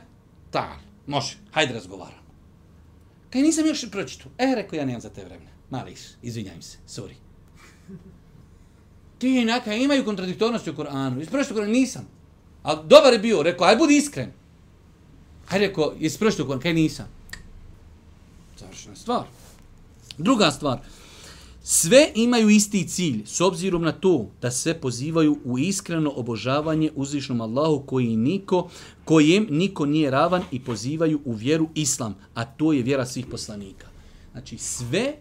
Ta, 0.51 0.77
može, 1.07 1.37
hajde 1.51 1.75
razgovaram. 1.75 2.25
Kaj 3.31 3.43
nisam 3.43 3.67
još 3.67 3.91
pročito? 3.91 4.25
E, 4.39 4.55
rekao, 4.57 4.77
ja 4.77 4.85
nemam 4.85 5.01
za 5.01 5.09
te 5.09 5.25
vremena. 5.25 5.51
Mališ, 5.71 6.01
izvinjam 6.23 6.63
se, 6.63 6.79
sorry 6.89 7.24
ti 9.19 9.45
neka 9.45 9.75
imaju 9.75 10.05
kontradiktornosti 10.05 10.71
u 10.71 10.77
Koranu. 10.77 11.21
Isprošću 11.21 11.55
Koran 11.55 11.71
nisam. 11.71 12.09
Ali 12.63 12.79
dobar 12.87 13.13
je 13.13 13.19
bio, 13.19 13.43
rekao, 13.43 13.67
aj 13.67 13.77
budi 13.77 13.97
iskren. 13.97 14.33
Aj 15.51 15.59
rekao, 15.59 15.95
isprošću 16.01 16.47
Koran, 16.47 16.61
kaj 16.61 16.75
nisam. 16.75 17.07
Završena 18.59 18.97
stvar. 18.97 19.25
Druga 20.19 20.51
stvar. 20.51 20.79
Sve 21.67 22.13
imaju 22.15 22.49
isti 22.49 22.89
cilj, 22.89 23.23
s 23.27 23.41
obzirom 23.41 23.83
na 23.83 23.93
to 23.93 24.31
da 24.43 24.51
se 24.51 24.75
pozivaju 24.75 25.39
u 25.45 25.59
iskreno 25.59 26.13
obožavanje 26.17 26.91
uzvišnom 26.95 27.41
Allahu 27.41 27.83
koji 27.87 28.17
niko, 28.17 28.69
kojem 29.05 29.47
niko 29.51 29.87
nije 29.87 30.11
ravan 30.11 30.43
i 30.51 30.61
pozivaju 30.61 31.21
u 31.25 31.33
vjeru 31.33 31.69
Islam, 31.75 32.15
a 32.35 32.45
to 32.45 32.73
je 32.73 32.83
vjera 32.83 33.07
svih 33.07 33.27
poslanika. 33.27 33.87
Znači 34.33 34.59
sve 34.59 35.15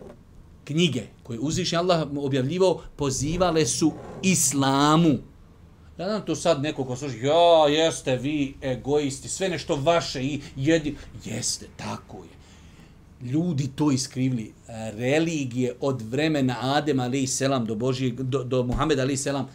knjige 0.63 1.03
koje 1.23 1.39
uzvišnji 1.39 1.77
Allah 1.77 2.07
objavljivao 2.17 2.81
pozivale 2.95 3.65
su 3.65 3.91
islamu. 4.21 5.17
Ja 5.97 6.05
znam 6.09 6.25
to 6.25 6.35
sad 6.35 6.61
neko 6.61 6.85
ko 6.85 6.95
služi, 6.95 7.25
ja, 7.25 7.67
jeste 7.69 8.15
vi 8.15 8.55
egoisti, 8.61 9.29
sve 9.29 9.49
nešto 9.49 9.75
vaše 9.75 10.23
i 10.23 10.41
jedi. 10.55 10.95
Jeste, 11.25 11.67
tako 11.77 12.17
je. 12.17 12.43
Ljudi 13.31 13.69
to 13.75 13.91
iskrivili. 13.91 14.53
Religije 14.93 15.75
od 15.81 16.01
vremena 16.01 16.57
Adema 16.61 17.03
ali 17.03 17.27
selam 17.27 17.65
do 17.65 17.75
Božije, 17.75 18.11
do, 18.11 18.43
do 18.43 18.63
Muhameda 18.63 19.01
ali 19.01 19.17
selam, 19.17 19.49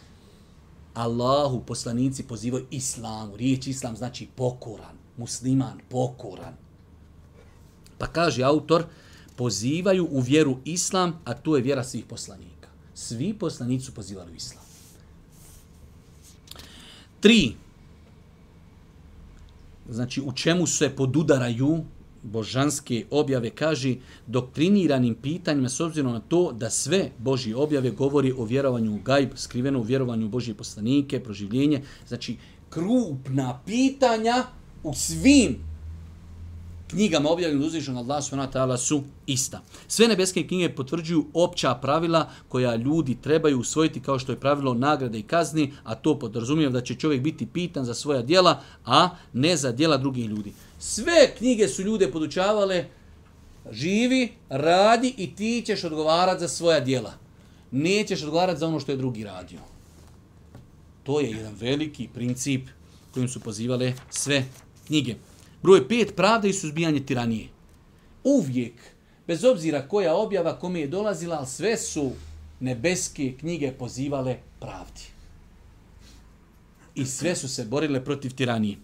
Allahu 0.95 1.63
poslanici 1.67 2.23
pozivaju 2.23 2.67
islamu. 2.71 3.37
Riječ 3.37 3.67
islam 3.67 3.97
znači 3.97 4.29
pokoran, 4.37 4.97
musliman, 5.17 5.81
pokoran. 5.89 6.55
Pa 7.99 8.07
kaže 8.07 8.43
autor, 8.43 8.85
pozivaju 9.39 10.09
u 10.11 10.21
vjeru 10.21 10.59
islam, 10.65 11.21
a 11.25 11.35
to 11.35 11.57
je 11.57 11.63
vjera 11.63 11.85
svih 11.85 12.05
poslanika. 12.05 12.69
Svi 12.95 13.35
poslanici 13.35 13.85
su 13.85 13.95
pozivali 13.95 14.33
u 14.33 14.35
islam. 14.35 14.65
Tri. 17.21 17.55
Znači, 19.91 20.21
u 20.21 20.33
čemu 20.33 20.67
se 20.67 20.91
podudaraju 20.91 21.85
božanske 22.23 23.05
objave, 23.11 23.51
kaže 23.51 23.95
doktriniranim 24.27 25.15
pitanjima 25.15 25.69
s 25.69 25.81
obzirom 25.81 26.13
na 26.13 26.21
to 26.21 26.53
da 26.53 26.71
sve 26.71 27.11
Božje 27.19 27.57
objave 27.57 27.91
govori 27.91 28.33
o 28.33 28.45
vjerovanju 28.45 28.95
u 28.95 28.99
gajb, 29.05 29.31
skriveno 29.35 29.79
u 29.79 29.83
vjerovanju 29.83 30.27
u 30.27 30.29
Božje 30.29 30.55
poslanike, 30.55 31.21
proživljenje. 31.21 31.83
Znači, 32.09 32.37
krupna 32.71 33.61
pitanja 33.67 34.45
u 34.83 34.95
svim 34.95 35.68
knjigama 36.91 37.31
objavljenim 37.31 37.67
uzvišenog 37.67 38.11
Allah 38.11 38.25
subhanahu 38.25 38.77
su 38.77 39.03
ista. 39.27 39.63
Sve 39.89 40.09
nebeske 40.09 40.47
knjige 40.47 40.75
potvrđuju 40.75 41.27
opća 41.35 41.75
pravila 41.75 42.31
koja 42.49 42.77
ljudi 42.77 43.17
trebaju 43.23 43.61
usvojiti 43.61 44.01
kao 44.01 44.19
što 44.19 44.33
je 44.33 44.41
pravilo 44.41 44.75
nagrade 44.75 45.19
i 45.19 45.23
kazni, 45.23 45.73
a 45.85 45.95
to 45.95 46.19
podrazumijeva 46.19 46.73
da 46.73 46.81
će 46.81 46.95
čovjek 46.95 47.23
biti 47.23 47.47
pitan 47.47 47.85
za 47.85 47.95
svoja 47.95 48.23
dijela, 48.23 48.63
a 48.85 49.09
ne 49.33 49.57
za 49.57 49.73
dijela 49.73 49.97
drugih 49.97 50.27
ljudi. 50.27 50.53
Sve 50.79 51.35
knjige 51.39 51.69
su 51.69 51.83
ljude 51.83 52.11
podučavale 52.11 52.87
živi, 53.71 54.33
radi 54.49 55.15
i 55.17 55.35
ti 55.35 55.63
ćeš 55.67 55.85
odgovarati 55.85 56.41
za 56.41 56.49
svoja 56.49 56.81
dijela. 56.81 57.13
Nećeš 57.71 58.23
odgovarati 58.23 58.61
za 58.61 58.67
ono 58.67 58.81
što 58.81 58.93
je 58.93 58.97
drugi 58.97 59.25
radio. 59.25 59.59
To 61.03 61.21
je 61.21 61.31
jedan 61.31 61.55
veliki 61.61 62.09
princip 62.15 62.69
kojim 63.15 63.29
su 63.29 63.41
pozivale 63.41 63.93
sve 64.11 64.45
knjige. 64.87 65.15
Broj 65.63 65.89
pet, 65.89 66.17
pravda 66.17 66.49
i 66.49 66.53
suzbijanje 66.53 67.07
tiranije. 67.07 67.49
Uvijek, 68.25 68.75
bez 69.27 69.45
obzira 69.45 69.89
koja 69.89 70.17
objava 70.17 70.59
kome 70.59 70.81
je 70.81 70.87
dolazila, 70.87 71.37
ali 71.37 71.47
sve 71.47 71.77
su 71.77 72.13
nebeske 72.61 73.35
knjige 73.41 73.73
pozivale 73.73 74.37
pravdi. 74.61 75.03
I 76.95 77.07
sve 77.07 77.37
su 77.37 77.49
se 77.49 77.65
borile 77.65 78.05
protiv 78.05 78.35
tiranije. 78.35 78.77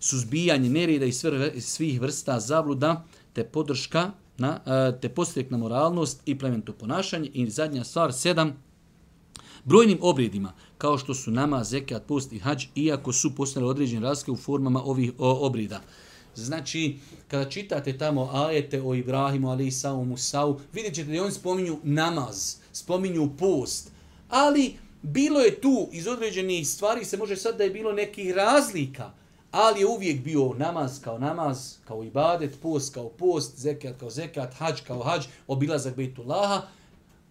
Suzbijanje 0.00 0.70
nereda 0.70 1.06
i 1.06 1.60
svih 1.60 2.00
vrsta 2.00 2.40
zabluda, 2.40 3.04
te 3.32 3.44
podrška, 3.44 4.10
na, 4.38 4.60
e, 4.66 5.00
te 5.00 5.08
postrijek 5.08 5.50
na 5.50 5.58
moralnost 5.58 6.22
i 6.26 6.38
plementu 6.38 6.72
ponašanje. 6.72 7.30
I 7.34 7.50
zadnja 7.50 7.84
stvar, 7.84 8.12
sedam, 8.12 8.62
brojnim 9.64 9.98
obredima, 10.00 10.52
kao 10.78 10.98
što 10.98 11.14
su 11.14 11.30
nama, 11.30 11.64
zekat, 11.64 12.02
post 12.06 12.32
i 12.32 12.38
hađ, 12.38 12.66
iako 12.74 13.12
su 13.12 13.34
postale 13.34 13.66
određene 13.66 14.06
razlike 14.06 14.30
u 14.30 14.36
formama 14.36 14.82
ovih 14.84 15.12
obreda. 15.18 15.80
Znači, 16.36 16.96
kada 17.28 17.50
čitate 17.50 17.98
tamo 17.98 18.30
ajete 18.32 18.82
o 18.82 18.94
Ibrahimu, 18.94 19.50
ali 19.50 19.68
i 19.68 19.72
Musau, 20.06 20.60
vidjet 20.72 20.94
ćete 20.94 21.12
da 21.12 21.22
oni 21.22 21.32
spominju 21.32 21.78
namaz, 21.82 22.56
spominju 22.72 23.30
post. 23.38 23.90
Ali 24.28 24.74
bilo 25.02 25.40
je 25.40 25.60
tu 25.60 25.88
iz 25.92 26.06
određenih 26.06 26.68
stvari, 26.68 27.04
se 27.04 27.16
može 27.16 27.36
sad 27.36 27.58
da 27.58 27.64
je 27.64 27.70
bilo 27.70 27.92
nekih 27.92 28.34
razlika, 28.34 29.10
ali 29.50 29.80
je 29.80 29.86
uvijek 29.86 30.24
bio 30.24 30.54
namaz 30.58 31.00
kao 31.00 31.18
namaz, 31.18 31.74
kao 31.84 32.04
ibadet, 32.04 32.60
post 32.62 32.94
kao 32.94 33.08
post, 33.08 33.58
zekat 33.58 34.00
kao 34.00 34.10
zekat, 34.10 34.54
hađ 34.54 34.80
kao 34.86 35.02
hađ, 35.02 35.24
obilazak 35.46 35.96
Bejtullaha, 35.96 36.62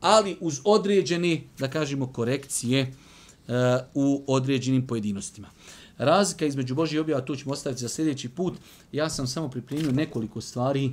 ali 0.02 0.38
uz 0.40 0.60
određene, 0.64 1.42
da 1.60 1.70
kažemo, 1.70 2.14
korekcije 2.14 2.82
uh, 2.82 3.54
u 3.94 4.24
određenim 4.28 4.88
pojedinostima. 4.88 5.50
Razlika 5.98 6.46
između 6.46 6.76
Božje 6.76 7.02
objava, 7.02 7.26
tu 7.26 7.36
ćemo 7.36 7.54
ostaviti 7.54 7.82
za 7.82 7.90
sljedeći 7.90 8.30
put. 8.30 8.54
Ja 8.92 9.10
sam 9.10 9.28
samo 9.28 9.50
pripremio 9.50 9.92
nekoliko 9.92 10.42
stvari 10.42 10.86
e, 10.86 10.92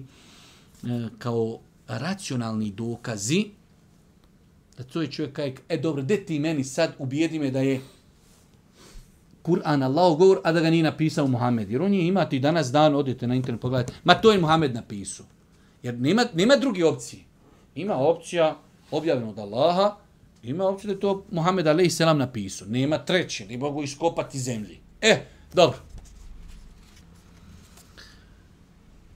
kao 1.18 1.58
racionalni 1.88 2.70
dokazi. 2.70 3.44
Da 4.76 4.84
to 4.84 5.02
je 5.02 5.10
čovjek 5.10 5.32
kaj, 5.32 5.54
e 5.68 5.76
dobro, 5.76 6.02
de 6.02 6.16
ti 6.16 6.38
meni 6.38 6.64
sad 6.64 6.94
ubijedi 6.98 7.38
me 7.38 7.50
da 7.50 7.60
je 7.60 7.80
Kur'an 9.42 9.82
Allahov 9.82 10.16
govor, 10.16 10.40
a 10.44 10.52
da 10.52 10.60
ga 10.60 10.70
nije 10.70 10.82
napisao 10.82 11.26
Muhammed. 11.26 11.70
Jer 11.70 11.82
on 11.82 11.94
je 11.94 12.06
imati 12.06 12.38
danas 12.38 12.72
dan, 12.72 12.94
odete 12.94 13.26
na 13.26 13.34
internet 13.34 13.60
pogledajte, 13.60 13.92
ma 14.04 14.14
to 14.14 14.32
je 14.32 14.40
Muhammed 14.40 14.74
napisao. 14.74 15.26
Jer 15.82 15.98
nema, 15.98 16.24
nema 16.34 16.56
druge 16.56 16.84
opcije. 16.84 17.22
Ima 17.74 17.96
opcija 17.96 18.56
objavljena 18.90 19.30
od 19.30 19.38
Allaha, 19.38 19.96
ima 20.42 20.64
opcija 20.64 20.86
da 20.86 20.92
je 20.92 21.00
to 21.00 21.24
Muhammed 21.30 21.66
a.s. 21.66 21.98
napisao. 21.98 22.68
Nema 22.68 22.98
treće, 22.98 23.46
ne 23.46 23.58
mogu 23.58 23.82
iskopati 23.82 24.38
zemlji. 24.38 24.80
E, 25.00 25.26
dobro. 25.54 25.78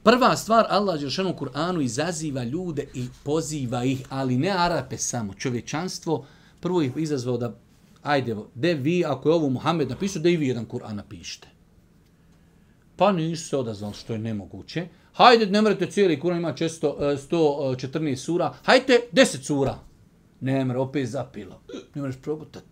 Prva 0.03 0.37
stvar, 0.37 0.67
Allah 0.69 1.01
Đeršanu 1.01 1.31
u 1.31 1.35
Kur'anu 1.35 1.81
izaziva 1.81 2.45
ljude 2.45 2.87
i 2.95 3.07
poziva 3.23 3.85
ih, 3.85 4.03
ali 4.09 4.37
ne 4.37 4.51
Arape 4.51 4.99
samo, 4.99 5.35
čovječanstvo, 5.35 6.27
prvo 6.61 6.83
ih 6.83 6.93
izazvao 6.97 7.37
da, 7.37 7.55
ajde, 8.03 8.37
de 8.55 8.75
vi, 8.75 9.05
ako 9.05 9.29
je 9.29 9.35
ovo 9.35 9.49
Muhammed 9.49 9.89
napisao, 9.89 10.23
da 10.23 10.29
i 10.29 10.37
vi 10.37 10.49
jedan 10.49 10.67
Kur'an 10.67 10.93
napišite. 10.93 11.49
Pa 12.97 13.13
nisu 13.13 13.49
se 13.49 13.57
odazvali 13.57 13.95
što 13.95 14.13
je 14.13 14.19
nemoguće. 14.19 14.87
Hajde, 15.13 15.47
ne 15.47 15.63
morate 15.63 15.91
cijeli 15.91 16.21
Kur'an, 16.21 16.37
ima 16.37 16.53
često 16.53 16.97
e, 17.01 17.17
114 17.31 18.13
e, 18.13 18.17
sura. 18.17 18.55
Hajde, 18.63 19.01
10 19.13 19.43
sura. 19.43 19.79
Ne 20.41 20.65
mre, 20.65 20.79
opet 20.79 21.09
zapilo. 21.09 21.61
Ne 21.95 22.01
moraš 22.01 22.17
progutat. 22.23 22.65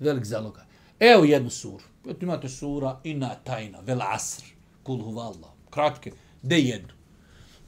Velik 0.00 0.24
zalogaj. 0.24 0.64
Evo 1.00 1.24
jednu 1.24 1.50
suru. 1.50 1.93
Eto 2.10 2.26
imate 2.26 2.48
sura 2.48 3.00
Ina 3.04 3.34
Tajna, 3.44 3.80
Vel 3.80 4.02
Asr, 4.02 4.44
Kul 4.82 5.02
Huvallah, 5.02 5.50
kratke, 5.70 6.12
de 6.42 6.60
jednu. 6.60 6.92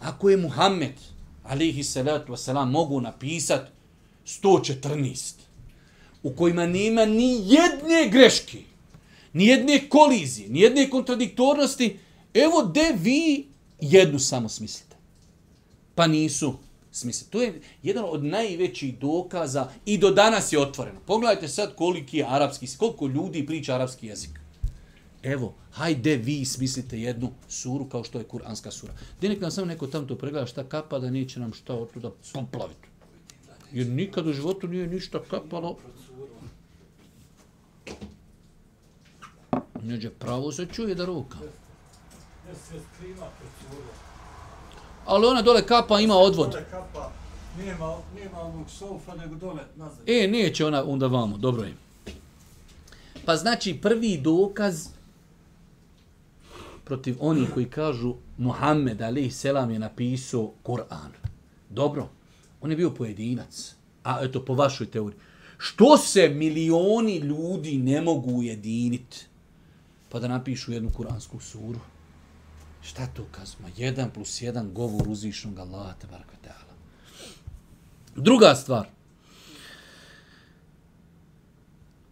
Ako 0.01 0.30
je 0.30 0.37
Muhammed, 0.37 0.95
alihi 1.45 1.84
salatu 1.84 2.32
wasalam, 2.32 2.70
mogu 2.70 3.01
napisat 3.01 3.68
114, 4.26 5.34
u 6.22 6.30
kojima 6.30 6.66
nema 6.66 7.05
ni 7.05 7.53
jedne 7.53 8.09
greške, 8.11 8.59
ni 9.32 9.47
jedne 9.47 9.89
kolizije, 9.89 10.49
ni 10.49 10.61
jedne 10.61 10.91
kontradiktornosti, 10.91 11.99
evo 12.34 12.62
de 12.62 12.93
vi 12.99 13.47
jednu 13.80 14.18
samo 14.18 14.49
smislite. 14.49 14.97
Pa 15.95 16.07
nisu 16.07 16.59
smisla. 16.97 17.26
To 17.30 17.42
je 17.42 17.61
jedan 17.82 18.05
od 18.09 18.24
najvećih 18.24 18.99
dokaza 18.99 19.68
i 19.86 19.99
do 19.99 20.11
danas 20.11 20.53
je 20.53 20.61
otvoreno. 20.61 21.01
Pogledajte 21.07 21.49
sad 21.49 21.74
koliki 21.74 22.18
je 22.18 22.26
arapski, 22.28 22.66
koliko 22.78 23.07
ljudi 23.07 23.47
priča 23.47 23.74
arapski 23.74 24.07
jezik. 24.07 24.30
Evo, 25.22 25.55
hajde 25.72 26.16
vi 26.16 26.44
smislite 26.44 27.01
jednu 27.01 27.32
suru 27.49 27.84
kao 27.88 28.05
što 28.05 28.18
je 28.18 28.24
kuranska 28.24 28.70
sura. 28.70 28.92
Gdje 29.18 29.28
nek 29.28 29.40
nam 29.40 29.51
samo 29.51 29.66
neko 29.66 29.86
tamo 29.86 30.07
to 30.07 30.18
pregleda 30.18 30.47
šta 30.47 30.64
kapa 30.64 30.99
da 30.99 31.11
neće 31.11 31.40
nam 31.40 31.53
šta 31.53 31.74
od 31.74 31.92
tuda 31.92 32.11
poplaviti. 32.32 32.88
Jer 33.72 33.86
nikad 33.86 34.26
u 34.26 34.32
životu 34.32 34.68
nije 34.68 34.86
ništa 34.86 35.22
kapalo. 35.30 35.76
Neđe 39.82 40.11
pravo 40.11 40.53
se 40.53 40.66
čuje 40.66 40.94
da 40.94 41.05
ruka. 41.05 41.38
Ali 45.07 45.26
ona 45.26 45.42
dole 45.42 45.66
kapa 45.66 46.00
ima 46.00 46.14
odvod. 46.14 46.50
Dole 46.50 46.64
kapa, 46.70 47.12
nema, 47.59 47.96
nema 48.22 48.40
onog 48.40 48.70
sofa, 48.70 49.14
nego 49.14 49.34
dole 49.34 49.62
nazad. 49.76 50.09
E, 50.09 50.28
neće 50.28 50.66
ona 50.66 50.84
onda 50.84 51.07
vamo, 51.07 51.36
dobro 51.36 51.62
je. 51.62 51.74
Pa 53.24 53.36
znači 53.36 53.78
prvi 53.82 54.16
dokaz 54.16 54.88
protiv 56.84 57.16
onih 57.20 57.48
koji 57.54 57.66
kažu 57.66 58.14
Muhammed 58.38 59.02
alaih 59.02 59.34
selam 59.34 59.70
je 59.70 59.78
napisao 59.78 60.52
Kur'an. 60.64 61.11
Dobro, 61.70 62.09
on 62.61 62.70
je 62.70 62.76
bio 62.76 62.90
pojedinac. 62.90 63.74
A 64.04 64.24
eto, 64.24 64.44
po 64.44 64.54
vašoj 64.54 64.86
teoriji. 64.86 65.20
Što 65.59 65.96
se 65.96 66.28
milioni 66.28 67.16
ljudi 67.16 67.76
ne 67.76 68.00
mogu 68.00 68.30
ujediniti 68.30 69.26
pa 70.09 70.20
da 70.20 70.28
napišu 70.28 70.72
jednu 70.72 70.90
kuransku 70.90 71.40
suru? 71.40 71.80
Šta 72.89 73.07
to 73.07 73.24
kazma? 73.30 73.68
Jedan 73.76 74.11
plus 74.11 74.43
jedan 74.43 74.74
govor 74.74 75.09
uzvišnog 75.09 75.59
Allaha 75.59 75.95
te 76.01 76.07
baraka 76.07 76.37
ta'ala. 76.45 76.74
Druga 78.16 78.55
stvar. 78.55 78.87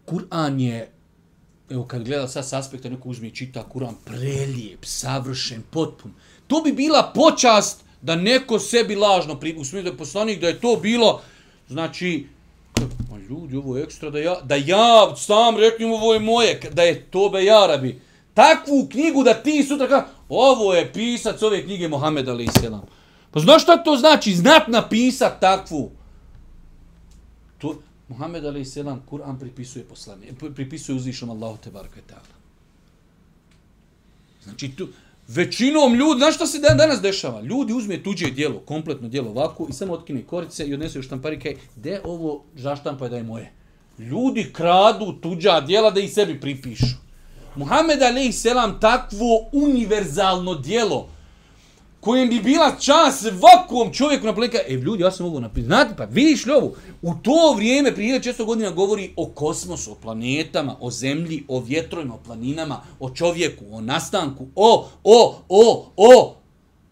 Kur'an 0.07 0.61
je, 0.61 0.91
evo 1.70 1.85
kad 1.85 2.05
gleda 2.05 2.29
sad 2.29 2.49
s 2.49 2.53
aspekta, 2.53 2.89
neko 2.89 3.09
uzme 3.09 3.29
i 3.29 3.35
čita 3.35 3.64
Kur'an, 3.72 3.95
prelijep, 4.05 4.85
savršen, 4.85 5.62
potpun. 5.70 6.12
To 6.47 6.61
bi 6.61 6.72
bila 6.72 7.12
počast 7.14 7.85
da 8.03 8.16
neko 8.16 8.59
sebi 8.59 8.97
lažno, 8.97 9.41
pri, 9.41 9.57
u 9.57 9.64
da 9.72 9.79
je 9.79 9.97
poslanik, 9.97 10.41
da 10.41 10.49
je 10.49 10.61
to 10.61 10.77
bilo, 10.77 11.22
znači, 11.68 12.27
Ma 13.11 13.18
ljudi, 13.18 13.57
ovo 13.57 13.77
je 13.77 13.85
ekstra, 13.85 14.11
da 14.11 14.18
ja, 14.18 14.41
da 14.41 14.55
ja 14.55 15.16
sam 15.16 15.57
reknem 15.57 15.93
ovo 15.93 16.14
je 16.14 16.20
moje, 16.20 16.61
da 16.72 16.83
je 16.83 17.03
tobe 17.11 17.45
jarabi. 17.45 17.89
Ja 17.89 18.14
Takvu 18.35 18.89
knjigu 18.91 19.22
da 19.22 19.35
ti 19.35 19.62
sutra 19.62 19.89
ka, 19.89 20.07
ovo 20.28 20.74
je 20.74 20.93
pisac 20.93 21.43
ove 21.43 21.64
knjige 21.64 21.89
Mohameda 21.89 22.30
Ali 22.30 22.49
Selam. 22.61 22.82
Pa 23.30 23.41
znaš 23.41 23.62
šta 23.62 23.76
to 23.76 23.97
znači? 23.97 24.35
Znat 24.35 24.68
napisat 24.68 25.41
takvu. 25.41 25.91
To, 27.59 27.78
Mohamed 28.09 28.45
Ali 28.45 28.64
Selam, 28.64 29.03
Kur'an 29.11 29.39
pripisuje 29.39 29.85
poslanje, 29.85 30.32
pripisuje 30.55 30.97
uzvišom 30.97 31.30
Allahu 31.30 31.59
te 31.64 31.70
barka 31.70 32.01
ta'ala. 32.11 32.35
Znači, 34.45 34.68
tu, 34.76 34.89
većinom 35.28 35.95
ljudi, 35.95 36.18
znaš 36.18 36.35
šta 36.35 36.47
se 36.47 36.59
dan, 36.59 36.78
danas 36.78 37.01
dešava? 37.01 37.41
Ljudi 37.41 37.72
uzme 37.72 38.03
tuđe 38.03 38.30
dijelo, 38.30 38.59
kompletno 38.59 39.09
dijelo 39.09 39.30
ovako 39.30 39.66
i 39.70 39.72
samo 39.72 39.93
otkine 39.93 40.22
korice 40.22 40.66
i 40.66 40.74
odnesu 40.74 40.99
u 40.99 41.03
štamparike, 41.03 41.57
i 41.76 41.80
de 41.80 42.01
ovo 42.05 42.45
zaštampa 42.57 43.09
da 43.09 43.16
je 43.16 43.22
moje. 43.22 43.53
Ljudi 43.99 44.51
kradu 44.53 45.12
tuđa 45.20 45.61
dijela 45.61 45.91
da 45.91 46.01
i 46.01 46.09
sebi 46.09 46.41
pripišu. 46.41 47.03
Muhammed 47.57 48.02
alaih 48.02 48.34
selam 48.34 48.80
takvo 48.80 49.48
univerzalno 49.52 50.55
dijelo 50.55 51.09
kojem 52.05 52.28
bi 52.28 52.40
bila 52.40 52.76
čas 52.80 53.20
svakom 53.20 53.92
čovjeku 53.92 54.26
na 54.26 54.34
planeta. 54.34 54.59
E, 54.68 54.72
ljudi, 54.72 55.02
ja 55.02 55.11
sam 55.11 55.26
ovo 55.26 55.40
napisao. 55.40 55.66
Znate, 55.66 55.94
pa 55.96 56.05
vidiš 56.05 56.46
li 56.46 56.52
ovo? 56.52 56.74
U 57.02 57.14
to 57.22 57.55
vrijeme, 57.57 57.94
prije 57.94 58.22
često 58.22 58.44
godina, 58.44 58.70
govori 58.70 59.12
o 59.16 59.26
kosmosu, 59.26 59.92
o 59.92 59.94
planetama, 59.94 60.76
o 60.80 60.90
zemlji, 60.90 61.44
o 61.48 61.61
vjetrovima, 61.61 62.14
o 62.14 62.18
planinama, 62.26 62.80
o 63.00 63.11
čovjeku, 63.11 63.64
o 63.70 63.80
nastanku, 63.80 64.46
o, 64.55 64.88
o, 65.05 65.38
o, 65.48 65.86
o. 65.96 66.36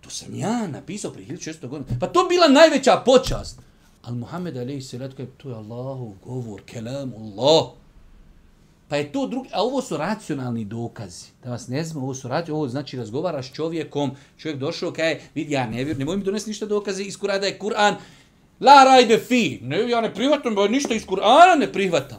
To 0.01 0.11
sam 0.11 0.35
ja 0.35 0.67
napisao 0.67 1.11
prije 1.11 1.29
1600 1.29 1.67
godina. 1.69 1.99
Pa 2.01 2.07
to 2.07 2.27
bila 2.29 2.49
najveća 2.49 3.03
počast. 3.05 3.59
Al 4.03 4.15
Muhammed 4.15 4.57
alaih 4.57 4.85
selam, 4.85 5.11
to 5.37 5.49
je 5.49 5.55
Allahov 5.55 6.13
govor, 6.25 6.61
kelam 6.67 7.13
Allah. 7.15 7.82
Pa 8.89 8.97
je 8.97 9.13
to 9.13 9.27
drugi, 9.27 9.49
a 9.53 9.63
ovo 9.63 9.83
su 9.83 9.97
racionalni 9.97 10.65
dokazi. 10.65 11.27
Da 11.45 11.51
vas 11.51 11.69
ne 11.69 11.85
znam, 11.85 12.03
ovo 12.03 12.15
su 12.15 12.29
racionalni, 12.29 12.61
ovo 12.61 12.69
znači 12.69 12.97
razgovaraš 12.97 13.51
s 13.51 13.55
čovjekom, 13.55 14.11
čovjek 14.39 14.59
došao, 14.59 14.93
kaj, 14.93 15.21
vidi, 15.35 15.53
ja 15.53 15.67
ne 15.67 15.77
vjerujem, 15.77 15.99
nemoj 15.99 16.17
mi 16.17 16.25
donesti 16.25 16.51
ništa 16.51 16.67
dokaze 16.67 17.03
iz 17.03 17.19
Kur'ana 17.19 17.41
da 17.41 17.47
je 17.47 17.59
Kur'an, 17.59 17.95
la 18.61 18.85
rajde 18.85 19.19
fi, 19.19 19.59
ne, 19.63 19.91
ja 19.91 20.01
ne 20.01 20.15
prihvatam, 20.15 20.55
ba, 20.55 20.69
ništa 20.69 20.95
iz 20.95 21.07
Kur'ana 21.07 21.59
ne 21.59 21.73
prihvatam. 21.73 22.19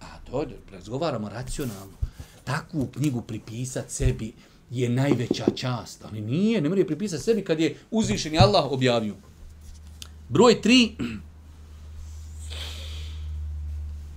A 0.00 0.06
to 0.30 0.42
je, 0.42 0.48
razgovaramo 0.72 1.28
racionalno. 1.28 1.92
Takvu 2.44 2.86
knjigu 2.86 3.22
pripisat 3.22 3.90
sebi 3.90 4.32
je 4.70 4.88
najveća 4.88 5.44
čast, 5.54 6.04
ali 6.04 6.20
nije, 6.20 6.60
ne 6.60 6.68
mora 6.68 6.80
je 6.80 6.86
pripisati 6.86 7.22
sebi 7.22 7.44
kad 7.44 7.60
je 7.60 7.76
uzvišeni 7.90 8.38
Allah 8.38 8.72
objavio. 8.72 9.14
Broj 10.28 10.62
tri. 10.62 10.96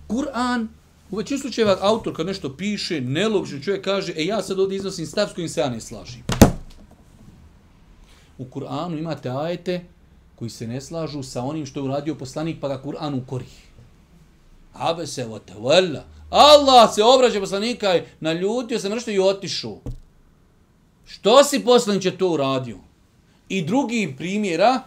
Kur'an 0.07 0.67
U 1.11 1.17
većinu 1.17 1.39
slučajeva 1.39 1.77
autor 1.81 2.15
kad 2.15 2.25
nešto 2.25 2.57
piše, 2.57 3.01
nelogično 3.01 3.59
čovjek 3.59 3.83
kaže, 3.83 4.13
e 4.15 4.25
ja 4.25 4.41
sad 4.41 4.59
ovdje 4.59 4.75
iznosim 4.75 5.05
stav 5.05 5.27
s 5.27 5.33
kojim 5.33 5.49
se 5.49 5.59
ja 5.59 5.69
ne 5.69 5.81
slažim. 5.81 6.23
U 8.37 8.45
Kur'anu 8.45 8.99
imate 8.99 9.29
ajete 9.29 9.85
koji 10.35 10.49
se 10.49 10.67
ne 10.67 10.81
slažu 10.81 11.23
sa 11.23 11.43
onim 11.43 11.65
što 11.65 11.79
je 11.79 11.83
uradio 11.83 12.15
poslanik, 12.15 12.57
pa 12.61 12.67
ga 12.67 12.81
Kur'an 12.85 13.17
ukori. 13.21 13.45
Abe 14.73 15.07
se 15.07 15.25
o. 15.25 15.39
Allah 16.29 16.93
se 16.95 17.03
obraća 17.03 17.39
poslanika 17.39 17.97
i 17.97 18.01
naljutio 18.19 18.79
se 18.79 18.89
nešto 18.89 19.11
i 19.11 19.19
otišao. 19.19 19.79
Što 21.05 21.43
si 21.43 21.59
poslaniće 21.59 22.17
to 22.17 22.29
uradio? 22.29 22.77
I 23.49 23.61
drugi 23.61 24.15
primjera, 24.17 24.83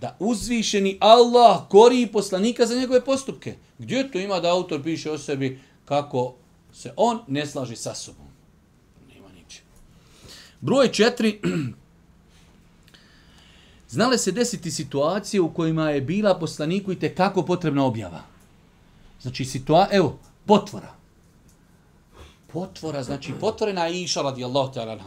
da 0.00 0.16
uzvišeni 0.18 0.98
Allah 1.00 1.68
kori 1.68 2.06
poslanika 2.12 2.66
za 2.66 2.74
njegove 2.74 3.04
postupke. 3.04 3.54
Gdje 3.78 4.10
to 4.10 4.18
ima 4.18 4.40
da 4.40 4.50
autor 4.50 4.82
piše 4.82 5.10
o 5.10 5.18
sebi 5.18 5.60
kako 5.84 6.34
se 6.72 6.92
on 6.96 7.20
ne 7.28 7.46
slaži 7.46 7.76
sa 7.76 7.94
sobom? 7.94 8.26
Nema 9.14 9.28
niče. 9.28 9.62
Broj 10.60 10.92
četiri. 10.92 11.40
Znale 13.90 14.18
se 14.18 14.32
desiti 14.32 14.70
situacije 14.70 15.40
u 15.40 15.54
kojima 15.54 15.90
je 15.90 16.00
bila 16.00 16.38
poslaniku 16.38 16.92
i 16.92 16.98
te 16.98 17.14
kako 17.14 17.42
potrebna 17.42 17.84
objava. 17.84 18.22
Znači, 19.22 19.44
situa 19.44 19.88
evo, 19.90 20.18
potvora. 20.46 20.94
Potvora, 22.52 23.02
znači, 23.02 23.32
potvorena 23.40 23.86
je 23.86 24.02
iša 24.02 24.22
radijallahu 24.22 24.72
ta'ala. 24.74 24.98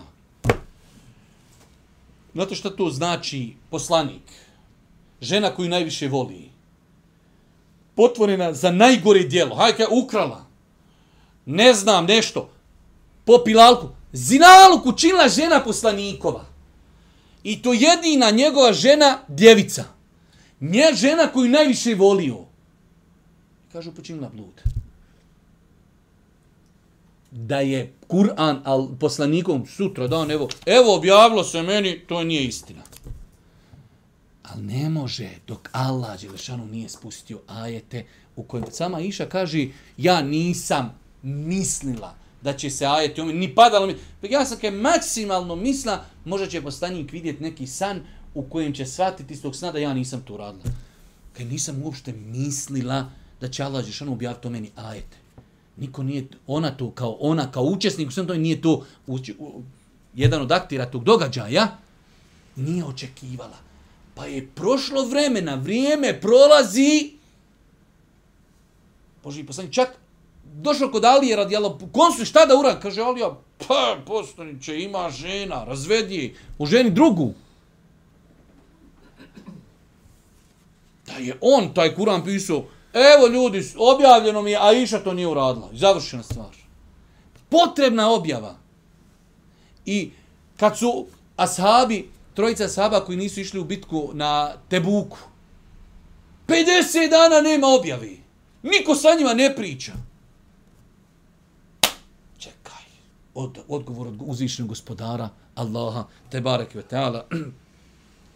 Znate 2.34 2.56
što 2.56 2.70
to 2.70 2.90
znači 2.90 3.54
poslanik? 3.70 4.22
Žena 5.24 5.56
koju 5.56 5.70
najviše 5.70 6.08
voli, 6.08 6.50
potvorena 7.96 8.54
za 8.54 8.72
najgore 8.72 9.24
dijelo, 9.24 9.56
hajka 9.56 9.88
ukrala, 9.92 10.46
ne 11.46 11.74
znam 11.74 12.06
nešto, 12.06 12.50
popila 13.26 13.64
alku, 13.64 13.90
zinaluku 14.14 14.92
činila 14.92 15.30
žena 15.30 15.64
poslanikova. 15.64 16.46
I 17.44 17.62
to 17.62 17.74
jedina 17.74 18.30
njegova 18.32 18.74
žena, 18.74 19.20
djevica. 19.28 19.84
Nje 20.60 20.94
žena 20.94 21.28
koju 21.28 21.50
najviše 21.50 21.96
volio. 21.96 22.38
Kažu, 23.74 23.92
počinila 23.92 24.30
blud. 24.34 24.62
Da 27.32 27.60
je 27.60 27.94
Kur'an 28.08 28.62
al 28.64 28.88
poslanikom 29.00 29.66
sutra 29.68 30.08
dan, 30.08 30.32
evo, 30.32 30.50
evo 30.66 30.96
objavilo 30.96 31.44
se 31.44 31.62
meni, 31.62 32.00
to 32.00 32.24
nije 32.24 32.44
istina. 32.44 32.82
Ali 34.44 34.64
ne 34.64 34.90
može 34.90 35.30
dok 35.48 35.70
Allah 35.72 36.22
Đelešanu 36.22 36.66
nije 36.66 36.90
spustio 36.90 37.40
ajete 37.48 38.06
u 38.36 38.44
kojem 38.44 38.66
sama 38.72 39.00
Iša 39.00 39.26
kaže 39.26 39.68
ja 39.98 40.22
nisam 40.22 41.00
mislila 41.22 42.16
da 42.42 42.54
će 42.54 42.70
se 42.70 42.86
ajeti 42.86 43.22
ome, 43.22 43.34
ni 43.34 43.56
padalo 43.56 43.88
mi. 43.88 43.96
Ja 44.22 44.46
sam 44.46 44.58
kaj 44.60 44.72
maksimalno 44.72 45.56
misla, 45.56 46.06
možda 46.26 46.48
će 46.48 46.62
postanjik 46.62 47.12
vidjeti 47.12 47.44
neki 47.44 47.68
san 47.68 48.02
u 48.34 48.44
kojem 48.44 48.74
će 48.74 48.86
shvatiti 48.86 49.34
iz 49.34 49.42
tog 49.42 49.56
sna 49.56 49.72
da 49.72 49.80
ja 49.80 49.94
nisam 49.94 50.22
to 50.22 50.38
radila. 50.38 50.76
Kaj 51.38 51.46
nisam 51.46 51.84
uopšte 51.84 52.14
mislila 52.14 53.12
da 53.42 53.50
će 53.50 53.64
Allah 53.64 53.82
Đelešanu 53.82 54.14
objaviti 54.14 54.48
o 54.48 54.50
meni 54.50 54.72
ajete. 54.76 55.18
Niko 55.78 56.04
nije, 56.04 56.28
ona 56.48 56.72
to 56.72 56.92
kao 56.92 57.18
ona, 57.20 57.52
kao 57.52 57.64
učesnik, 57.64 58.12
sve 58.12 58.28
to 58.28 58.34
nije 58.34 58.62
to 58.62 58.86
uči, 59.08 59.36
u, 59.40 59.62
jedan 60.16 60.42
od 60.42 60.52
aktira 60.52 60.86
tog 60.86 61.04
događaja, 61.04 61.78
nije 62.56 62.86
očekivala. 62.86 63.58
Pa 64.16 64.26
je 64.26 64.48
prošlo 64.56 65.06
vremena, 65.06 65.56
vrijeme 65.56 66.22
prolazi. 66.22 67.14
Boži 69.24 69.44
poslanik, 69.44 69.74
čak 69.74 69.98
došao 70.44 70.92
kod 70.92 71.06
Alije 71.06 71.36
radijalo, 71.36 71.80
kon 71.92 72.14
su 72.18 72.26
šta 72.26 72.46
da 72.46 72.56
uran? 72.56 72.80
Kaže 72.82 73.02
Alija, 73.02 73.36
pa 73.68 73.98
postaniće, 74.06 74.80
ima 74.80 75.10
žena, 75.10 75.64
razvedi 75.64 76.16
je, 76.16 76.36
u 76.58 76.66
ženi 76.66 76.90
drugu. 76.90 77.34
Da 81.06 81.14
je 81.14 81.38
on 81.42 81.74
taj 81.74 81.96
Kur'an 81.96 82.26
pisao, 82.26 82.66
evo 82.94 83.28
ljudi, 83.28 83.72
objavljeno 83.78 84.42
mi 84.42 84.52
je, 84.52 84.58
a 84.62 84.74
Iša 84.74 85.00
to 85.00 85.14
nije 85.14 85.28
uradila. 85.28 85.70
Završena 85.74 86.24
stvar. 86.24 86.56
Potrebna 87.50 88.12
objava. 88.12 88.56
I 89.86 90.12
kad 90.58 90.78
su 90.78 91.06
ashabi, 91.36 92.10
trojica 92.34 92.68
sahaba 92.68 93.06
koji 93.06 93.18
nisu 93.18 93.40
išli 93.40 93.60
u 93.60 93.64
bitku 93.64 94.10
na 94.14 94.54
Tebuku, 94.70 95.18
50 96.48 97.10
dana 97.10 97.42
nema 97.42 97.68
objavi. 97.68 98.22
Niko 98.64 98.96
sa 98.96 99.16
njima 99.18 99.34
ne 99.34 99.56
priča. 99.56 99.92
Čekaj. 102.38 102.84
Od, 103.34 103.60
odgovor 103.68 104.08
od 104.08 104.16
uzvišenog 104.20 104.70
gospodara, 104.70 105.30
Allaha, 105.56 106.08
te 106.30 106.42
barek 106.42 106.76
ve. 106.76 106.84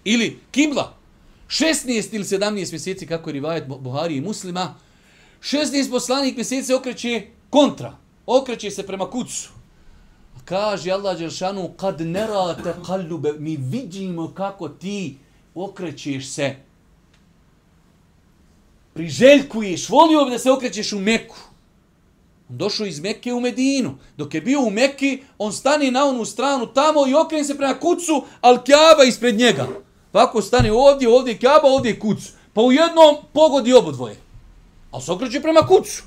Ili 0.04 0.40
kibla. 0.52 0.94
16 1.48 2.16
ili 2.16 2.24
17 2.24 2.52
mjeseci, 2.52 3.08
kako 3.08 3.30
je 3.30 3.34
rivajet 3.34 3.68
Buhari 3.68 4.16
i 4.16 4.22
muslima, 4.22 4.76
16 5.42 5.92
poslanik 5.92 6.36
mjeseci 6.36 6.74
okreće 6.74 7.28
kontra. 7.50 7.98
Okreće 8.26 8.72
se 8.72 8.88
prema 8.88 9.10
kucu. 9.10 9.50
Kaže 10.46 10.92
Allah 10.92 11.18
Đeršanu, 11.18 11.70
kad 11.78 12.02
ne 12.02 12.28
rate 12.28 12.76
kallube, 12.86 13.34
mi 13.40 13.58
vidimo 13.58 14.34
kako 14.34 14.70
ti 14.70 15.18
okrećeš 15.56 16.30
se. 16.30 16.56
Priželjkuješ, 18.94 19.90
volio 19.90 20.26
bi 20.26 20.32
da 20.32 20.40
se 20.40 20.52
okrećeš 20.52 20.94
u 20.94 21.00
Meku. 21.00 21.36
On 22.50 22.58
došao 22.58 22.86
iz 22.86 23.00
Mekke 23.00 23.34
u 23.34 23.40
Medinu. 23.40 23.98
Dok 24.18 24.34
je 24.34 24.42
bio 24.42 24.62
u 24.62 24.70
Mekki, 24.70 25.24
on 25.38 25.54
stani 25.54 25.92
na 25.92 26.06
onu 26.06 26.26
stranu 26.26 26.66
tamo 26.66 27.08
i 27.08 27.14
okrene 27.14 27.44
se 27.44 27.58
prema 27.58 27.80
kucu, 27.80 28.24
ali 28.42 28.60
Kjaba 28.66 29.04
ispred 29.04 29.38
njega. 29.38 29.68
Pa 30.12 30.24
ako 30.24 30.42
stane 30.42 30.72
ovdje, 30.72 31.10
ovdje 31.10 31.32
je 31.32 31.38
Kjaba, 31.38 31.68
ovdje 31.68 31.90
je 31.90 32.00
kuc. 32.00 32.18
Pa 32.54 32.62
u 32.62 32.72
jednom 32.72 33.16
pogodi 33.34 33.74
obodvoje. 33.74 34.16
Ali 34.92 35.04
se 35.04 35.12
okreće 35.12 35.42
prema 35.42 35.62
kucu. 35.62 36.04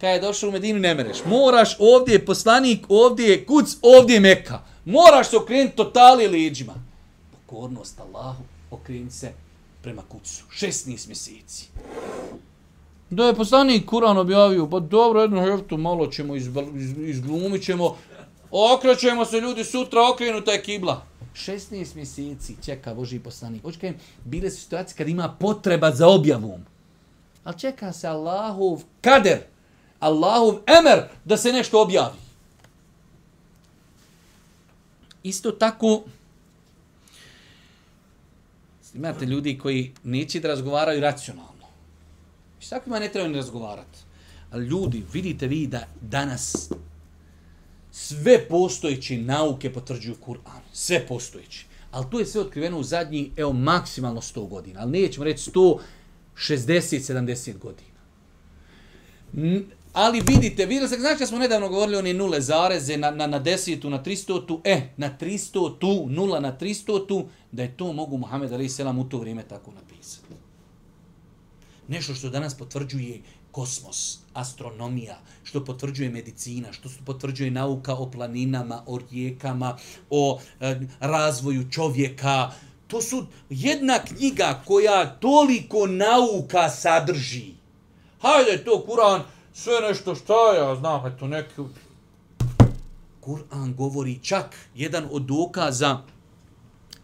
Kad 0.00 0.10
je 0.10 0.20
došao 0.20 0.48
u 0.48 0.52
Medinu, 0.52 0.78
ne 0.78 0.94
mereš. 0.94 1.18
Moraš, 1.26 1.76
ovdje 1.78 2.12
je 2.12 2.24
poslanik, 2.24 2.86
ovdje 2.88 3.28
je 3.28 3.46
kuc, 3.46 3.76
ovdje 3.82 4.14
je 4.14 4.20
Meka. 4.20 4.60
Moraš 4.84 5.30
se 5.30 5.36
okrenuti 5.36 5.76
totali 5.76 6.28
leđima. 6.28 6.74
Pokornost 7.32 8.00
Allahu, 8.00 8.42
okreni 8.70 9.10
se 9.10 9.32
prema 9.82 10.02
kucu. 10.08 10.44
16 10.50 11.08
mjeseci. 11.08 11.68
Da 13.10 13.24
je 13.24 13.34
poslanik 13.34 13.86
Kur'an 13.86 14.18
objavio, 14.18 14.70
pa 14.70 14.80
dobro, 14.80 15.20
jedno 15.20 15.42
heftu 15.42 15.76
malo 15.76 16.06
ćemo 16.06 16.36
iz, 16.36 16.48
izglumit 16.96 17.64
ćemo, 17.64 17.96
okrećemo 18.50 19.24
se 19.24 19.40
ljudi 19.40 19.64
sutra, 19.64 20.00
okrenuta 20.12 20.52
je 20.52 20.62
kibla. 20.62 21.02
16 21.34 21.96
mjeseci 21.96 22.56
čeka 22.64 22.94
Boži 22.94 23.18
poslanik. 23.18 23.62
Hoće 23.62 23.80
kajem, 23.80 23.96
bile 24.24 24.50
su 24.50 24.62
situacije 24.62 24.96
kad 24.96 25.08
ima 25.08 25.36
potreba 25.40 25.90
za 25.90 26.08
objavom. 26.08 26.60
Ali 27.44 27.58
čeka 27.58 27.92
se 27.92 28.08
Allahov 28.08 28.82
kader, 29.00 29.38
Allahov 30.00 30.54
emer 30.66 31.08
da 31.24 31.36
se 31.36 31.52
nešto 31.52 31.82
objavi. 31.82 32.18
Isto 35.22 35.50
tako, 35.50 36.02
imate 38.94 39.26
ljudi 39.26 39.58
koji 39.58 39.92
neće 40.04 40.40
da 40.40 40.48
razgovaraju 40.48 41.00
racionalno. 41.00 41.66
I 42.60 42.64
s 42.64 42.68
takvima 42.68 42.98
ne 42.98 43.08
treba 43.08 43.28
ni 43.28 43.36
razgovarati. 43.36 43.98
Ali 44.50 44.66
ljudi, 44.66 45.04
vidite 45.12 45.46
vi 45.46 45.66
da 45.66 45.86
danas 46.00 46.70
sve 47.90 48.48
postojeće 48.48 49.16
nauke 49.16 49.72
potvrđuju 49.72 50.16
Kur'an. 50.26 50.60
Sve 50.72 51.06
postojeće. 51.06 51.66
Ali 51.90 52.06
to 52.10 52.18
je 52.18 52.26
sve 52.26 52.40
otkriveno 52.40 52.78
u 52.78 52.82
zadnji, 52.82 53.30
evo, 53.36 53.52
maksimalno 53.52 54.20
100 54.20 54.48
godina. 54.48 54.80
Ali 54.80 55.00
nećemo 55.00 55.24
reći 55.24 55.50
160, 55.50 55.78
70 56.36 57.58
godina. 57.58 57.88
Ali 59.92 60.20
vidite, 60.26 60.66
vidite 60.66 60.88
se, 60.88 60.96
znači 61.00 61.18
da 61.18 61.26
smo 61.26 61.38
nedavno 61.38 61.68
govorili 61.68 61.96
o 61.96 61.98
one 61.98 62.14
nule 62.14 62.40
zareze 62.40 62.96
na, 62.96 63.10
na, 63.10 63.26
na 63.26 63.38
desetu, 63.38 63.90
na 63.90 64.02
tristotu, 64.02 64.60
e, 64.64 64.88
na 64.96 65.18
tristotu, 65.18 66.06
nula 66.08 66.40
na 66.40 66.58
tristotu, 66.58 67.26
da 67.52 67.62
je 67.62 67.76
to 67.76 67.92
mogu 67.92 68.18
Muhammed 68.18 68.52
Ali 68.52 68.68
Selam 68.68 68.98
u 68.98 69.08
to 69.08 69.18
vrijeme 69.18 69.42
tako 69.48 69.70
napisati. 69.70 70.34
Nešto 71.88 72.14
što 72.14 72.30
danas 72.30 72.54
potvrđuje 72.54 73.20
kosmos, 73.52 74.18
astronomija, 74.34 75.18
što 75.44 75.64
potvrđuje 75.64 76.10
medicina, 76.10 76.72
što 76.72 76.88
potvrđuje 77.04 77.50
nauka 77.50 77.94
o 77.94 78.10
planinama, 78.10 78.82
o 78.86 78.98
rijekama, 79.10 79.76
o 80.10 80.40
e, 80.60 80.80
razvoju 81.00 81.70
čovjeka. 81.70 82.50
To 82.86 83.02
su 83.02 83.26
jedna 83.50 83.98
knjiga 84.04 84.62
koja 84.64 85.06
toliko 85.06 85.86
nauka 85.86 86.68
sadrži. 86.70 87.54
Hajde 88.20 88.64
to, 88.64 88.84
Kur'an, 88.88 89.22
sve 89.58 89.80
nešto 89.88 90.14
šta 90.14 90.54
ja 90.56 90.76
znam, 90.76 91.06
eto 91.06 91.26
neki... 91.26 91.62
Kur'an 93.20 93.74
govori 93.74 94.18
čak, 94.22 94.56
jedan 94.74 95.08
od 95.12 95.22
dokaza, 95.22 95.98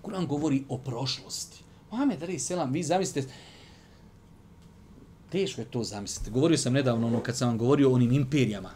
Kur'an 0.03 0.27
govori 0.27 0.65
o 0.69 0.79
prošlosti. 0.79 1.63
Mohamed 1.91 2.23
Ali 2.23 2.39
Selam, 2.39 2.73
vi 2.73 2.83
zamislite, 2.83 3.29
teško 5.31 5.61
je 5.61 5.65
to 5.65 5.83
zamisliti. 5.83 6.31
Govorio 6.31 6.59
sam 6.59 6.73
nedavno, 6.73 7.07
ono, 7.07 7.21
kad 7.21 7.37
sam 7.37 7.49
vam 7.49 7.59
govorio 7.59 7.91
o 7.91 7.95
onim 7.95 8.13
imperijama. 8.13 8.71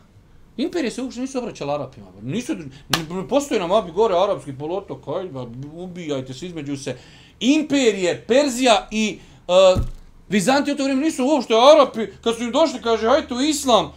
Imperije 0.57 0.91
se 0.91 1.03
uopšte 1.03 1.21
nisu 1.21 1.39
obraćali 1.39 1.73
Arapima. 1.73 2.07
Nisu, 2.23 2.55
ne 2.89 3.29
postoji 3.29 3.61
nam 3.61 3.69
mapi 3.69 3.93
gore 3.93 4.15
arapski 4.15 4.53
polotok, 4.59 5.09
ajde, 5.09 5.33
ba, 5.33 5.47
ubijajte 5.73 6.35
se 6.35 6.47
između 6.47 6.77
se. 6.77 6.97
Imperije, 7.41 8.25
Perzija 8.27 8.89
i 8.91 9.19
uh, 9.47 9.83
Vizanti 10.29 10.73
u 10.73 10.77
to 10.77 10.83
vrijeme 10.83 11.05
nisu 11.05 11.25
uopšte 11.25 11.55
Arapi. 11.55 12.07
Kad 12.21 12.37
su 12.37 12.43
im 12.43 12.53
došli, 12.53 12.83
kaže, 12.83 13.07
hajte 13.07 13.35
u 13.35 13.41
Islam. 13.41 13.93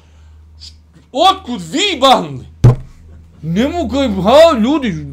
Otkud 1.12 1.62
vi 1.72 2.00
banli? 2.00 2.46
Ne 3.42 3.68
mogu, 3.68 4.22
ha, 4.22 4.58
ljudi, 4.60 5.06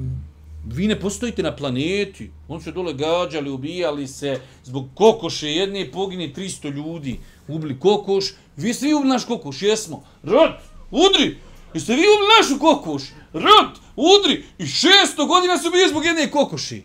vi 0.67 0.87
ne 0.87 1.01
postojite 1.01 1.43
na 1.43 1.57
planeti. 1.57 2.31
On 2.49 2.63
se 2.63 2.73
dole 2.73 2.95
gađali, 2.95 3.51
ubijali 3.51 4.09
se 4.09 4.41
zbog 4.65 4.89
kokoše 4.95 5.49
jedne 5.49 5.91
pogine 5.91 6.33
300 6.37 6.75
ljudi. 6.75 7.21
Ubili 7.49 7.81
kokoš. 7.81 8.25
Vi 8.57 8.75
svi 8.75 8.95
ubili 8.95 9.09
naš 9.09 9.25
kokoš, 9.25 9.63
jesmo. 9.63 10.03
Rod, 10.23 10.53
udri! 10.91 11.39
Jeste 11.75 11.93
vi 11.93 12.01
ubili 12.01 12.29
našu 12.39 12.59
kokoš? 12.59 13.03
Rod, 13.33 13.79
udri! 13.97 14.45
I 14.59 14.65
600 14.65 15.27
godina 15.27 15.59
su 15.59 15.71
bili 15.71 15.89
zbog 15.89 16.05
jedne 16.05 16.31
kokoši. 16.31 16.83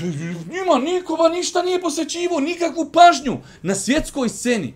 Njima 0.00 0.78
nikoba 0.84 1.28
ništa 1.28 1.62
nije 1.62 1.80
posvećivo, 1.80 2.40
nikakvu 2.40 2.90
pažnju 2.92 3.38
na 3.62 3.74
svjetskoj 3.74 4.28
sceni. 4.28 4.74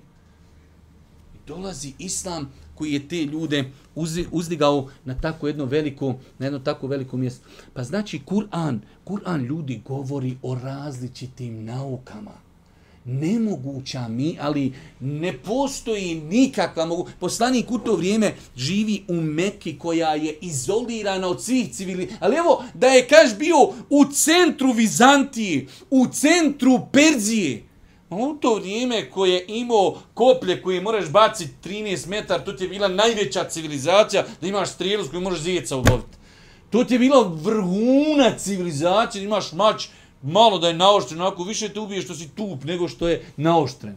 I 1.35 1.39
dolazi 1.47 1.93
islam 1.99 2.53
koji 2.75 2.93
je 2.93 3.09
te 3.09 3.25
ljude 3.25 3.71
uzdigao 4.31 4.89
na 5.05 5.14
tako 5.14 5.47
jedno 5.47 5.64
veliko, 5.64 6.14
na 6.39 6.47
jedno 6.47 6.59
tako 6.59 6.87
veliko 6.87 7.16
mjesto. 7.16 7.49
Pa 7.75 7.85
znači 7.85 8.21
Kur'an, 8.27 8.79
Kur'an 9.05 9.47
ljudi 9.47 9.83
govori 9.87 10.37
o 10.43 10.55
različitim 10.55 11.64
naukama. 11.64 12.49
Nemoguća 13.05 14.09
mi, 14.09 14.36
ali 14.40 14.72
ne 15.01 15.38
postoji 15.38 16.14
nikakva 16.14 16.86
mogu. 16.86 17.09
Poslanik 17.20 17.70
u 17.70 17.78
to 17.78 17.96
vrijeme 17.96 18.34
živi 18.57 19.05
u 19.09 19.14
Mekki 19.14 19.78
koja 19.78 20.14
je 20.14 20.38
izolirana 20.40 21.28
od 21.28 21.44
svih 21.44 21.72
civili. 21.72 22.09
Ali 22.20 22.36
evo, 22.36 22.64
da 22.74 22.86
je 22.86 23.09
kaš 23.09 23.38
bio 23.38 23.57
u 23.90 24.05
centru 24.12 24.72
Vizantije, 24.72 25.66
u 25.90 26.07
centru 26.12 26.80
Perzije, 26.92 27.70
U 28.11 28.36
to 28.40 28.55
vrijeme 28.55 29.11
koje 29.11 29.32
je 29.32 29.44
imao 29.48 29.98
koplje 30.14 30.62
koje 30.62 30.80
moraš 30.80 31.09
baciti 31.09 31.68
13 31.68 32.09
metara, 32.09 32.44
to 32.44 32.53
ti 32.53 32.64
je 32.64 32.68
bila 32.68 32.88
najveća 32.88 33.44
civilizacija 33.44 34.24
da 34.40 34.46
imaš 34.46 34.68
strijelu 34.68 35.05
s 35.05 35.09
kojom 35.11 35.22
možeš 35.22 35.40
zijeca 35.40 35.76
uloviti. 35.76 36.18
To 36.70 36.84
ti 36.84 36.94
je 36.94 36.98
bila 36.98 37.22
vrhuna 37.42 38.38
civilizacije, 38.38 39.20
da 39.20 39.26
imaš 39.26 39.53
mač 39.53 39.86
malo 40.23 40.59
da 40.59 40.68
je 40.68 40.75
naoštren, 40.75 41.21
onako 41.21 41.45
više 41.45 41.68
te 41.68 41.81
ubije 41.81 42.03
što 42.03 42.14
si 42.14 42.29
tup 42.29 42.64
nego 42.64 42.89
što 42.89 43.09
je 43.09 43.27
naoštren. 43.37 43.97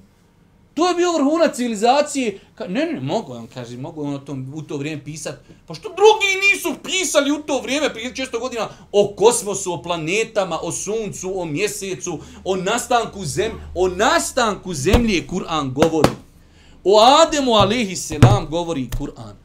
To 0.74 0.88
je 0.88 0.96
bio 0.96 1.12
vrhunac 1.12 1.56
civilizacije. 1.56 2.40
Ka, 2.56 2.68
ne, 2.68 2.86
ne, 2.86 3.02
mogu 3.02 3.34
on, 3.34 3.48
kaže, 3.54 3.78
mogu 3.78 4.04
on 4.04 4.26
tom, 4.26 4.54
u 4.56 4.62
to 4.62 4.78
vrijeme 4.78 5.04
pisati. 5.04 5.38
Pa 5.68 5.74
što 5.74 5.90
drugi 5.90 6.42
nisu 6.42 6.84
pisali 6.84 7.32
u 7.32 7.38
to 7.38 7.62
vrijeme, 7.62 7.94
prije 7.94 8.16
često 8.16 8.40
godina, 8.40 8.70
o 8.92 9.14
kosmosu, 9.18 9.74
o 9.74 9.82
planetama, 9.82 10.60
o 10.62 10.72
suncu, 10.72 11.42
o 11.42 11.46
mjesecu, 11.46 12.20
o 12.44 12.56
nastanku 12.56 13.26
zemlje, 13.26 13.58
o 13.76 13.88
nastanku 13.88 14.74
zemlje 14.74 15.28
Kur'an 15.28 15.74
govori. 15.74 16.10
O 16.84 17.00
Ademu, 17.00 17.54
alaihi 17.54 17.96
selam, 17.96 18.48
govori 18.50 18.90
Kur'an. 19.00 19.43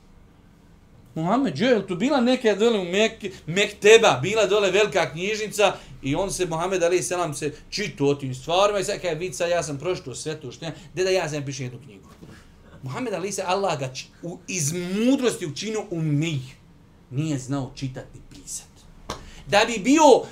Muhammed 1.19 1.59
je, 1.59 1.87
tu 1.87 1.97
bila 1.97 2.21
neka 2.21 2.55
dole 2.55 2.79
u 2.79 2.85
Mek, 2.85 3.25
Mekteba, 3.47 4.19
bila 4.23 4.47
dole 4.47 4.71
velika 4.71 5.11
knjižnica 5.11 5.77
i 6.03 6.15
on 6.15 6.33
se, 6.33 6.47
Muhammed 6.47 6.83
Ali 6.83 7.03
Selam, 7.03 7.35
se 7.35 7.53
čitu 7.71 8.09
o 8.09 8.15
tim 8.15 8.35
stvarima 8.35 8.79
i 8.79 8.85
sad 8.85 9.01
kada 9.01 9.15
vidi 9.15 9.35
sad, 9.35 9.51
ja 9.51 9.63
sam 9.63 9.79
prošlo 9.79 10.15
sve 10.15 10.41
to 10.41 10.53
što 10.53 10.65
ja, 10.65 10.73
gdje 10.93 11.05
da 11.05 11.11
ja 11.11 11.29
sam 11.29 11.45
pišem 11.45 11.67
jednu 11.67 11.79
knjigu. 11.85 12.09
Muhammed 12.83 13.15
Ali 13.15 13.33
se 13.33 13.43
Allah 13.47 13.79
ga 13.79 13.93
či, 13.93 14.07
u, 14.23 14.39
iz 14.49 14.73
mudrosti 14.73 15.47
učinio 15.47 15.85
u 15.91 16.03
mi. 16.03 16.41
Nije 17.11 17.39
znao 17.39 17.73
čitati 17.75 18.19
i 18.19 18.21
pisati. 18.35 18.83
Da 19.47 19.65
bi 19.67 19.79
bio 19.79 20.23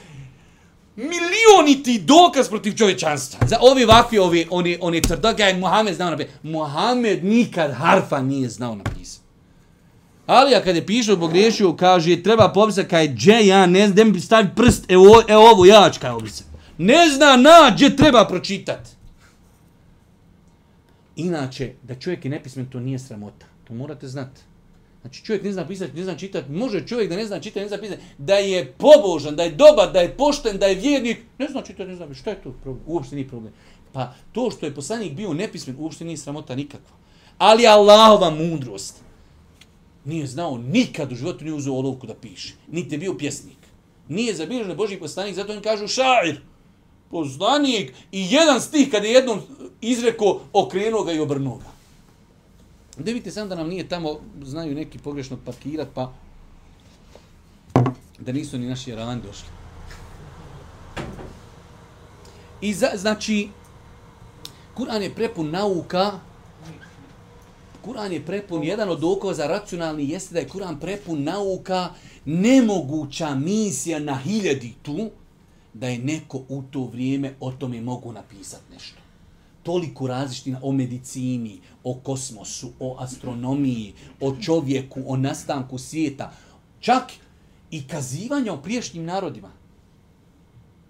milioniti 0.97 1.99
dokaz 1.99 2.49
protiv 2.49 2.77
čovječanstva. 2.77 3.47
Za 3.49 3.59
ovi 3.61 3.85
vakvi, 3.85 4.19
ovi, 4.19 4.47
oni, 4.51 4.79
oni 4.81 5.03
tvrdogaj, 5.03 5.59
Muhammed 5.59 5.95
znao 5.95 6.11
napisati. 6.11 6.39
Muhammed 6.43 7.25
nikad 7.25 7.75
harfa 7.75 8.23
nije 8.23 8.49
znao 8.49 8.75
napisati. 8.75 9.26
Ali 10.27 10.53
ja 10.53 10.63
kad 10.63 10.77
je 10.77 10.87
pišao 10.87 11.17
pogriješio, 11.17 11.77
kaže, 11.77 12.23
treba 12.23 12.53
popisati 12.53 12.89
kaj 12.89 13.09
dže, 13.09 13.47
ja 13.47 13.67
ne 13.67 13.89
znam, 13.89 14.13
mi 14.13 14.21
stavi 14.21 14.49
prst, 14.57 14.91
evo, 14.91 15.23
evo 15.29 15.51
ovo, 15.51 15.67
ja 15.67 15.91
ću 15.91 16.01
kaj 16.01 16.11
obisa. 16.11 16.45
Ne 16.79 17.09
zna 17.17 17.37
na 17.37 17.71
gdje 17.75 17.97
treba 17.97 18.25
pročitati. 18.29 18.91
Inače, 21.17 21.73
da 21.83 21.95
čovjek 21.95 22.25
je 22.25 22.31
nepismen, 22.31 22.67
to 22.71 22.81
nije 22.81 22.99
sramota. 22.99 23.47
To 23.65 23.75
morate 23.75 24.09
znati. 24.09 24.41
Znači 25.01 25.25
čovjek 25.25 25.45
ne 25.45 25.53
zna 25.53 25.67
pisati, 25.67 25.97
ne 25.97 26.05
zna 26.05 26.17
čitati, 26.17 26.53
može 26.53 26.87
čovjek 26.87 27.11
da 27.11 27.17
ne 27.17 27.27
zna 27.27 27.41
čitati, 27.41 27.61
ne 27.61 27.69
zna 27.69 27.79
pisati, 27.79 28.03
da 28.19 28.35
je 28.35 28.73
pobožan, 28.73 29.37
da 29.37 29.43
je 29.43 29.51
dobar, 29.51 29.93
da 29.93 30.01
je 30.01 30.17
pošten, 30.17 30.59
da 30.59 30.67
je 30.67 30.75
vjernik, 30.75 31.19
ne 31.39 31.49
zna 31.49 31.63
čitati, 31.63 31.91
ne 31.91 31.97
zna, 31.97 32.15
šta 32.15 32.31
je 32.31 32.43
to 32.43 32.53
problem? 32.63 32.85
Uopšte 32.87 33.15
nije 33.15 33.29
problem. 33.29 33.53
Pa 33.93 34.13
to 34.33 34.51
što 34.51 34.67
je 34.67 34.75
poslanik 34.75 35.13
bio 35.13 35.35
nepismen, 35.35 35.77
uopšte 35.79 36.05
nije 36.05 36.17
sramota 36.17 36.55
nikakva. 36.55 36.97
Ali 37.39 37.67
Allahova 37.67 38.31
mudrost 38.31 39.06
nije 40.07 40.27
znao 40.27 40.59
nikad 40.59 41.13
u 41.13 41.15
životu 41.15 41.45
nije 41.45 41.55
uzeo 41.55 41.75
olovku 41.75 42.07
da 42.07 42.15
piše. 42.15 42.55
Niti 42.69 42.95
je 42.95 42.99
bio 42.99 43.19
pjesnik. 43.19 43.57
Nije 44.09 44.35
zabilježen 44.35 44.77
Boži 44.77 44.97
poslanik, 44.97 45.35
zato 45.35 45.53
im 45.53 45.63
kažu 45.63 45.89
šair. 45.89 46.41
Poslanik 47.11 47.93
i 48.13 48.27
jedan 48.31 48.61
stih 48.61 48.91
kad 48.91 49.05
je 49.05 49.13
jednom 49.13 49.41
izreko 49.81 50.41
okrenuo 50.53 51.05
ga 51.05 51.13
i 51.13 51.21
obrnuo 51.21 51.57
ga. 51.57 51.77
Da 52.99 53.13
vidite 53.13 53.31
sam 53.31 53.49
da 53.49 53.55
nam 53.55 53.69
nije 53.69 53.89
tamo, 53.89 54.21
znaju 54.43 54.75
neki 54.75 54.99
pogrešno 54.99 55.39
parkirat, 55.45 55.89
pa 55.95 56.13
da 58.19 58.33
nisu 58.33 58.59
ni 58.59 58.69
naši 58.69 58.91
jarani 58.91 59.23
došli. 59.23 59.49
I 62.61 62.75
za, 62.75 62.91
znači, 62.95 63.49
Kur'an 64.77 65.03
je 65.03 65.15
prepun 65.15 65.51
nauka, 65.51 66.21
Kur'an 67.87 68.13
je 68.13 68.25
prepun, 68.27 68.65
jedan 68.65 68.89
od 68.89 69.01
dokaza 69.01 69.47
racionalni 69.47 70.11
jeste 70.11 70.35
da 70.35 70.41
je 70.41 70.49
Kur'an 70.49 70.81
prepun 70.81 71.23
nauka, 71.25 71.89
nemoguća 72.25 73.35
misija 73.35 73.99
na 73.99 74.17
hiljadi 74.17 74.75
tu, 74.83 75.11
da 75.75 75.89
je 75.89 75.99
neko 75.99 76.43
u 76.49 76.63
to 76.71 76.85
vrijeme 76.85 77.35
o 77.41 77.53
tome 77.53 77.81
mogu 77.81 78.13
napisati 78.13 78.73
nešto 78.73 79.07
toliko 79.67 80.07
različitina 80.07 80.61
o 80.63 80.73
medicini, 80.73 81.61
o 81.85 81.95
kosmosu, 81.95 82.71
o 82.81 82.97
astronomiji, 82.99 83.95
o 84.21 84.37
čovjeku, 84.43 85.03
o 85.07 85.17
nastanku 85.17 85.79
svijeta, 85.79 86.33
čak 86.81 87.13
i 87.71 87.83
kazivanja 87.89 88.53
o 88.53 88.63
priješnjim 88.63 89.05
narodima. 89.05 89.51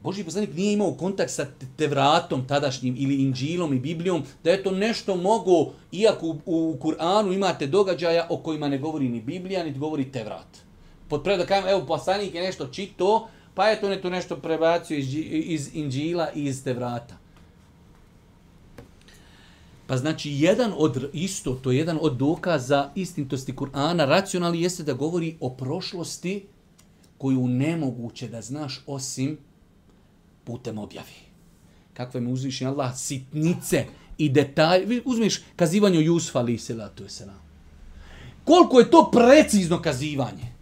Boži 0.06 0.24
poslanik 0.24 0.54
nije 0.54 0.72
imao 0.72 0.92
kontakt 0.92 1.30
sa 1.30 1.46
Tevratom 1.76 2.46
tadašnjim 2.46 2.94
ili 2.98 3.14
Inđilom 3.14 3.72
i 3.72 3.78
Biblijom, 3.80 4.22
da 4.44 4.50
je 4.50 4.62
to 4.62 4.70
nešto 4.70 5.16
mogo, 5.16 5.72
iako 5.92 6.26
u, 6.26 6.36
u 6.46 6.76
Kur'anu 6.80 7.34
imate 7.34 7.66
događaja 7.66 8.26
o 8.30 8.36
kojima 8.36 8.68
ne 8.68 8.78
govori 8.78 9.08
ni 9.08 9.20
Biblija, 9.20 9.64
ni 9.64 9.72
govori 9.72 10.12
Tevrat. 10.12 10.46
Pod 11.08 11.24
da 11.24 11.46
kajem, 11.46 11.68
evo, 11.68 11.86
poslanik 11.86 12.34
je 12.34 12.42
nešto 12.42 12.66
čito, 12.66 13.28
pa 13.54 13.68
je 13.68 13.80
to 13.80 13.88
ne 13.88 14.00
to 14.00 14.10
nešto 14.10 14.36
prebacio 14.36 14.96
iz, 14.96 15.14
iz 15.30 15.70
Inđila 15.74 16.28
i 16.34 16.44
iz 16.44 16.64
Tevrata. 16.64 17.16
Pa 19.86 19.96
znači 19.96 20.30
jedan 20.32 20.72
od 20.76 21.10
isto 21.12 21.54
to 21.54 21.72
je 21.72 21.78
jedan 21.78 21.98
od 22.00 22.16
dokaza 22.16 22.90
istintosti 22.94 23.52
Kur'ana 23.52 24.06
racionalni 24.06 24.62
jeste 24.62 24.82
da 24.82 24.92
govori 24.92 25.36
o 25.40 25.50
prošlosti 25.50 26.46
koju 27.18 27.48
nemoguće 27.48 28.28
da 28.28 28.40
znaš 28.42 28.82
osim 28.86 29.38
putem 30.46 30.78
objavi. 30.78 31.18
Kakve 31.94 32.20
mu 32.20 32.32
uzviši 32.32 32.66
Allah 32.66 32.94
sitnice 32.96 33.84
i 34.18 34.28
detalje. 34.28 35.02
Uzmiš 35.04 35.40
kazivanje 35.56 35.98
o 35.98 36.02
Jusuf 36.02 36.36
ali 36.36 36.58
se 36.58 36.76
to 36.94 37.04
je 37.04 37.10
selam. 37.10 37.42
Koliko 38.44 38.78
je 38.78 38.90
to 38.90 39.10
precizno 39.12 39.82
kazivanje? 39.82 40.52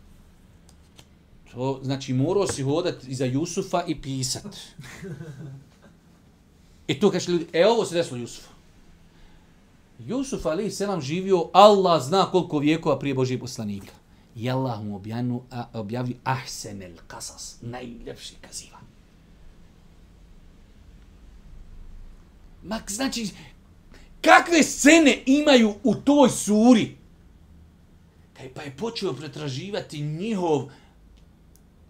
To 1.52 1.80
znači 1.82 2.12
morao 2.12 2.46
si 2.46 2.62
hodati 2.62 3.10
iza 3.10 3.24
Jusufa 3.24 3.84
i 3.86 4.00
pisat. 4.00 4.56
I 6.88 7.00
to 7.00 7.10
kaže 7.10 7.32
ljudi, 7.32 7.46
e 7.52 7.66
ovo 7.66 7.84
se 7.84 7.94
desilo 7.94 8.16
Jusufu. 8.16 8.48
Jusuf 9.98 10.46
ali 10.46 10.70
selam 10.70 11.00
živio, 11.00 11.50
Allah 11.52 12.02
zna 12.02 12.30
koliko 12.30 12.58
vijekova 12.58 12.98
prije 12.98 13.14
Božih 13.14 13.40
poslanika. 13.40 13.92
I 14.36 14.50
Allah 14.50 14.82
mu 14.82 14.96
objavio, 14.96 15.40
objavio 15.72 16.16
ahsenel 16.24 16.92
kasas, 17.06 17.56
najljepši 17.62 18.34
kaziva. 18.40 18.83
Ma, 22.64 22.80
znači, 22.88 23.28
kakve 24.20 24.62
scene 24.62 25.22
imaju 25.26 25.74
u 25.82 25.94
toj 25.94 26.30
suri? 26.30 26.96
Kaj 28.36 28.54
pa 28.54 28.62
je 28.62 28.76
počeo 28.76 29.12
pretraživati 29.12 30.00
njihov, 30.00 30.70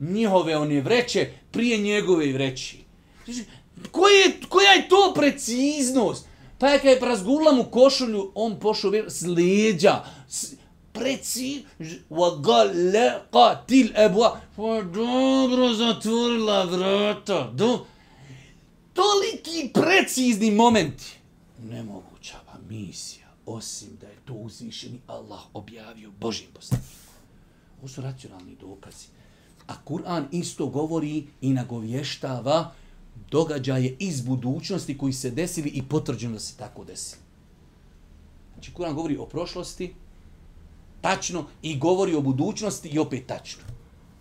njihove 0.01 0.57
one 0.57 0.81
vreće 0.81 1.31
prije 1.51 1.79
njegove 1.79 2.33
vreći. 2.33 2.79
Znači, 3.25 3.45
koje, 3.91 4.41
koja 4.49 4.73
je 4.73 4.89
to 4.89 5.13
preciznost? 5.17 6.27
Pa 6.59 6.69
je 6.69 6.79
kada 6.79 6.91
je 6.91 7.01
razgurla 7.01 7.53
mu 7.53 7.65
košulju, 7.65 8.33
on 8.35 8.61
pošao 8.61 8.93
s 9.09 9.23
leđa. 9.23 10.05
S, 10.29 10.55
Preci, 10.93 11.65
wa 12.11 12.41
galqa 12.41 13.67
til 13.67 13.89
ebua. 13.97 14.41
Pa 14.57 14.83
dobro 14.83 15.75
zatvorila 15.75 16.65
vrata. 16.65 17.51
Dobro. 17.53 17.87
Toliki 18.95 19.73
precizni 19.73 20.51
momenti. 20.51 21.05
Nemoguća 21.59 22.37
va 22.47 22.59
misija, 22.69 23.27
osim 23.47 23.89
da 24.01 24.07
je 24.07 24.17
to 24.25 24.35
uzvišeni 24.35 25.01
Allah 25.07 25.41
objavio 25.55 26.11
Božim 26.21 26.47
poslanikom. 26.55 26.91
Ovo 27.79 27.89
su 27.89 28.01
racionalni 28.01 28.57
dokazi. 28.61 29.07
A 29.67 29.75
Kur'an 29.85 30.25
isto 30.33 30.67
govori 30.67 31.27
i 31.41 31.53
nagovještava 31.53 32.73
događaje 33.31 33.97
iz 33.99 34.21
budućnosti 34.21 34.99
koji 34.99 35.13
se 35.13 35.31
desili 35.31 35.69
i 35.69 35.83
potvrđeno 35.83 36.35
da 36.35 36.41
se 36.41 36.57
tako 36.57 36.85
desili. 36.85 37.23
Znači, 38.55 38.73
Kur'an 38.73 38.95
govori 38.95 39.17
o 39.17 39.27
prošlosti, 39.27 39.95
tačno, 41.01 41.47
i 41.63 41.79
govori 41.79 42.15
o 42.15 42.21
budućnosti 42.21 42.89
i 42.89 42.99
opet 42.99 43.27
tačno. 43.27 43.63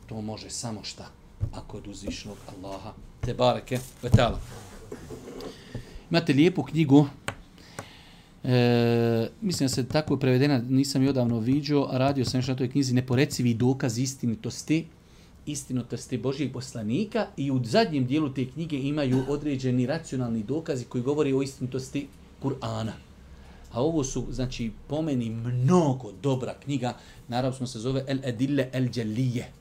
To 0.05 0.21
može 0.21 0.49
samo 0.49 0.84
šta? 0.84 1.05
Ako 1.53 1.78
je 1.78 1.82
od 1.82 1.88
uzvišnog 1.88 2.38
Allaha, 2.47 2.93
te 3.21 3.34
bareke, 3.34 3.80
vetala. 4.01 4.39
Imate 6.10 6.34
lijepu 6.34 6.64
knjigu, 6.64 7.08
e, 8.44 9.28
mislim 9.41 9.68
da 9.68 9.74
se 9.74 9.88
tako 9.88 10.14
je 10.14 10.20
prevedena, 10.20 10.58
nisam 10.70 11.04
je 11.04 11.10
odavno 11.10 11.39
vidio, 11.39 11.88
a 11.89 11.98
radio 11.98 12.26
sam 12.26 12.38
još 12.38 12.48
na 12.48 12.56
toj 12.56 12.72
knjizi, 12.72 12.94
neporecivi 12.94 13.54
dokaz 13.54 13.98
istinitosti, 13.98 14.86
istinitosti 15.46 16.18
Božijeg 16.18 16.54
poslanika 16.54 17.28
i 17.38 17.52
u 17.52 17.64
zadnjem 17.64 18.06
dijelu 18.06 18.30
te 18.30 18.46
knjige 18.46 18.78
imaju 18.78 19.24
određeni 19.28 19.86
racionalni 19.86 20.44
dokazi 20.44 20.86
koji 20.86 21.04
govori 21.04 21.34
o 21.34 21.41
istinitosti 21.41 22.08
Kur'ana. 22.44 22.91
A 23.72 23.82
ovo 23.82 24.04
su, 24.04 24.26
znači, 24.32 24.72
pomeni 24.88 25.30
mnogo 25.30 26.12
dobra 26.22 26.54
knjiga. 26.64 26.94
Naravno 27.28 27.68
se 27.68 27.80
zove 27.80 28.04
El 28.08 28.20
Edille 28.24 28.70
El 28.74 28.88
Djelije. 28.88 29.51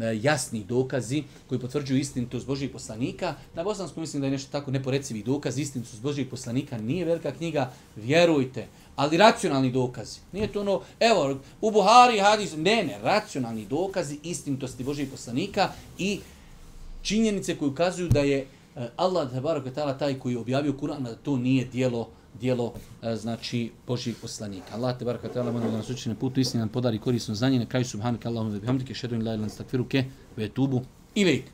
E, 0.00 0.18
jasni 0.22 0.64
dokazi 0.64 1.22
koji 1.48 1.60
potvrđuju 1.60 2.00
istinitost 2.00 2.46
Božijeg 2.46 2.72
poslanika. 2.72 3.34
Na 3.54 3.64
bosanskom 3.64 4.00
mislim 4.00 4.20
da 4.20 4.26
je 4.26 4.30
nešto 4.30 4.52
tako 4.52 4.70
neporecivi 4.70 5.22
dokaz. 5.22 5.58
Istinitost 5.58 6.02
Božijeg 6.02 6.30
poslanika 6.30 6.78
nije 6.78 7.04
velika 7.04 7.32
knjiga. 7.32 7.72
Vjerujte, 7.96 8.66
ali 8.96 9.16
racionalni 9.16 9.72
dokazi. 9.72 10.20
Nije 10.32 10.52
to 10.52 10.60
ono, 10.60 10.80
evo, 11.00 11.38
u 11.60 11.70
Buhari 11.70 12.18
hadis, 12.18 12.52
ne, 12.56 12.84
ne, 12.84 12.98
racionalni 13.02 13.66
dokazi 13.66 14.18
istinitosti 14.22 14.84
Božih 14.84 15.08
poslanika 15.10 15.68
i 15.98 16.20
činjenice 17.02 17.56
koje 17.56 17.68
ukazuju 17.68 18.08
da 18.08 18.20
je 18.20 18.38
e, 18.38 18.46
Allah 18.96 19.30
tabarak 19.32 19.64
ta'ala 19.64 19.98
taj 19.98 20.18
koji 20.18 20.32
je 20.32 20.38
objavio 20.38 20.72
Kur'an 20.72 21.02
da 21.02 21.16
to 21.16 21.36
nije 21.36 21.64
dijelo 21.64 22.08
dijelo 22.40 22.72
e, 23.02 23.16
znači 23.16 23.70
Božih 23.86 24.16
poslanika. 24.22 24.74
Allah 24.74 24.98
te 24.98 25.04
baraka 25.04 25.28
ta'ala 25.28 25.52
molim 25.52 25.70
da 25.70 25.76
nas 25.76 26.06
na 26.06 26.14
putu 26.14 26.40
istine, 26.40 26.60
nam 26.60 26.68
podari 26.68 26.98
korisno 26.98 27.34
znanje, 27.34 27.58
na 27.58 27.66
kraju 27.66 27.84
subhanak 27.84 28.26
Allahumma 28.26 28.56
wa 28.56 28.60
bihamdike, 28.60 28.94
šedu 28.94 29.14
in 29.14 29.26
la 29.26 29.34
ilan 29.34 29.50
stakfiruke, 29.50 30.04
ve 30.36 30.48
tubu 30.48 30.82
ilaik. 31.14 31.44